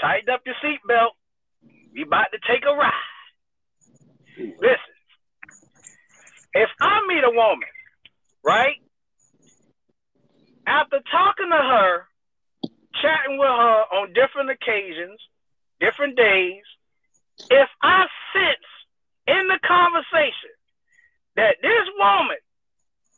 Tighten 0.02 0.28
up 0.28 0.42
your 0.44 0.54
seatbelt. 0.62 1.12
We 1.94 2.02
about 2.02 2.26
to 2.32 2.38
take 2.46 2.64
a 2.66 2.76
ride. 2.76 2.92
Listen. 4.36 4.94
If 6.52 6.68
I 6.78 7.00
meet 7.08 7.24
a 7.24 7.30
woman, 7.30 7.68
right? 8.44 8.76
After 10.66 11.00
talking 11.10 11.50
to 11.50 11.56
her, 11.56 12.04
chatting 13.00 13.38
with 13.38 13.48
her 13.48 13.80
on 13.94 14.12
different 14.12 14.50
occasions, 14.50 15.20
different 15.80 16.16
days, 16.16 16.62
if 17.50 17.68
I 17.82 18.06
sense 18.32 18.68
in 19.26 19.48
the 19.48 19.58
conversation 19.66 20.52
that 21.36 21.56
this 21.62 21.86
woman 21.98 22.36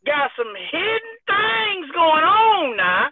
got 0.07 0.31
some 0.37 0.53
hidden 0.57 1.15
things 1.27 1.87
going 1.93 2.25
on 2.25 2.77
now. 2.77 3.09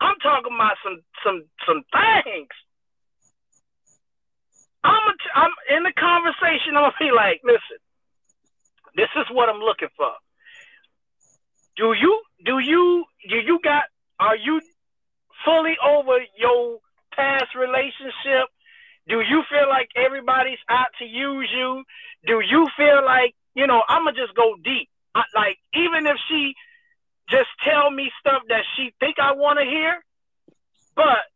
I'm 0.00 0.18
talking 0.22 0.54
about 0.54 0.78
some 0.82 1.02
some 1.24 1.42
some 1.66 1.82
things. 1.90 2.54
I'm 4.84 5.04
a 5.10 5.14
I'm 5.34 5.54
in 5.76 5.82
the 5.82 5.92
conversation. 5.98 6.78
I'm 6.78 6.90
gonna 6.90 7.02
be 7.02 7.10
like, 7.10 7.42
listen, 7.42 7.78
this 8.94 9.10
is 9.18 9.26
what 9.32 9.48
I'm 9.48 9.60
looking 9.60 9.90
for. 9.96 10.14
Do 11.78 11.94
you 11.94 12.22
do 12.44 12.58
you 12.58 13.04
do 13.30 13.36
you 13.36 13.60
got? 13.62 13.84
Are 14.18 14.36
you 14.36 14.60
fully 15.44 15.76
over 15.86 16.18
your 16.36 16.80
past 17.14 17.54
relationship? 17.54 18.50
Do 19.08 19.20
you 19.20 19.42
feel 19.48 19.68
like 19.68 19.88
everybody's 19.94 20.58
out 20.68 20.88
to 20.98 21.04
use 21.04 21.48
you? 21.54 21.84
Do 22.26 22.40
you 22.40 22.66
feel 22.76 23.04
like 23.04 23.34
you 23.54 23.68
know? 23.68 23.82
I'm 23.88 24.04
gonna 24.04 24.16
just 24.16 24.34
go 24.34 24.56
deep. 24.64 24.88
I, 25.14 25.22
like 25.36 25.58
even 25.72 26.04
if 26.06 26.16
she 26.28 26.54
just 27.30 27.48
tell 27.62 27.90
me 27.92 28.10
stuff 28.18 28.42
that 28.48 28.64
she 28.76 28.92
think 28.98 29.16
I 29.22 29.32
want 29.32 29.60
to 29.60 29.64
hear, 29.64 30.02
but 30.96 31.30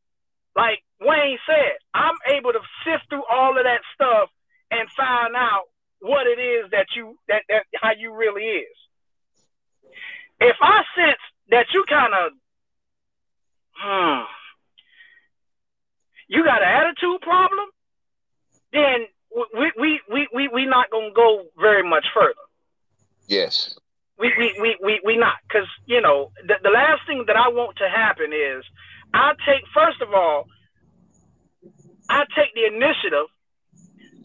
like 0.56 0.82
Wayne 1.00 1.38
said, 1.46 1.78
I'm 1.94 2.18
able 2.34 2.50
to 2.52 2.60
sift 2.84 3.08
through 3.08 3.24
all 3.30 3.56
of 3.56 3.62
that 3.64 3.80
stuff 3.94 4.28
and 4.72 4.90
find 4.90 5.36
out 5.36 5.70
what 6.00 6.26
it 6.26 6.40
is 6.40 6.70
that 6.72 6.86
you 6.96 7.16
that 7.28 7.44
that 7.48 7.62
how 7.80 7.92
you 7.96 8.12
really 8.12 8.42
is. 8.42 8.76
If 10.42 10.56
I 10.60 10.82
sense 10.96 11.20
that 11.50 11.66
you 11.72 11.84
kind 11.88 12.12
of, 12.14 12.32
hmm, 13.74 14.24
you 16.28 16.44
got 16.44 16.62
an 16.62 16.68
attitude 16.68 17.20
problem, 17.20 17.68
then 18.72 19.06
we 19.56 19.72
we 19.78 20.00
we 20.10 20.28
we 20.34 20.48
we 20.48 20.66
not 20.66 20.90
gonna 20.90 21.10
go 21.14 21.44
very 21.58 21.88
much 21.88 22.06
further 22.14 22.34
Yes. 23.28 23.74
we 24.18 24.32
we 24.38 24.54
we 24.60 24.76
we, 24.82 25.00
we 25.04 25.16
not 25.16 25.36
because 25.48 25.68
you 25.86 26.00
know 26.00 26.30
the, 26.46 26.54
the 26.62 26.70
last 26.70 27.02
thing 27.06 27.24
that 27.26 27.36
I 27.36 27.48
want 27.48 27.76
to 27.78 27.88
happen 27.88 28.32
is 28.32 28.64
I 29.14 29.32
take 29.46 29.62
first 29.74 30.00
of 30.02 30.12
all 30.12 30.46
I 32.08 32.24
take 32.36 32.54
the 32.54 32.66
initiative 32.66 33.26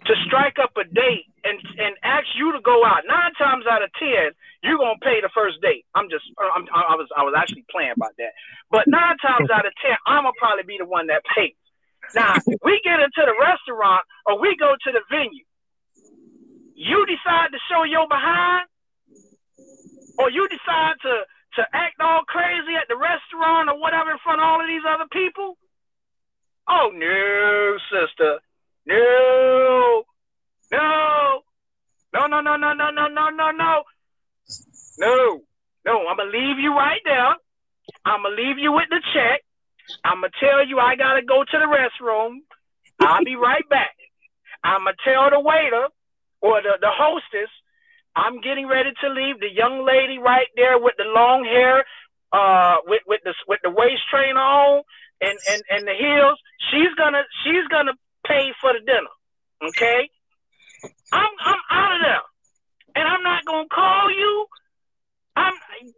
to 0.05 0.13
strike 0.25 0.57
up 0.61 0.71
a 0.77 0.83
date 0.83 1.25
and 1.43 1.57
and 1.77 1.95
ask 2.03 2.27
you 2.35 2.51
to 2.53 2.61
go 2.61 2.85
out. 2.85 3.03
Nine 3.07 3.33
times 3.37 3.65
out 3.69 3.81
of 3.83 3.89
ten, 3.99 4.31
you're 4.63 4.77
gonna 4.77 4.99
pay 5.01 5.21
the 5.21 5.29
first 5.33 5.61
date. 5.61 5.85
I'm 5.95 6.09
just 6.09 6.25
uh, 6.37 6.51
I'm, 6.53 6.67
I 6.73 6.95
was 6.95 7.07
I 7.15 7.23
was 7.23 7.33
actually 7.37 7.65
playing 7.71 7.93
about 7.95 8.13
that, 8.17 8.33
but 8.69 8.87
nine 8.87 9.17
times 9.17 9.49
out 9.49 9.65
of 9.65 9.73
ten, 9.81 9.95
I'm 10.05 10.23
gonna 10.23 10.37
probably 10.37 10.63
be 10.63 10.77
the 10.77 10.85
one 10.85 11.07
that 11.07 11.23
pays. 11.35 11.57
Now 12.15 12.35
we 12.63 12.79
get 12.83 12.99
into 12.99 13.23
the 13.25 13.35
restaurant 13.39 14.05
or 14.25 14.39
we 14.39 14.55
go 14.59 14.75
to 14.75 14.89
the 14.91 15.01
venue. 15.09 15.45
You 16.75 17.05
decide 17.05 17.49
to 17.51 17.59
show 17.71 17.83
your 17.83 18.07
behind 18.07 18.69
or 20.17 20.29
you 20.29 20.47
decide 20.47 20.95
to 21.03 21.25
to 21.57 21.65
act 21.73 21.97
all 21.99 22.21
crazy 22.27 22.77
at 22.77 22.87
the 22.87 22.95
restaurant 22.95 23.69
or 23.69 23.79
whatever 23.79 24.11
in 24.11 24.21
front 24.23 24.39
of 24.39 24.45
all 24.45 24.61
of 24.61 24.67
these 24.67 24.85
other 24.85 25.09
people, 25.11 25.57
oh 26.69 26.91
no, 26.93 27.77
sister, 27.89 28.37
no, 28.87 30.03
no, 30.71 31.41
no, 32.11 32.27
no, 32.27 32.41
no, 32.41 32.55
no, 32.55 32.73
no, 32.73 32.89
no, 32.89 33.07
no, 33.09 33.29
no, 33.29 33.51
no. 33.51 33.83
No, 34.99 35.41
no, 35.85 36.07
I'm 36.07 36.17
gonna 36.17 36.31
leave 36.31 36.57
you 36.59 36.73
right 36.73 37.01
there. 37.05 37.35
I'm 38.05 38.23
gonna 38.23 38.35
leave 38.35 38.57
you 38.57 38.71
with 38.71 38.89
the 38.89 39.01
check. 39.13 39.41
I'm 40.03 40.21
gonna 40.21 40.31
tell 40.39 40.65
you 40.65 40.79
I 40.79 40.95
gotta 40.95 41.21
go 41.21 41.43
to 41.43 41.57
the 41.57 41.67
restroom. 41.67 42.39
I'll 42.99 43.23
be 43.23 43.35
right 43.35 43.67
back. 43.69 43.95
I'm 44.63 44.85
gonna 44.85 44.95
tell 45.03 45.29
the 45.29 45.39
waiter 45.39 45.87
or 46.41 46.61
the, 46.61 46.77
the 46.81 46.89
hostess 46.89 47.49
I'm 48.17 48.41
getting 48.41 48.67
ready 48.67 48.89
to 49.03 49.09
leave. 49.09 49.39
The 49.39 49.53
young 49.53 49.85
lady 49.85 50.17
right 50.17 50.47
there 50.55 50.79
with 50.79 50.95
the 50.97 51.05
long 51.05 51.45
hair, 51.45 51.85
uh, 52.33 52.77
with 52.87 53.01
with 53.05 53.21
the 53.23 53.33
with 53.47 53.59
the 53.63 53.69
waist 53.69 54.01
trainer 54.09 54.39
on 54.39 54.81
and 55.21 55.37
and 55.51 55.61
and 55.69 55.87
the 55.87 55.93
heels. 55.93 56.39
She's 56.71 56.93
gonna 56.97 57.21
she's 57.45 57.67
gonna 57.69 57.93
pay 58.27 58.51
for 58.61 58.73
the 58.73 58.79
dinner. 58.79 59.13
Okay, 59.63 60.09
I'm 61.11 61.31
I'm 61.45 61.61
out 61.71 61.95
of 61.95 62.01
there, 62.01 62.25
and 62.95 63.07
I'm 63.07 63.23
not 63.23 63.45
gonna 63.45 63.67
call 63.73 64.11
you. 64.11 64.45
I'm 65.35 65.53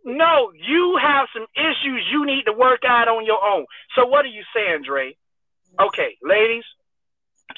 no, 0.05 0.51
you 0.53 0.97
have 1.01 1.27
some 1.34 1.45
issues 1.55 2.07
you 2.11 2.25
need 2.25 2.43
to 2.45 2.53
work 2.53 2.82
out 2.88 3.07
on 3.07 3.25
your 3.25 3.43
own. 3.43 3.65
So 3.95 4.05
what 4.05 4.25
are 4.25 4.30
you 4.30 4.43
saying, 4.55 4.84
Dre? 4.86 5.15
Okay, 5.80 6.17
ladies 6.23 6.63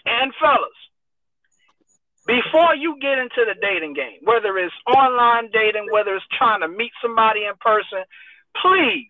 and 0.05 0.33
fellas, 0.39 0.77
before 2.25 2.75
you 2.75 2.97
get 3.01 3.17
into 3.17 3.45
the 3.45 3.55
dating 3.59 3.93
game, 3.93 4.19
whether 4.23 4.57
it's 4.57 4.73
online 4.87 5.49
dating, 5.51 5.87
whether 5.91 6.15
it's 6.15 6.25
trying 6.37 6.61
to 6.61 6.67
meet 6.67 6.91
somebody 7.01 7.45
in 7.45 7.53
person, 7.59 8.03
please 8.61 9.09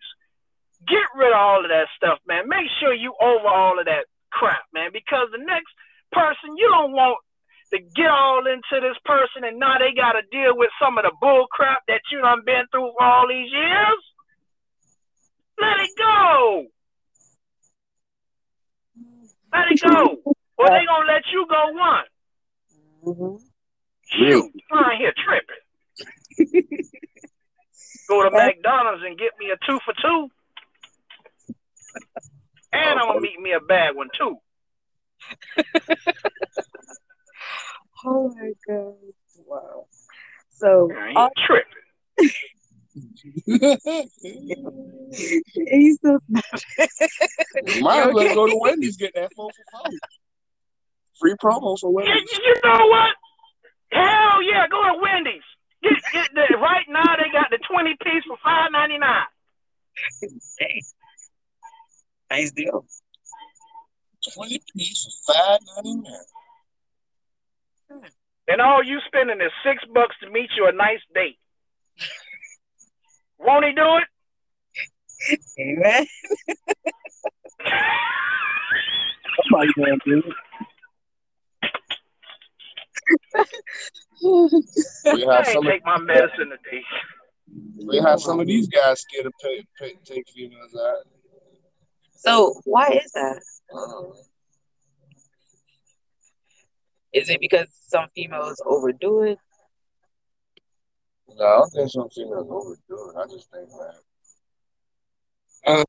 get 0.88 1.06
rid 1.14 1.32
of 1.32 1.38
all 1.38 1.64
of 1.64 1.70
that 1.70 1.88
stuff, 1.96 2.18
man. 2.26 2.48
Make 2.48 2.66
sure 2.80 2.92
you 2.92 3.14
over 3.20 3.46
all 3.46 3.78
of 3.78 3.86
that 3.86 4.06
crap, 4.32 4.64
man, 4.72 4.90
because 4.92 5.28
the 5.30 5.44
next 5.44 5.72
person 6.12 6.56
you 6.56 6.68
don't 6.68 6.92
want 6.92 7.18
to 7.72 7.78
get 7.78 8.10
all 8.10 8.44
into 8.46 8.80
this 8.80 8.96
person 9.04 9.44
and 9.44 9.58
now 9.58 9.78
they 9.78 9.94
got 9.96 10.12
to 10.12 10.22
deal 10.30 10.56
with 10.56 10.70
some 10.80 10.98
of 10.98 11.04
the 11.04 11.12
bull 11.20 11.46
crap 11.50 11.80
that 11.88 12.00
you 12.10 12.20
done 12.20 12.42
been 12.44 12.64
through 12.70 12.92
for 12.98 13.04
all 13.04 13.28
these 13.28 13.50
years. 13.50 14.00
Let 15.60 15.80
it 15.80 15.90
go. 15.96 16.66
Let 19.52 19.70
it 19.70 19.80
go. 19.80 20.34
Or 20.58 20.68
they 20.68 20.84
gonna 20.86 21.06
let 21.06 21.24
you 21.32 21.46
go 21.48 21.72
one. 21.72 22.04
Mm-hmm. 23.04 23.36
Shoot, 24.12 24.50
I'm 24.70 24.98
here 24.98 25.14
tripping. 25.16 26.78
Go 28.08 28.22
to 28.22 28.30
McDonald's 28.30 29.02
and 29.06 29.16
get 29.16 29.30
me 29.38 29.46
a 29.50 29.56
two 29.66 29.78
for 29.84 29.94
two. 29.94 30.28
And 32.72 32.98
I'm 32.98 33.08
gonna 33.08 33.20
meet 33.20 33.40
me 33.40 33.52
a 33.52 33.60
bad 33.60 33.94
one 33.96 34.08
too. 34.18 34.36
Oh 38.04 38.34
my 38.34 38.50
god! 38.66 38.94
Wow. 39.46 39.86
So 40.50 40.88
Man, 40.88 41.16
all, 41.16 41.28
you 41.36 41.46
tripping. 41.46 41.86
he's 45.70 45.98
so 46.00 46.18
Might 47.80 48.08
as 48.08 48.12
well 48.12 48.34
go 48.34 48.46
to 48.46 48.56
Wendy's 48.60 48.96
get 48.96 49.14
that 49.14 49.32
four 49.34 49.50
for 49.52 49.64
five. 49.72 49.92
Free 51.20 51.34
promo 51.42 51.78
for 51.78 51.90
You, 51.90 51.94
Wendy's. 51.94 52.32
you 52.32 52.54
know 52.64 52.86
what? 52.88 53.14
Hell 53.92 54.42
yeah, 54.42 54.66
go 54.68 54.82
to 54.82 54.98
Wendy's. 55.00 55.42
Get, 55.82 55.92
get 56.12 56.28
the, 56.34 56.56
right 56.56 56.86
now 56.88 57.16
they 57.16 57.30
got 57.30 57.50
the 57.50 57.58
20 57.70 57.96
piece 58.02 58.24
for 58.26 58.36
five 58.42 58.72
ninety 58.72 58.98
nine. 58.98 59.26
Nice 62.32 62.52
deal. 62.52 62.86
Twenty 64.34 64.60
piece 64.76 65.04
for 65.04 65.10
five 65.32 65.58
ninety 65.76 65.94
nine. 65.96 66.26
And 68.48 68.60
all 68.60 68.82
you 68.82 68.98
spending 69.06 69.40
is 69.40 69.52
six 69.64 69.84
bucks 69.92 70.16
to 70.22 70.30
meet 70.30 70.50
you 70.56 70.66
a 70.66 70.72
nice 70.72 71.00
date. 71.14 71.38
Won't 73.38 73.64
he 73.64 73.72
do 73.72 73.98
it? 73.98 74.04
Amen. 75.60 76.06
Somebody 79.50 79.72
gonna 79.76 79.96
do 80.04 80.18
it. 80.18 80.24
We 85.04 85.20
have 85.22 85.38
ain't 85.38 85.46
some. 85.46 85.66
Of, 85.66 85.72
take 85.72 85.84
my 85.84 85.98
medicine 85.98 86.50
today. 86.50 86.84
we 87.86 87.98
have 87.98 88.20
some 88.20 88.40
of 88.40 88.46
these 88.46 88.68
guys 88.68 89.00
scared 89.00 89.26
to 89.26 89.32
pay, 89.42 89.64
pay 89.78 89.94
take 90.04 90.24
females 90.34 90.74
out. 90.80 91.06
So 92.24 92.60
why 92.64 92.88
is 93.04 93.10
that? 93.12 93.42
Uh, 93.74 94.02
Is 97.12 97.28
it 97.28 97.40
because 97.40 97.66
some 97.88 98.08
females 98.14 98.62
overdo 98.64 99.22
it? 99.22 99.38
no, 101.36 101.44
I 101.44 101.56
don't 101.58 101.70
think 101.70 101.90
some 101.90 102.08
females 102.10 102.46
overdo 102.48 103.10
it. 103.10 103.16
I 103.16 103.26
just 103.26 103.50
think 103.50 103.68
that. 105.66 105.86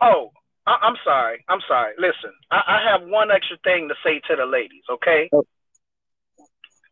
Oh, 0.00 0.30
I, 0.66 0.76
I'm 0.82 0.96
sorry. 1.04 1.44
I'm 1.48 1.60
sorry. 1.68 1.94
Listen, 1.98 2.32
I, 2.50 2.60
I 2.66 2.90
have 2.90 3.08
one 3.08 3.30
extra 3.30 3.58
thing 3.62 3.88
to 3.88 3.94
say 4.04 4.20
to 4.28 4.36
the 4.36 4.44
ladies, 4.46 4.82
okay? 4.90 5.28
Oh. 5.32 5.44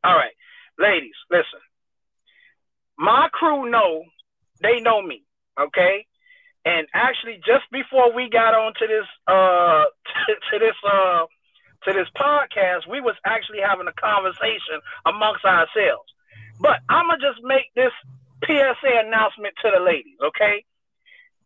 All 0.04 0.14
right. 0.14 0.32
Ladies, 0.78 1.14
listen. 1.30 1.60
My 2.98 3.28
crew 3.32 3.70
know, 3.70 4.04
they 4.62 4.80
know 4.80 5.02
me, 5.02 5.24
okay? 5.60 6.06
And 6.66 6.88
actually, 6.92 7.38
just 7.46 7.62
before 7.70 8.12
we 8.12 8.28
got 8.28 8.52
onto 8.52 8.88
this, 8.88 9.06
uh, 9.28 9.84
to, 10.26 10.34
to 10.50 10.58
this, 10.58 10.74
uh, 10.84 11.26
to 11.84 11.92
this 11.94 12.08
podcast, 12.18 12.90
we 12.90 13.00
was 13.00 13.14
actually 13.24 13.60
having 13.62 13.86
a 13.86 13.92
conversation 13.94 14.82
amongst 15.06 15.44
ourselves. 15.44 16.10
But 16.58 16.80
I'm 16.88 17.06
gonna 17.06 17.22
just 17.22 17.38
make 17.44 17.70
this 17.76 17.92
PSA 18.44 19.06
announcement 19.06 19.54
to 19.62 19.70
the 19.70 19.80
ladies, 19.80 20.18
okay? 20.20 20.64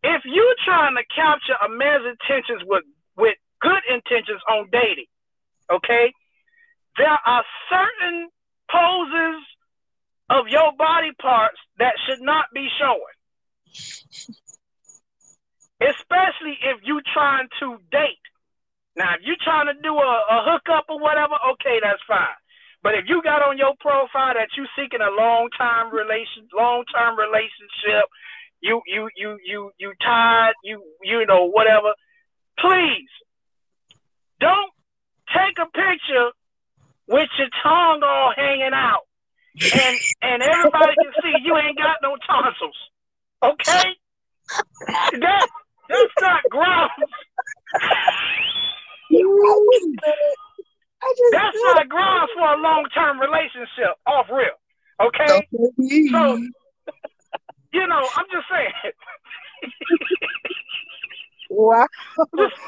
If 0.02 0.22
you're 0.24 0.56
trying 0.64 0.96
to 0.96 1.04
capture 1.14 1.54
a 1.60 1.68
man's 1.68 2.06
intentions 2.06 2.62
with 2.64 2.84
with 3.16 3.36
good 3.60 3.82
intentions 3.92 4.40
on 4.48 4.70
dating, 4.72 5.12
okay, 5.70 6.12
there 6.96 7.18
are 7.26 7.44
certain 7.68 8.30
poses 8.70 9.44
of 10.30 10.48
your 10.48 10.72
body 10.78 11.12
parts 11.20 11.58
that 11.78 11.94
should 12.06 12.22
not 12.22 12.46
be 12.54 12.68
showing. 12.78 14.40
Especially 15.80 16.60
if 16.60 16.80
you 16.84 17.00
trying 17.12 17.48
to 17.60 17.78
date. 17.90 18.20
Now, 18.96 19.14
if 19.16 19.22
you're 19.24 19.40
trying 19.42 19.66
to 19.66 19.76
do 19.80 19.94
a, 19.96 20.12
a 20.28 20.38
hookup 20.44 20.86
or 20.88 21.00
whatever, 21.00 21.34
okay, 21.56 21.80
that's 21.82 22.02
fine. 22.06 22.36
But 22.82 22.94
if 22.94 23.04
you 23.08 23.22
got 23.22 23.42
on 23.42 23.58
your 23.58 23.74
profile 23.80 24.34
that 24.34 24.48
you 24.56 24.64
seeking 24.76 25.00
a 25.00 25.12
long 25.12 25.48
time 25.56 25.92
relation, 25.92 26.48
long 26.56 26.84
term 26.92 27.16
relationship, 27.18 28.08
you 28.60 28.80
you 28.86 29.08
you 29.16 29.38
you 29.44 29.70
you 29.78 29.92
tired, 30.00 30.54
you 30.64 30.82
you 31.02 31.26
know 31.26 31.44
whatever, 31.46 31.92
please 32.58 33.08
don't 34.40 34.72
take 35.28 35.58
a 35.60 35.66
picture 35.66 36.30
with 37.06 37.28
your 37.38 37.48
tongue 37.62 38.00
all 38.02 38.32
hanging 38.34 38.72
out, 38.72 39.04
and 39.60 39.96
and 40.22 40.42
everybody 40.42 40.94
can 40.96 41.12
see 41.22 41.34
you 41.44 41.56
ain't 41.56 41.76
got 41.76 41.98
no 42.02 42.16
tonsils. 42.26 42.76
Okay, 43.42 43.96
that 45.20 45.46
that's 45.90 46.14
not 46.20 46.40
grounds. 46.50 46.90
I 51.02 51.14
just 51.16 51.32
That's 51.32 51.56
not 51.62 51.88
grounds 51.88 52.30
for 52.34 52.52
a 52.52 52.56
long 52.60 52.86
term 52.94 53.20
relationship. 53.20 53.96
Off 54.06 54.26
real. 54.30 54.56
Okay. 55.02 55.46
So, 56.12 56.36
you 57.72 57.86
know, 57.86 58.08
I'm 58.16 58.26
just 58.30 58.46
saying. 58.50 58.92
wow. 61.50 61.86
Just- 62.38 62.54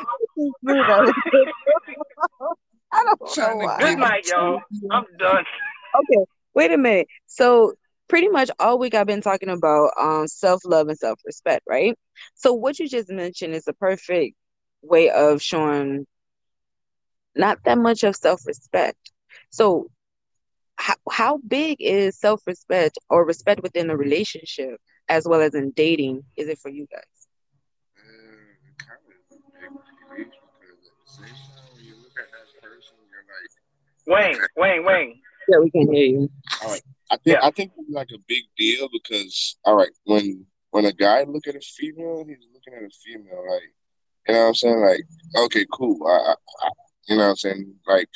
I 2.94 3.04
don't 3.04 3.20
know 3.20 3.26
to 3.34 3.56
why. 3.56 3.78
Good 3.78 3.98
night, 3.98 4.26
y'all. 4.26 4.60
I'm 4.90 5.04
done. 5.18 5.44
Okay, 5.94 6.24
wait 6.54 6.72
a 6.72 6.78
minute. 6.78 7.08
So 7.26 7.74
pretty 8.08 8.28
much 8.28 8.50
all 8.58 8.78
week 8.78 8.94
I've 8.94 9.06
been 9.06 9.22
talking 9.22 9.48
about 9.48 9.92
um 9.98 10.26
self-love 10.28 10.88
and 10.88 10.98
self-respect, 10.98 11.62
right? 11.68 11.98
So 12.34 12.52
what 12.52 12.78
you 12.78 12.88
just 12.88 13.10
mentioned 13.10 13.54
is 13.54 13.66
a 13.68 13.72
perfect 13.74 14.36
way 14.82 15.10
of 15.10 15.40
showing 15.42 16.06
not 17.34 17.58
that 17.64 17.78
much 17.78 18.02
of 18.04 18.16
self-respect. 18.16 18.98
So 19.50 19.88
how 20.76 20.94
how 21.10 21.38
big 21.38 21.78
is 21.80 22.18
self-respect 22.18 22.98
or 23.08 23.24
respect 23.24 23.62
within 23.62 23.90
a 23.90 23.96
relationship 23.96 24.80
as 25.08 25.26
well 25.26 25.40
as 25.40 25.54
in 25.54 25.70
dating 25.70 26.24
is 26.36 26.48
it 26.48 26.58
for 26.58 26.68
you 26.68 26.86
guys? 26.90 27.02
Kind 28.78 28.98
of 29.06 29.12
a 29.12 29.36
big 30.16 30.30
deal 30.30 30.42
because 30.56 30.78
at 30.88 31.04
the 31.06 31.06
same 31.06 31.34
time, 31.34 31.74
when 31.74 31.84
you 31.84 31.96
look 31.96 32.18
at 32.18 32.30
that 32.32 32.62
person, 32.62 32.96
you're 33.10 33.24
like, 33.28 33.50
Wayne, 34.06 34.40
Wayne, 34.56 34.84
Wayne. 34.84 35.20
Yeah, 35.48 35.58
we 35.58 35.70
can 35.70 35.92
hear 35.92 36.06
you. 36.06 36.30
I 37.12 37.16
think 37.18 37.38
Yeah. 37.38 37.46
I 37.46 37.50
think 37.52 37.72
it's 37.78 37.90
like 37.90 38.08
a 38.14 38.18
big 38.28 38.44
deal 38.58 38.88
because 38.92 39.58
all 39.64 39.76
right, 39.76 39.90
when 40.04 40.46
when 40.70 40.86
a 40.86 40.92
guy 40.92 41.24
look 41.24 41.46
at 41.46 41.56
a 41.56 41.60
female, 41.60 42.24
he's 42.26 42.38
looking 42.54 42.74
at 42.74 42.82
a 42.82 42.90
female 43.04 43.44
like 43.50 43.62
you 44.28 44.34
know 44.34 44.40
what 44.42 44.48
I'm 44.48 44.54
saying? 44.54 44.80
Like, 44.80 45.02
okay, 45.46 45.66
cool. 45.72 46.06
I, 46.06 46.34
I, 46.64 46.70
you 47.08 47.16
know 47.16 47.24
what 47.24 47.30
I'm 47.30 47.36
saying? 47.36 47.74
Like 47.86 48.08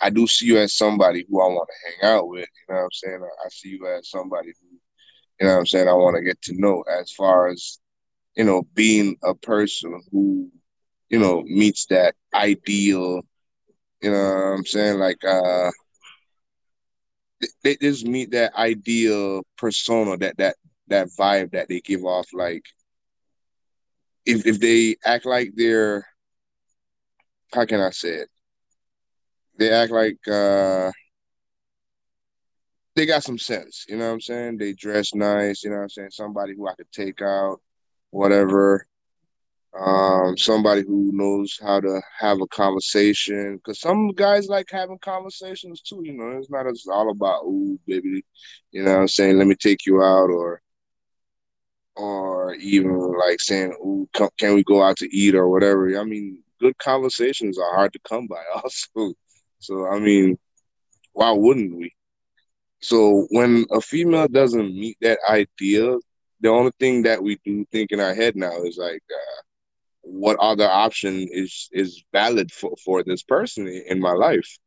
I 0.00 0.10
do 0.10 0.26
see 0.26 0.46
you 0.46 0.58
as 0.58 0.74
somebody 0.76 1.26
who 1.28 1.40
I 1.42 1.46
want 1.48 1.68
to 1.68 2.06
hang 2.06 2.16
out 2.16 2.28
with, 2.28 2.48
you 2.68 2.74
know 2.74 2.80
what 2.80 2.84
I'm 2.84 2.92
saying? 2.92 3.20
I, 3.22 3.46
I 3.46 3.48
see 3.50 3.70
you 3.70 3.86
as 3.88 4.10
somebody 4.10 4.48
who 4.60 4.68
you 5.40 5.46
know 5.46 5.54
what 5.54 5.60
I'm 5.60 5.66
saying, 5.66 5.88
I 5.88 5.94
want 5.94 6.16
to 6.16 6.22
get 6.22 6.40
to 6.42 6.60
know 6.60 6.82
as 7.00 7.12
far 7.12 7.48
as, 7.48 7.78
you 8.36 8.44
know, 8.44 8.62
being 8.74 9.16
a 9.24 9.34
person 9.34 10.02
who, 10.12 10.50
you 11.08 11.18
know, 11.18 11.42
meets 11.46 11.86
that 11.86 12.14
ideal, 12.34 13.22
you 14.02 14.10
know 14.10 14.22
what 14.22 14.58
I'm 14.58 14.66
saying? 14.66 14.98
Like 14.98 15.24
uh 15.24 15.70
they 17.62 17.76
just 17.76 18.06
meet 18.06 18.32
that 18.32 18.54
ideal 18.54 19.42
persona, 19.56 20.16
that 20.18 20.36
that 20.38 20.56
that 20.88 21.08
vibe 21.18 21.52
that 21.52 21.68
they 21.68 21.80
give 21.80 22.04
off. 22.04 22.28
Like 22.32 22.64
if 24.26 24.46
if 24.46 24.60
they 24.60 24.96
act 25.04 25.26
like 25.26 25.52
they're 25.54 26.06
how 27.52 27.64
can 27.64 27.80
I 27.80 27.90
say 27.90 28.10
it? 28.10 28.28
They 29.58 29.70
act 29.70 29.92
like 29.92 30.18
uh 30.28 30.90
they 32.96 33.06
got 33.06 33.22
some 33.22 33.38
sense, 33.38 33.86
you 33.88 33.96
know 33.96 34.08
what 34.08 34.14
I'm 34.14 34.20
saying? 34.20 34.58
They 34.58 34.72
dress 34.72 35.14
nice, 35.14 35.62
you 35.62 35.70
know 35.70 35.76
what 35.76 35.82
I'm 35.84 35.88
saying? 35.90 36.10
Somebody 36.10 36.54
who 36.56 36.68
I 36.68 36.74
could 36.74 36.90
take 36.92 37.22
out, 37.22 37.60
whatever. 38.10 38.86
Um, 39.78 40.36
somebody 40.36 40.82
who 40.82 41.10
knows 41.12 41.58
how 41.62 41.80
to 41.80 42.02
have 42.18 42.40
a 42.40 42.46
conversation. 42.48 43.60
Cause 43.64 43.80
some 43.80 44.10
guys 44.12 44.48
like 44.48 44.66
having 44.70 44.98
conversations 44.98 45.80
too, 45.80 46.02
you 46.04 46.12
know. 46.12 46.38
It's 46.38 46.50
not 46.50 46.66
just 46.66 46.88
all 46.88 47.10
about 47.10 47.44
ooh, 47.44 47.78
baby, 47.86 48.24
you 48.72 48.82
know 48.82 49.00
I'm 49.00 49.08
saying, 49.08 49.38
let 49.38 49.46
me 49.46 49.54
take 49.54 49.86
you 49.86 50.02
out 50.02 50.30
or 50.30 50.60
or 51.96 52.54
even 52.54 52.96
like 53.18 53.40
saying, 53.40 53.72
ooh, 53.84 54.08
can 54.38 54.54
we 54.54 54.64
go 54.64 54.82
out 54.82 54.96
to 54.98 55.16
eat 55.16 55.34
or 55.34 55.48
whatever. 55.48 55.98
I 55.98 56.04
mean, 56.04 56.42
good 56.60 56.76
conversations 56.78 57.58
are 57.58 57.74
hard 57.74 57.92
to 57.92 58.00
come 58.08 58.26
by 58.26 58.42
also. 58.54 59.14
So 59.60 59.86
I 59.86 60.00
mean, 60.00 60.38
why 61.12 61.30
wouldn't 61.32 61.76
we? 61.76 61.92
So 62.80 63.26
when 63.30 63.66
a 63.70 63.80
female 63.80 64.28
doesn't 64.28 64.74
meet 64.74 64.96
that 65.02 65.18
idea, 65.28 65.96
the 66.40 66.48
only 66.48 66.72
thing 66.80 67.02
that 67.02 67.22
we 67.22 67.38
do 67.44 67.64
think 67.70 67.92
in 67.92 68.00
our 68.00 68.14
head 68.14 68.36
now 68.36 68.62
is 68.62 68.78
like, 68.78 69.02
uh, 69.12 69.42
what 70.02 70.38
other 70.38 70.68
option 70.68 71.26
is 71.30 71.68
is 71.72 72.02
valid 72.12 72.50
for, 72.52 72.74
for 72.84 73.02
this 73.02 73.22
person 73.22 73.66
in 73.68 74.00
my 74.00 74.12
life? 74.12 74.58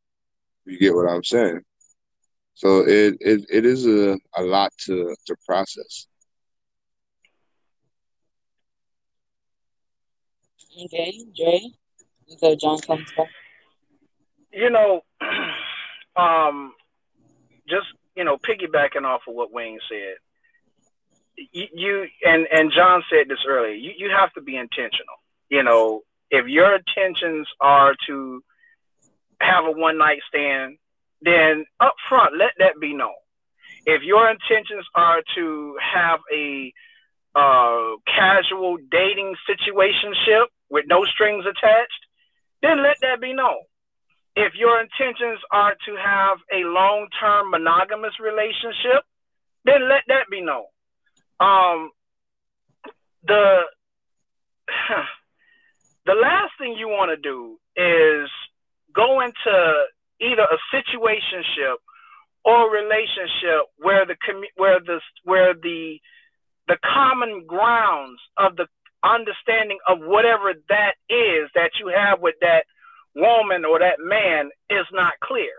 You 0.64 0.78
get 0.78 0.94
what 0.94 1.08
I'm 1.08 1.24
saying? 1.24 1.60
So 2.54 2.80
it 2.86 3.16
it, 3.20 3.44
it 3.50 3.66
is 3.66 3.86
a, 3.86 4.18
a 4.36 4.42
lot 4.42 4.72
to 4.86 5.14
to 5.26 5.36
process. 5.46 6.06
Okay, 10.86 11.12
Dre. 11.36 11.60
So 12.38 12.56
John 12.56 12.78
comes 12.80 13.12
back. 13.16 13.28
You 14.52 14.70
know, 14.70 15.02
um, 16.16 16.72
just 17.68 17.86
you 18.16 18.24
know, 18.24 18.36
piggybacking 18.38 19.04
off 19.04 19.22
of 19.28 19.34
what 19.34 19.52
Wayne 19.52 19.78
said, 19.88 20.14
you, 21.52 21.66
you 21.72 22.06
and 22.24 22.46
and 22.52 22.72
John 22.74 23.02
said 23.10 23.28
this 23.28 23.44
earlier. 23.48 23.74
You 23.74 23.92
you 23.96 24.10
have 24.10 24.32
to 24.34 24.40
be 24.40 24.56
intentional. 24.56 25.16
You 25.48 25.62
know, 25.62 26.02
if 26.30 26.46
your 26.46 26.76
intentions 26.76 27.46
are 27.60 27.94
to 28.06 28.42
have 29.40 29.64
a 29.64 29.70
one 29.70 29.98
night 29.98 30.20
stand, 30.28 30.78
then 31.22 31.64
up 31.80 31.94
front 32.08 32.36
let 32.36 32.52
that 32.58 32.80
be 32.80 32.94
known. 32.94 33.14
If 33.86 34.02
your 34.02 34.30
intentions 34.30 34.86
are 34.94 35.22
to 35.36 35.76
have 35.80 36.20
a 36.32 36.72
uh, 37.34 37.96
casual 38.06 38.78
dating 38.90 39.34
situationship 39.48 40.46
with 40.70 40.86
no 40.88 41.04
strings 41.04 41.44
attached, 41.44 41.92
then 42.62 42.82
let 42.82 42.96
that 43.02 43.20
be 43.20 43.32
known 43.34 43.62
if 44.36 44.54
your 44.54 44.80
intentions 44.80 45.38
are 45.50 45.74
to 45.86 45.96
have 45.96 46.38
a 46.52 46.64
long 46.64 47.06
term 47.20 47.50
monogamous 47.50 48.18
relationship, 48.20 49.04
then 49.64 49.88
let 49.88 50.02
that 50.08 50.28
be 50.30 50.40
known. 50.40 50.64
Um, 51.40 51.90
the 53.26 53.60
the 56.06 56.14
last 56.14 56.52
thing 56.58 56.76
you 56.78 56.88
want 56.88 57.10
to 57.10 57.16
do 57.16 57.56
is 57.76 58.28
go 58.94 59.20
into 59.20 59.84
either 60.20 60.42
a 60.42 60.58
situationship 60.74 61.76
or 62.44 62.70
relationship 62.70 63.66
where 63.78 64.06
the 64.06 64.16
where 64.56 64.80
the 64.80 65.00
where 65.24 65.54
the 65.54 65.98
the 66.68 66.76
common 66.84 67.44
grounds 67.46 68.20
of 68.36 68.56
the 68.56 68.66
understanding 69.02 69.78
of 69.88 69.98
whatever 70.00 70.54
that 70.68 70.94
is 71.08 71.50
that 71.54 71.70
you 71.78 71.92
have 71.94 72.20
with 72.20 72.34
that 72.40 72.64
woman 73.14 73.64
or 73.64 73.78
that 73.78 73.98
man 73.98 74.50
is 74.70 74.86
not 74.92 75.12
clear. 75.22 75.52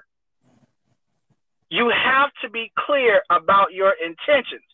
You 1.70 1.90
have 1.90 2.32
to 2.42 2.50
be 2.50 2.72
clear 2.78 3.22
about 3.30 3.74
your 3.74 3.94
intentions. 3.94 4.66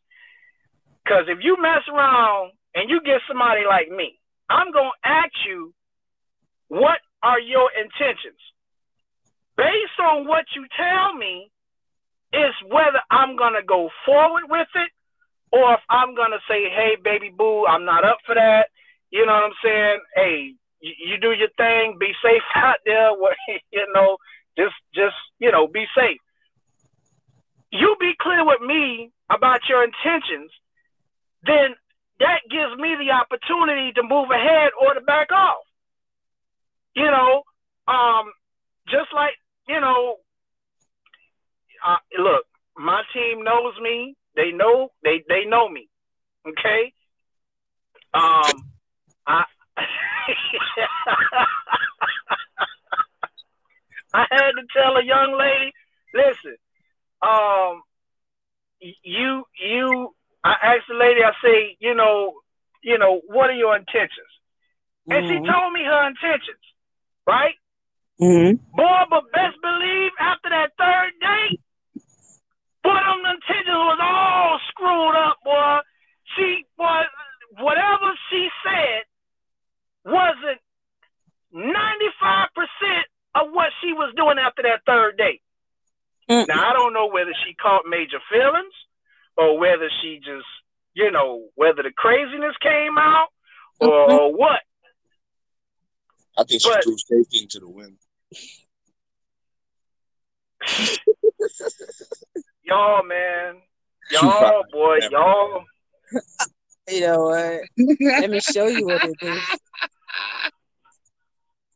Because 1.04 1.26
if 1.28 1.40
you 1.42 1.58
mess 1.62 1.82
around 1.92 2.52
and 2.76 2.90
you 2.90 3.02
get 3.04 3.22
somebody 3.28 3.62
like 3.68 3.90
me, 3.90 4.21
I'm 4.52 4.72
going 4.72 4.91
to 4.91 5.08
ask 5.08 5.34
you, 5.47 5.74
what 6.68 6.99
are 7.24 7.39
your 7.39 7.70
intentions? 7.72 8.39
Based 9.56 9.99
on 9.99 10.28
what 10.28 10.45
you 10.56 10.66
tell 10.78 11.16
me, 11.16 11.52
is 12.34 12.56
whether 12.68 12.99
I'm 13.12 13.36
going 13.36 13.54
to 13.60 13.66
go 13.66 13.89
forward 14.06 14.43
with 14.49 14.68
it 14.76 14.91
or 15.52 15.74
if 15.74 15.84
I'm 15.89 16.16
going 16.16 16.32
to 16.32 16.39
say, 16.47 16.72
hey, 16.72 16.95
baby 17.04 17.32
boo, 17.36 17.66
I'm 17.68 17.84
not 17.84 18.06
up 18.06 18.20
for 18.26 18.36
that. 18.36 18.72
You 19.12 19.26
know 19.26 19.34
what 19.34 19.52
I'm 19.52 19.60
saying? 19.64 19.99
Hey, 20.16 20.54
you, 20.80 21.20
do 21.20 21.36
your 21.36 21.52
thing. 21.58 21.97
Be 21.99 22.14
safe 22.24 22.41
out 22.56 22.80
there. 22.86 23.12
You 23.72 23.88
know, 23.93 24.18
just 24.58 24.76
just 24.95 25.16
you 25.39 25.52
know, 25.52 25.68
be 25.68 25.86
safe. 25.95 26.18
You 27.72 27.95
be 27.99 28.14
clear 28.20 28.45
with 28.45 28.62
me 28.62 29.12
about 29.30 29.62
your 29.68 29.84
intentions, 29.84 30.52
then 31.43 31.76
that 32.22 32.42
gives 32.50 32.78
me 32.80 32.96
the 33.00 33.12
opportunity 33.12 33.92
to 33.94 34.04
move 34.04 34.30
ahead 34.30 34.72
or 34.80 34.94
to 34.94 35.02
back 35.02 35.32
off. 35.32 35.66
You 36.96 37.10
know, 37.10 37.44
um, 37.88 38.32
just 38.88 39.10
like 39.14 39.34
you 39.68 39.80
know, 39.80 40.18
uh, 41.86 41.98
look, 42.20 42.46
my 42.78 43.02
team 43.14 43.44
knows 43.44 43.74
me. 43.82 44.16
They 44.36 44.52
know 44.52 44.90
they 45.04 45.24
they 45.28 45.46
know 45.46 45.68
me. 45.68 45.88
Okay. 46.48 46.94
Um, 48.14 48.64
I 49.26 49.44
I 54.14 54.26
had 54.30 54.52
to 54.52 54.64
tell 54.76 54.98
a 54.98 55.04
young 55.04 55.38
lady, 55.40 55.72
listen, 56.14 56.58
um, 57.22 57.82
you 59.04 59.46
you 59.60 60.14
I 60.44 60.56
asked 60.76 60.88
the 60.89 60.96
lady, 60.96 61.22
I 61.24 61.32
say, 61.44 61.78
you 61.80 61.94
know, 61.94 62.34
you 62.84 62.98
know, 62.98 63.22
what 63.28 63.50
are 63.50 63.56
your 63.56 63.76
intentions? 63.76 64.32
And 65.08 65.26
mm-hmm. 65.26 65.46
she 65.46 65.52
told 65.52 65.74
me 65.74 65.84
her 65.84 66.08
intentions, 66.08 66.66
right? 67.28 67.56
Mm-hmm. 68.20 68.58
Boy, 68.76 69.02
but 69.10 69.32
best 69.32 69.58
believe 69.62 70.12
after 70.20 70.50
that 70.50 70.72
third 70.78 71.12
date, 71.22 71.62
boy, 72.84 72.94
them 72.94 73.26
intentions 73.26 73.78
was 73.78 74.00
all 74.02 74.60
screwed 74.70 75.16
up, 75.16 75.38
boy. 75.44 75.80
She 76.38 76.66
was 76.78 77.06
whatever 77.60 78.14
she 78.30 78.48
said, 78.64 79.04
wasn't 80.06 80.62
95% 81.54 82.48
of 83.36 83.52
what 83.52 83.70
she 83.82 83.94
was 83.94 84.14
doing 84.16 84.38
after 84.39 84.64
that 84.64 84.82
third 84.86 85.18
date. 85.18 85.42
Mm. 86.30 86.48
Now, 86.48 86.70
I 86.70 86.74
don't 86.74 86.94
know 86.94 87.08
whether 87.08 87.34
she 87.46 87.54
caught 87.54 87.84
major 87.88 88.20
feelings 88.32 88.74
or 89.38 89.58
whether 89.60 89.90
she 90.02 90.18
just, 90.18 90.46
you 90.94 91.12
know, 91.12 91.48
whether 91.56 91.84
the 91.84 91.92
craziness 91.96 92.56
came 92.62 92.98
out 92.98 93.28
or, 93.80 93.88
mm-hmm. 93.88 94.14
or 94.20 94.34
what. 94.34 94.62
I 96.38 96.44
think 96.44 96.62
she 96.62 96.70
but, 96.70 96.84
threw 96.84 96.98
safety 96.98 97.40
into 97.42 97.60
the 97.60 97.70
wind. 97.70 97.98
y'all, 102.64 103.04
man. 103.04 103.56
Y'all, 104.12 104.64
boy, 104.72 105.00
y'all. 105.10 105.64
You 106.90 107.02
know 107.02 107.24
what? 107.24 107.62
Let 108.00 108.30
me 108.30 108.40
show 108.40 108.68
you 108.68 108.86
what 108.86 109.04
it 109.04 109.16
is. 109.22 109.42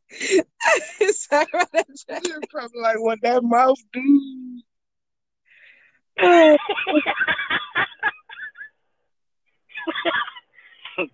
You're 1.00 2.40
probably 2.50 2.80
like 2.80 3.00
what 3.00 3.18
that 3.22 3.42
mouth 3.42 3.78
do. 3.92 4.60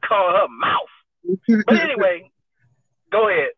Call 0.05 0.33
her 0.33 0.47
mouth. 0.49 1.32
But 1.67 1.77
anyway, 1.77 2.31
go 3.11 3.29
ahead. 3.29 3.51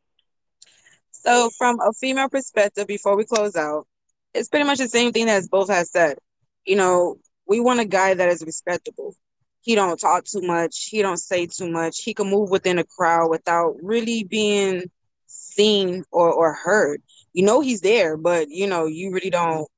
So, 1.11 1.51
from 1.57 1.79
a 1.81 1.93
female 1.93 2.29
perspective, 2.29 2.87
before 2.87 3.17
we 3.17 3.25
close 3.25 3.57
out, 3.57 3.87
it's 4.35 4.49
pretty 4.49 4.67
much 4.67 4.79
the 4.79 4.89
same 4.89 5.13
thing 5.13 5.29
as 5.29 5.49
both 5.49 5.69
has 5.69 5.91
said. 5.91 6.19
You 6.65 6.77
know, 6.77 7.17
we 7.47 7.61
want 7.61 7.81
a 7.81 7.85
guy 7.85 8.15
that 8.15 8.29
is 8.29 8.43
respectable. 8.45 9.15
He 9.61 9.75
don't 9.75 9.99
talk 9.99 10.25
too 10.25 10.43
much. 10.43 10.89
He 10.91 11.03
don't 11.03 11.19
say 11.19 11.47
too 11.47 11.71
much. 11.71 12.03
He 12.03 12.15
can 12.15 12.29
move 12.31 12.51
within 12.51 12.79
a 12.79 12.85
crowd 12.85 13.31
without 13.31 13.77
really 13.83 14.25
being 14.25 14.91
seen 15.27 16.05
or, 16.11 16.33
or 16.33 16.53
heard. 16.53 17.03
You 17.33 17.45
know 17.45 17.61
he's 17.61 17.81
there 17.81 18.17
but 18.17 18.49
you 18.51 18.67
know 18.67 18.87
you 18.87 19.13
really 19.13 19.31
don't 19.31 19.69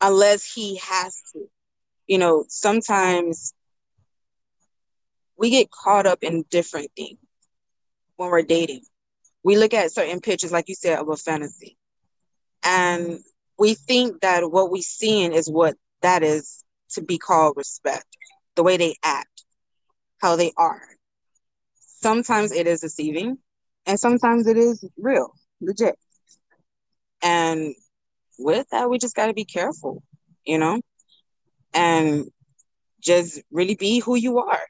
unless 0.00 0.52
he 0.52 0.76
has 0.76 1.22
to. 1.32 1.46
You 2.06 2.18
know, 2.18 2.44
sometimes 2.48 3.54
we 5.36 5.50
get 5.50 5.70
caught 5.70 6.06
up 6.06 6.22
in 6.22 6.44
different 6.50 6.90
things 6.96 7.18
when 8.16 8.30
we're 8.30 8.42
dating. 8.42 8.82
We 9.42 9.56
look 9.56 9.74
at 9.74 9.92
certain 9.92 10.20
pictures, 10.20 10.52
like 10.52 10.68
you 10.68 10.74
said, 10.74 10.98
of 10.98 11.08
a 11.08 11.16
fantasy. 11.16 11.76
And 12.64 13.18
we 13.58 13.74
think 13.74 14.20
that 14.22 14.50
what 14.50 14.70
we 14.70 14.80
seeing 14.80 15.32
is 15.32 15.50
what 15.50 15.76
that 16.02 16.22
is 16.22 16.64
to 16.90 17.02
be 17.02 17.18
called 17.18 17.54
respect, 17.56 18.06
the 18.54 18.62
way 18.62 18.76
they 18.76 18.96
act, 19.04 19.44
how 20.18 20.36
they 20.36 20.52
are. 20.56 20.82
Sometimes 21.76 22.52
it 22.52 22.66
is 22.66 22.80
deceiving, 22.80 23.38
and 23.86 23.98
sometimes 23.98 24.46
it 24.46 24.56
is 24.56 24.84
real, 24.96 25.34
legit. 25.60 25.98
And 27.22 27.74
with 28.38 28.68
that, 28.70 28.90
we 28.90 28.98
just 28.98 29.16
got 29.16 29.26
to 29.26 29.34
be 29.34 29.44
careful, 29.44 30.02
you 30.44 30.58
know, 30.58 30.80
and 31.72 32.26
just 33.00 33.42
really 33.50 33.74
be 33.74 34.00
who 34.00 34.16
you 34.16 34.38
are. 34.38 34.66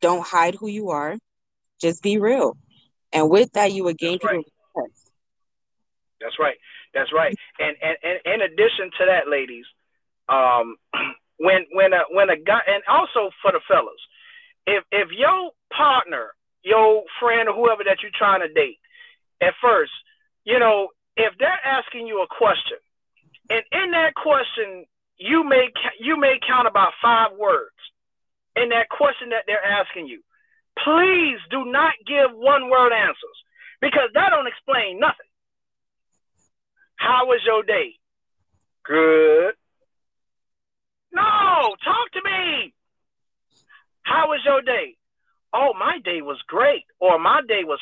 Don't 0.00 0.26
hide 0.26 0.54
who 0.54 0.68
you 0.68 0.90
are. 0.90 1.16
Just 1.80 2.02
be 2.02 2.18
real. 2.18 2.56
And 3.12 3.30
with 3.30 3.52
that, 3.52 3.72
you 3.72 3.84
would 3.84 3.98
gain 3.98 4.18
That's 4.22 4.24
right. 4.24 4.44
That's 6.20 6.38
right. 6.38 6.56
That's 6.94 7.12
right. 7.12 7.36
And, 7.58 7.76
and 7.82 7.96
and 8.02 8.34
in 8.34 8.40
addition 8.42 8.90
to 8.98 9.06
that, 9.06 9.28
ladies, 9.28 9.64
um, 10.28 10.76
when 11.38 11.66
when 11.72 11.92
a 11.92 12.00
when 12.10 12.30
a 12.30 12.36
guy 12.36 12.60
and 12.66 12.82
also 12.88 13.30
for 13.42 13.52
the 13.52 13.60
fellas, 13.66 14.00
if 14.66 14.84
if 14.92 15.08
your 15.16 15.50
partner, 15.74 16.34
your 16.62 17.04
friend 17.20 17.48
or 17.48 17.54
whoever 17.54 17.84
that 17.84 17.98
you're 18.02 18.10
trying 18.16 18.40
to 18.40 18.52
date, 18.52 18.78
at 19.40 19.54
first, 19.62 19.92
you 20.44 20.58
know, 20.58 20.88
if 21.16 21.32
they're 21.38 21.60
asking 21.64 22.06
you 22.06 22.22
a 22.22 22.26
question, 22.26 22.78
and 23.48 23.64
in 23.72 23.90
that 23.92 24.14
question 24.14 24.84
you 25.20 25.44
may 25.44 25.68
you 26.00 26.18
may 26.18 26.40
count 26.46 26.66
about 26.66 26.92
five 27.02 27.32
words 27.38 27.76
in 28.56 28.70
that 28.70 28.88
question 28.88 29.30
that 29.30 29.44
they're 29.46 29.64
asking 29.64 30.06
you. 30.06 30.20
Please 30.78 31.38
do 31.50 31.64
not 31.66 31.94
give 32.06 32.30
one 32.32 32.70
word 32.70 32.92
answers 32.92 33.38
because 33.80 34.10
that 34.14 34.30
don't 34.30 34.46
explain 34.46 35.00
nothing. 35.00 35.28
How 36.96 37.26
was 37.26 37.40
your 37.44 37.62
day? 37.62 37.96
Good. 38.84 39.54
No, 41.12 41.74
talk 41.84 42.12
to 42.12 42.20
me. 42.24 42.72
How 44.02 44.28
was 44.28 44.40
your 44.44 44.62
day? 44.62 44.96
Oh, 45.52 45.72
my 45.78 45.98
day 46.04 46.22
was 46.22 46.38
great, 46.46 46.84
or 47.00 47.18
my 47.18 47.40
day 47.46 47.64
was 47.64 47.80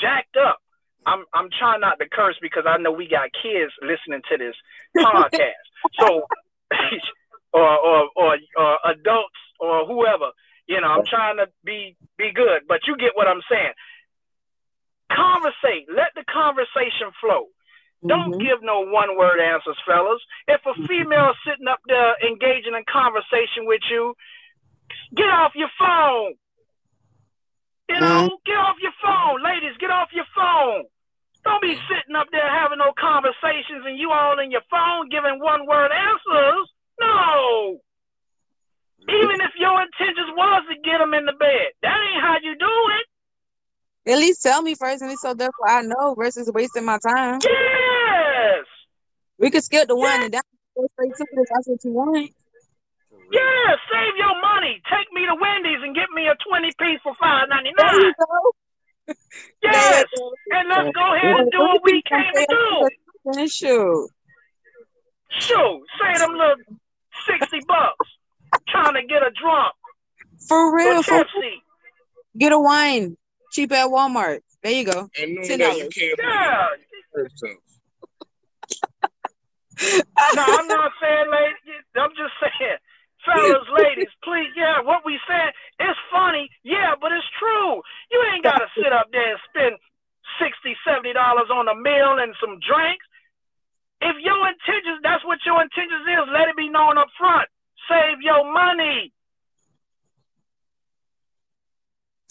jacked 0.00 0.36
up. 0.36 0.58
I'm 1.06 1.24
I'm 1.34 1.48
trying 1.58 1.80
not 1.80 1.98
to 1.98 2.08
curse 2.08 2.36
because 2.40 2.64
I 2.66 2.76
know 2.78 2.92
we 2.92 3.08
got 3.08 3.30
kids 3.42 3.72
listening 3.82 4.22
to 4.30 4.36
this 4.38 4.54
podcast. 4.96 5.66
so, 5.98 6.22
or, 7.52 7.78
or 7.78 8.10
or 8.14 8.36
or 8.56 8.78
adults 8.90 9.40
or 9.60 9.86
whoever, 9.86 10.30
you 10.66 10.80
know, 10.80 10.88
I'm 10.88 11.04
trying 11.06 11.36
to 11.36 11.46
be 11.64 11.96
be 12.16 12.32
good, 12.32 12.62
but 12.68 12.80
you 12.86 12.96
get 12.96 13.16
what 13.16 13.28
I'm 13.28 13.42
saying. 13.50 13.72
Conversate. 15.12 15.86
Let 15.88 16.14
the 16.14 16.24
conversation 16.24 17.10
flow. 17.20 17.48
Don't 18.06 18.34
Mhm. 18.36 18.40
give 18.40 18.62
no 18.62 18.80
one 18.80 19.16
word 19.16 19.40
answers, 19.40 19.78
fellas. 19.84 20.22
If 20.48 20.64
a 20.64 20.74
female 20.86 21.34
sitting 21.44 21.68
up 21.68 21.80
there 21.84 22.16
engaging 22.22 22.74
in 22.74 22.84
conversation 22.84 23.66
with 23.66 23.82
you, 23.90 24.16
get 25.14 25.28
off 25.28 25.54
your 25.54 25.70
phone. 25.78 26.34
You 27.88 28.00
know, 28.00 28.38
get 28.46 28.56
off 28.56 28.78
your 28.80 28.92
phone. 29.02 29.42
Ladies, 29.42 29.76
get 29.78 29.90
off 29.90 30.12
your 30.12 30.26
phone. 30.34 30.86
Don't 31.44 31.62
be 31.62 31.74
sitting 31.88 32.14
up 32.14 32.28
there 32.30 32.48
having 32.48 32.78
no 32.78 32.92
conversations 32.92 33.84
and 33.84 33.98
you 33.98 34.12
all 34.12 34.38
in 34.38 34.50
your 34.50 34.62
phone 34.70 35.08
giving 35.08 35.40
one 35.40 35.66
word 35.66 35.90
answers. 35.90 36.72
No. 37.00 37.80
Even 39.08 39.40
if 39.40 39.52
your 39.56 39.80
intentions 39.80 40.30
was 40.36 40.62
to 40.68 40.76
get 40.82 40.98
them 40.98 41.14
in 41.14 41.24
the 41.24 41.32
bed, 41.32 41.72
that 41.82 41.96
ain't 41.96 42.22
how 42.22 42.36
you 42.42 42.54
do 42.58 42.74
it. 42.98 43.06
At 44.12 44.18
least 44.18 44.42
tell 44.42 44.62
me 44.62 44.74
first, 44.74 45.02
and 45.02 45.18
so 45.18 45.34
therefore 45.34 45.68
I 45.68 45.82
know 45.82 46.14
versus 46.14 46.50
wasting 46.52 46.84
my 46.84 46.98
time. 46.98 47.38
Yes. 47.42 48.64
We 49.38 49.50
could 49.50 49.64
skip 49.64 49.88
the 49.88 49.96
one 49.96 50.22
and 50.22 50.32
down 50.32 50.42
go 50.76 50.86
straight 50.94 51.14
to 51.16 51.22
it 51.22 51.28
if 51.32 51.48
that's 51.54 51.68
what 51.68 51.84
you 51.84 51.92
want. 51.92 52.30
Yeah, 53.32 53.76
save 53.90 54.16
your 54.16 54.40
money. 54.40 54.82
Take 54.90 55.12
me 55.12 55.26
to 55.26 55.36
Wendy's 55.40 55.82
and 55.82 55.94
get 55.94 56.10
me 56.14 56.26
a 56.26 56.34
20 56.48 56.72
piece 56.78 57.00
for 57.02 57.14
five 57.20 57.48
ninety 57.48 57.72
nine. 57.76 58.12
Yes. 59.60 60.04
And 60.52 60.68
let's 60.68 60.90
go 60.94 61.14
ahead 61.14 61.40
and 61.40 61.50
do 61.50 61.58
what 61.58 61.80
we 61.82 62.00
came 62.02 62.32
to 62.32 62.46
do. 62.48 63.48
Shoot. 63.48 64.08
Shoot, 65.30 65.82
say 66.00 66.18
them 66.18 66.32
little 66.32 66.54
60 67.26 67.60
bucks 67.66 68.06
trying 68.68 68.94
to 68.94 69.02
get 69.06 69.22
a 69.22 69.30
drunk 69.40 69.74
For 70.48 70.70
for 70.70 70.76
real. 70.76 71.02
For, 71.02 71.18
tipsy. 71.18 71.62
get 72.38 72.52
a 72.52 72.58
wine 72.58 73.16
cheap 73.52 73.72
at 73.72 73.88
Walmart. 73.88 74.40
There 74.62 74.72
you 74.72 74.84
go. 74.84 75.08
And 75.20 75.34
knowing 75.34 75.48
Ten 75.48 75.58
that 75.58 75.76
you 75.76 75.88
dollars. 75.88 75.94
can't 75.94 76.18
Yeah. 76.18 76.66
hurt. 77.14 77.32
No, 80.36 80.42
I'm 80.44 80.68
not 80.68 80.92
saying 81.00 81.26
ladies. 81.32 81.82
I'm 81.96 82.14
just 82.14 82.36
saying, 82.38 82.78
fellas, 83.26 83.66
ladies, 83.74 84.12
please, 84.22 84.52
yeah, 84.54 84.78
what 84.78 85.02
we 85.02 85.18
said, 85.26 85.50
it's 85.80 85.98
funny, 86.12 86.46
yeah, 86.62 86.94
but 87.00 87.10
it's 87.10 87.26
true. 87.40 87.82
You 88.12 88.18
ain't 88.30 88.44
got 88.44 88.58
to 88.62 88.68
sit 88.78 88.92
up 88.92 89.08
there 89.10 89.34
and 89.34 89.40
spend 89.50 89.74
60 90.38 90.76
$70 90.86 91.16
on 91.50 91.66
a 91.66 91.74
meal 91.74 92.20
and 92.22 92.30
some 92.38 92.60
drinks. 92.62 93.02
If 94.00 94.16
your 94.22 94.38
intentions, 94.48 95.00
that's 95.02 95.24
what 95.24 95.42
your 95.44 95.60
intentions 95.60 96.06
is, 96.06 96.28
let 96.32 96.48
it 96.48 96.56
be 96.56 96.68
known 96.70 96.96
up 96.96 97.08
front. 97.18 97.48
Save 97.90 98.22
your 98.22 98.52
money. 98.52 99.12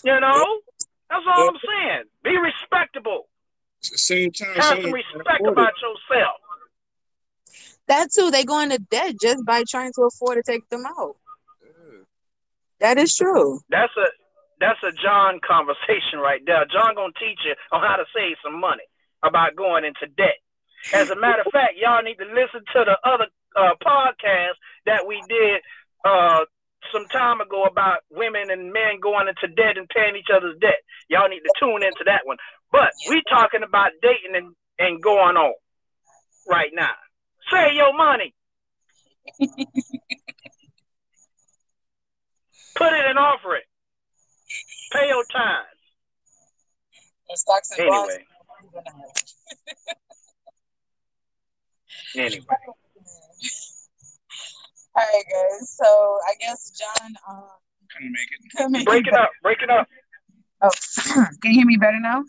You 0.04 0.20
know? 0.20 0.62
That's 1.10 1.26
all 1.28 1.50
I'm 1.50 1.56
saying. 1.66 2.04
Be 2.24 2.38
respectable. 2.38 3.28
At 3.84 3.92
the 3.92 3.98
same 3.98 4.32
time, 4.32 4.56
Have 4.56 4.82
some 4.82 4.92
respect 4.92 5.48
about 5.48 5.74
yourself. 5.82 6.38
That 7.88 8.12
too, 8.12 8.30
they 8.30 8.44
go 8.44 8.60
into 8.60 8.78
debt 8.78 9.16
just 9.20 9.46
by 9.46 9.64
trying 9.68 9.92
to 9.94 10.04
afford 10.04 10.38
to 10.38 10.44
take 10.44 10.70
them 10.70 10.86
out. 10.86 11.16
That 12.80 12.98
is 12.98 13.16
true. 13.16 13.60
That's 13.70 13.92
a 13.98 14.08
that's 14.60 14.80
a 14.84 14.92
John 14.92 15.40
conversation 15.48 16.20
right 16.20 16.42
there. 16.46 16.66
John 16.72 16.96
gonna 16.96 17.14
teach 17.20 17.40
you 17.46 17.56
on 17.72 17.82
how 17.82 17.96
to 17.96 18.06
save 18.16 18.38
some 18.44 18.60
money 18.60 18.84
about 19.24 19.56
going 19.56 19.86
into 19.86 20.08
debt. 20.16 20.38
As 20.94 21.10
a 21.10 21.16
matter 21.16 21.42
of 21.46 21.52
fact, 21.52 21.76
y'all 21.76 22.04
need 22.04 22.16
to 22.16 22.26
listen 22.26 22.64
to 22.74 22.86
the 22.86 22.98
other 23.04 23.28
uh, 23.60 23.76
podcast 23.84 24.56
that 24.86 25.06
we 25.08 25.22
did 25.28 25.62
uh, 26.06 26.46
some 26.94 27.06
time 27.08 27.42
ago 27.42 27.66
about 27.66 28.00
women 28.10 28.50
and 28.50 28.72
men 28.72 29.00
going 29.02 29.28
into 29.28 29.54
debt 29.54 29.78
and 29.78 29.88
paying 29.90 30.16
each 30.16 30.32
other's 30.34 30.58
debt. 30.62 30.80
Y'all 31.10 31.28
need 31.28 31.42
to 31.42 31.54
tune 31.60 31.84
into 31.84 32.04
that 32.06 32.22
one. 32.26 32.38
But 32.72 32.92
we 33.10 33.22
talking 33.30 33.64
about 33.64 33.92
dating 34.02 34.36
and, 34.36 34.56
and 34.80 35.02
going 35.02 35.36
on 35.36 35.54
right 36.48 36.72
now. 36.74 36.96
Save 37.52 37.74
your 37.74 37.96
money. 37.96 38.34
Put 42.76 42.94
it 42.94 43.06
and 43.06 43.20
offer 43.20 43.56
it. 43.56 43.64
Pay 44.94 45.08
your 45.10 45.26
time. 45.32 45.66
stocks 47.36 47.72
and 47.78 47.88
bonds. 47.88 48.14
Anyway. 48.14 48.26
Anyway. 52.16 52.46
All 55.00 55.06
right, 55.14 55.24
guys. 55.32 55.70
So 55.78 55.86
I 56.28 56.34
guess 56.42 56.72
John, 56.72 57.14
um, 57.30 57.44
couldn't 57.96 58.12
make 58.12 58.30
it. 58.32 58.58
couldn't 58.58 58.72
make 58.74 58.86
Break 58.86 59.08
it 59.08 59.14
up. 59.14 59.30
Break 59.42 59.62
it 59.62 59.70
up. 59.70 59.88
Oh, 60.62 60.70
can 61.42 61.52
you 61.52 61.60
hear 61.60 61.66
me 61.66 61.78
better 61.78 62.00
now? 62.02 62.24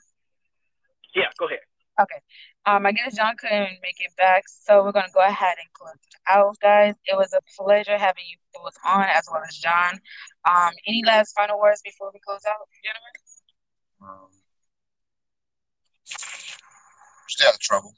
Yeah, 1.15 1.25
go 1.37 1.47
ahead. 1.47 1.59
Okay. 2.01 2.21
Um, 2.67 2.87
I 2.87 2.93
guess 2.93 3.17
John 3.17 3.35
couldn't 3.37 3.81
make 3.83 3.99
it 3.99 4.15
back, 4.17 4.45
so 4.47 4.85
we're 4.85 4.93
gonna 4.93 5.09
go 5.13 5.21
ahead 5.21 5.57
and 5.59 5.73
close 5.73 5.95
it 5.95 6.21
out, 6.29 6.57
guys. 6.63 6.95
It 7.07 7.17
was 7.17 7.33
a 7.33 7.41
pleasure 7.61 7.99
having 7.99 8.23
you 8.29 8.37
both 8.55 8.77
on, 8.87 9.03
as 9.03 9.27
well 9.31 9.43
as 9.47 9.57
John. 9.57 9.99
Um, 10.49 10.71
any 10.87 11.03
last 11.05 11.35
final 11.37 11.59
words 11.59 11.83
before 11.83 12.13
we 12.15 12.21
close 12.25 12.43
out, 12.49 12.55
gentlemen? 12.85 13.13
Um, 14.01 14.29
stay 17.27 17.47
out 17.49 17.55
of 17.55 17.61
trouble. 17.61 17.95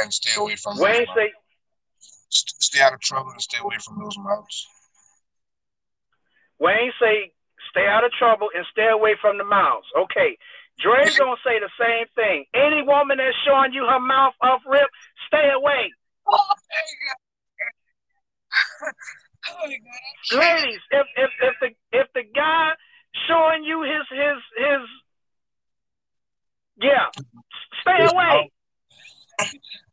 And 0.00 0.12
stay 0.12 0.40
away 0.40 0.56
from 0.56 0.78
Wayne 0.78 1.04
those 1.06 1.14
say 1.14 1.32
st- 2.28 2.62
stay 2.62 2.80
out 2.80 2.92
of 2.92 3.00
trouble 3.00 3.30
and 3.30 3.42
stay 3.42 3.58
away 3.58 3.76
from 3.84 3.98
those 3.98 4.16
mouths. 4.18 4.66
Wayne 6.58 6.92
say 7.00 7.32
stay 7.70 7.86
out 7.86 8.04
of 8.04 8.12
trouble 8.12 8.48
and 8.54 8.64
stay 8.70 8.88
away 8.88 9.16
from 9.20 9.38
the 9.38 9.44
mouths. 9.44 9.86
Okay. 9.96 10.38
Dre's 10.78 11.16
gonna 11.16 11.36
say 11.44 11.58
the 11.58 11.70
same 11.80 12.06
thing. 12.14 12.44
Any 12.54 12.82
woman 12.82 13.16
that's 13.16 13.36
showing 13.46 13.72
you 13.72 13.86
her 13.86 14.00
mouth 14.00 14.34
off 14.42 14.60
rip, 14.66 14.88
stay 15.26 15.50
away. 15.54 15.92
Oh 16.28 16.38
god! 19.48 20.38
Ladies, 20.38 20.80
if 20.90 21.06
if 21.16 21.30
if 21.40 21.54
the 21.60 21.68
if 21.98 22.06
the 22.14 22.24
guy 22.34 22.72
showing 23.28 23.64
you 23.64 23.82
his 23.82 24.06
his 24.10 24.42
his 24.58 24.88
yeah, 26.82 27.08
stay 27.80 28.04
away. 28.12 28.50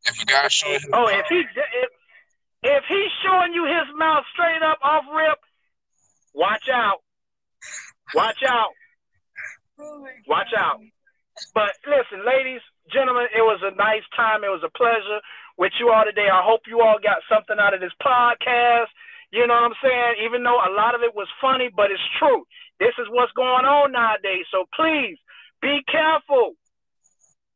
If 0.06 0.22
a 0.22 0.26
guy 0.26 0.48
showing 0.50 0.74
his 0.74 0.90
Oh, 0.92 1.08
if 1.08 1.26
he 1.30 1.40
if 1.40 1.90
If 2.64 2.84
he's 2.88 3.11
showing 3.24 3.53
you 3.53 3.66
his 3.66 3.91
mouth 3.97 4.24
straight 4.32 4.64
up 4.64 4.80
off 4.82 5.03
rip, 5.14 5.39
watch 6.34 6.70
out. 6.72 7.03
Watch 8.16 8.43
out. 8.47 8.72
Oh 9.80 10.05
Watch 10.28 10.53
out. 10.57 10.80
But 11.53 11.76
listen, 11.86 12.26
ladies, 12.26 12.61
gentlemen, 12.91 13.28
it 13.36 13.41
was 13.41 13.59
a 13.64 13.76
nice 13.76 14.05
time. 14.16 14.43
It 14.43 14.53
was 14.53 14.64
a 14.64 14.72
pleasure 14.78 15.20
with 15.57 15.74
you 15.80 15.89
all 15.91 16.05
today. 16.05 16.30
I 16.32 16.45
hope 16.45 16.61
you 16.68 16.80
all 16.80 16.99
got 17.01 17.26
something 17.28 17.57
out 17.59 17.74
of 17.74 17.82
this 17.82 17.95
podcast. 17.99 18.91
You 19.34 19.47
know 19.47 19.57
what 19.57 19.74
I'm 19.74 19.82
saying? 19.82 20.24
Even 20.24 20.43
though 20.43 20.61
a 20.61 20.72
lot 20.72 20.93
of 20.93 21.01
it 21.01 21.16
was 21.16 21.28
funny, 21.41 21.70
but 21.74 21.89
it's 21.89 22.09
true. 22.20 22.45
This 22.80 22.93
is 23.01 23.09
what's 23.09 23.34
going 23.34 23.66
on 23.66 23.91
nowadays. 23.91 24.45
So 24.53 24.70
please 24.78 25.18
be 25.61 25.82
careful 25.89 26.53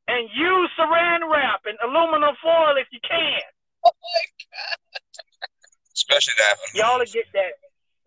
and 0.08 0.28
use 0.34 0.72
saran 0.80 1.22
wrap 1.30 1.62
and 1.70 1.78
aluminum 1.86 2.34
foil 2.42 2.76
if 2.82 2.88
you 2.92 3.00
can. 3.04 3.46
Oh, 3.86 3.94
Especially 5.96 6.34
that. 6.38 6.56
Y'all 6.74 7.00
get 7.06 7.26
that. 7.34 7.54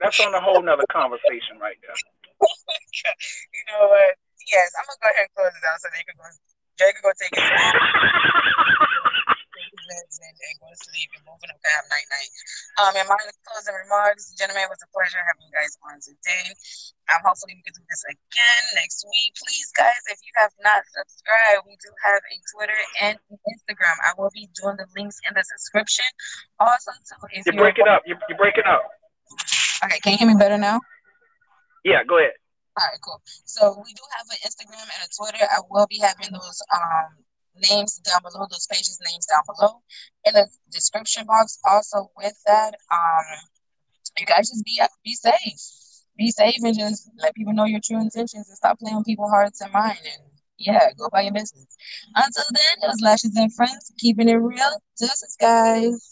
That's 0.01 0.21
on 0.21 0.33
a 0.35 0.41
whole 0.41 0.63
nother 0.63 0.87
conversation 0.91 1.59
right 1.61 1.77
there. 1.83 1.95
you 2.41 3.65
know 3.69 3.89
what? 3.89 4.17
Yes, 4.49 4.73
I'm 4.79 4.87
gonna 4.89 4.99
go 5.03 5.09
ahead 5.13 5.29
and 5.29 5.35
close 5.37 5.53
it 5.53 5.65
out 5.69 5.79
so 5.83 5.89
they 5.93 6.03
can 6.07 6.17
go. 6.17 6.25
Jay 6.81 6.91
can 6.97 7.03
go 7.05 7.13
take 7.13 7.35
his 7.37 7.45
and, 9.91 10.35
and 10.37 10.55
go 10.63 10.71
to 10.71 10.79
sleep 10.79 11.11
and 11.19 11.23
moving 11.27 11.51
up 11.51 11.59
to 11.59 11.69
have 11.75 11.87
night 11.91 12.09
night. 12.09 12.31
Um, 12.79 12.93
and 12.95 13.07
my 13.11 13.19
closing 13.43 13.75
remarks, 13.75 14.31
gentlemen, 14.39 14.67
it 14.67 14.73
was 14.73 14.83
a 14.83 14.91
pleasure 14.95 15.19
having 15.27 15.47
you 15.47 15.55
guys 15.55 15.75
on 15.83 15.99
today. 15.99 16.55
Um, 17.11 17.27
hopefully 17.27 17.59
we 17.59 17.63
can 17.67 17.75
do 17.75 17.83
this 17.91 18.05
again 18.07 18.63
next 18.79 19.03
week. 19.03 19.35
Please, 19.35 19.69
guys, 19.75 19.99
if 20.07 20.23
you 20.23 20.33
have 20.39 20.55
not 20.63 20.87
subscribed, 20.95 21.67
we 21.67 21.75
do 21.83 21.91
have 22.07 22.23
a 22.23 22.37
Twitter 22.55 22.81
and 23.03 23.15
Instagram. 23.51 23.97
I 24.07 24.15
will 24.15 24.31
be 24.31 24.47
doing 24.55 24.79
the 24.79 24.87
links 24.95 25.19
in 25.27 25.35
the 25.35 25.43
description. 25.43 26.07
Also, 26.63 26.95
too, 27.05 27.19
if 27.35 27.47
You 27.47 27.59
break 27.59 27.75
breaking 27.75 27.91
up. 27.91 28.03
You, 28.07 28.15
you 28.31 28.37
break 28.39 28.57
it 28.57 28.67
up. 28.67 28.87
Okay, 29.85 29.99
can 30.01 30.13
you 30.15 30.19
hear 30.19 30.29
me 30.29 30.39
better 30.39 30.59
now? 30.59 30.81
Yeah, 31.85 32.05
go 32.05 32.19
ahead. 32.19 32.37
All 32.79 32.87
right, 32.87 33.01
cool. 33.03 33.21
So 33.45 33.83
we 33.83 33.93
do 33.93 34.05
have 34.17 34.27
an 34.31 34.39
Instagram 34.47 34.87
and 34.87 35.03
a 35.03 35.11
Twitter. 35.11 35.45
I 35.45 35.61
will 35.69 35.87
be 35.89 35.99
having 35.99 36.33
those 36.33 36.63
um 36.71 37.19
names 37.71 37.99
down 37.99 38.21
below, 38.23 38.47
those 38.51 38.67
pages 38.71 38.99
names 39.11 39.27
down 39.27 39.43
below 39.47 39.83
in 40.25 40.35
the 40.35 40.47
description 40.71 41.27
box. 41.27 41.59
Also 41.65 42.11
with 42.17 42.35
that, 42.47 42.75
um, 42.93 43.25
you 44.19 44.27
guys 44.27 44.49
just 44.49 44.65
be 44.65 44.81
be 45.05 45.15
safe, 45.15 45.61
be 46.17 46.31
safe, 46.31 46.57
and 46.63 46.79
just 46.79 47.11
let 47.19 47.35
people 47.35 47.53
know 47.53 47.65
your 47.65 47.81
true 47.85 48.01
intentions 48.01 48.49
and 48.49 48.57
stop 48.57 48.79
playing 48.79 48.97
with 48.97 49.07
people's 49.07 49.31
hearts 49.31 49.61
and 49.61 49.73
mind. 49.73 49.99
And 50.05 50.23
yeah, 50.59 50.89
go 50.99 51.09
by 51.11 51.23
your 51.23 51.33
business. 51.33 51.67
Until 52.15 52.45
then, 52.51 52.85
it 52.85 52.87
was 52.87 53.01
Lashes 53.03 53.37
and 53.37 53.53
Friends, 53.55 53.93
keeping 53.99 54.29
it 54.29 54.35
real. 54.35 54.81
Deuces, 54.99 55.37
guys. 55.41 56.11